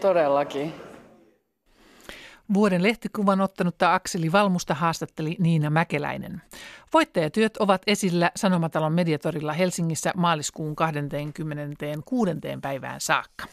Todellakin. 0.00 0.89
Vuoden 2.54 2.82
lehtikuvan 2.82 3.40
ottanutta 3.40 3.94
Akseli 3.94 4.32
Valmusta 4.32 4.74
haastatteli 4.74 5.36
Niina 5.38 5.70
Mäkeläinen. 5.70 6.42
Voittajatyöt 6.92 7.56
ovat 7.56 7.82
esillä 7.86 8.30
Sanomatalon 8.36 8.92
mediatorilla 8.92 9.52
Helsingissä 9.52 10.12
maaliskuun 10.16 10.76
26. 10.76 12.30
päivään 12.62 13.00
saakka. 13.00 13.46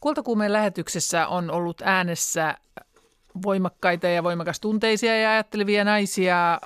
Kultakuumeen 0.00 0.52
lähetyksessä 0.52 1.26
on 1.26 1.50
ollut 1.50 1.82
äänessä 1.84 2.54
voimakkaita 3.42 4.08
ja 4.08 4.22
voimakastunteisia 4.22 5.20
ja 5.20 5.30
ajattelevia 5.30 5.84
naisia. 5.84 6.60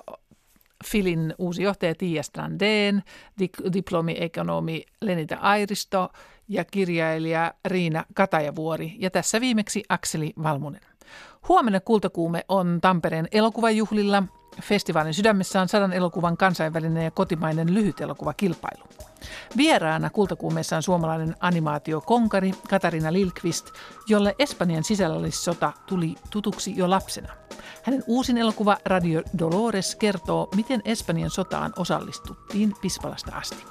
Filin 0.87 1.35
uusi 1.39 1.63
johtaja 1.63 1.95
Tiia 1.95 2.23
Strandén, 2.23 3.03
dik- 3.43 3.73
diplomiekonomi 3.73 4.85
Lenita 5.01 5.37
Airisto 5.37 6.09
ja 6.49 6.65
kirjailija 6.65 7.55
Riina 7.65 8.05
Katajavuori 8.15 8.97
ja 8.99 9.11
tässä 9.11 9.41
viimeksi 9.41 9.83
Akseli 9.89 10.33
Valmunen. 10.43 10.88
Huomenna 11.49 11.81
Kultakuume 11.81 12.45
on 12.49 12.79
Tampereen 12.83 13.29
elokuvajuhlilla. 13.33 14.23
Festivaalin 14.63 15.15
sydämessä 15.15 15.61
on 15.61 15.69
sadan 15.69 15.93
elokuvan 15.93 16.37
kansainvälinen 16.37 17.05
ja 17.05 17.11
kotimainen 17.11 17.75
lyhytelokuvakilpailu. 17.75 18.85
Vieraana 19.57 20.11
Kultakuumeessa 20.11 20.77
on 20.77 20.83
suomalainen 20.83 21.37
animaatiokonkari 21.41 22.53
Katarina 22.71 23.13
Lilkvist, 23.13 23.67
jolle 24.09 24.35
Espanjan 24.39 24.85
sisällissota 24.85 25.73
tuli 25.87 26.15
tutuksi 26.31 26.77
jo 26.77 26.91
lapsena. 26.91 27.33
Hänen 27.83 28.05
uusin 28.07 28.39
elokuva 28.39 28.77
Radio 28.85 29.23
Dolores 29.39 29.97
kertoo, 29.97 30.49
miten 30.57 30.83
Espanjan 30.85 31.31
sotaan 31.31 31.73
osallistuttiin 31.77 32.75
Pispalasta 32.81 33.37
asti. 33.37 33.65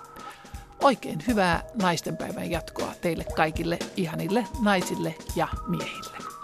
Oikein 0.84 1.19
hyvää 1.28 1.63
naistenpäivän 1.82 2.51
jatkoa 2.51 2.93
teille 3.01 3.25
kaikille 3.36 3.80
ihanille 3.97 4.47
naisille 4.61 5.15
ja 5.36 5.47
miehille. 5.67 6.36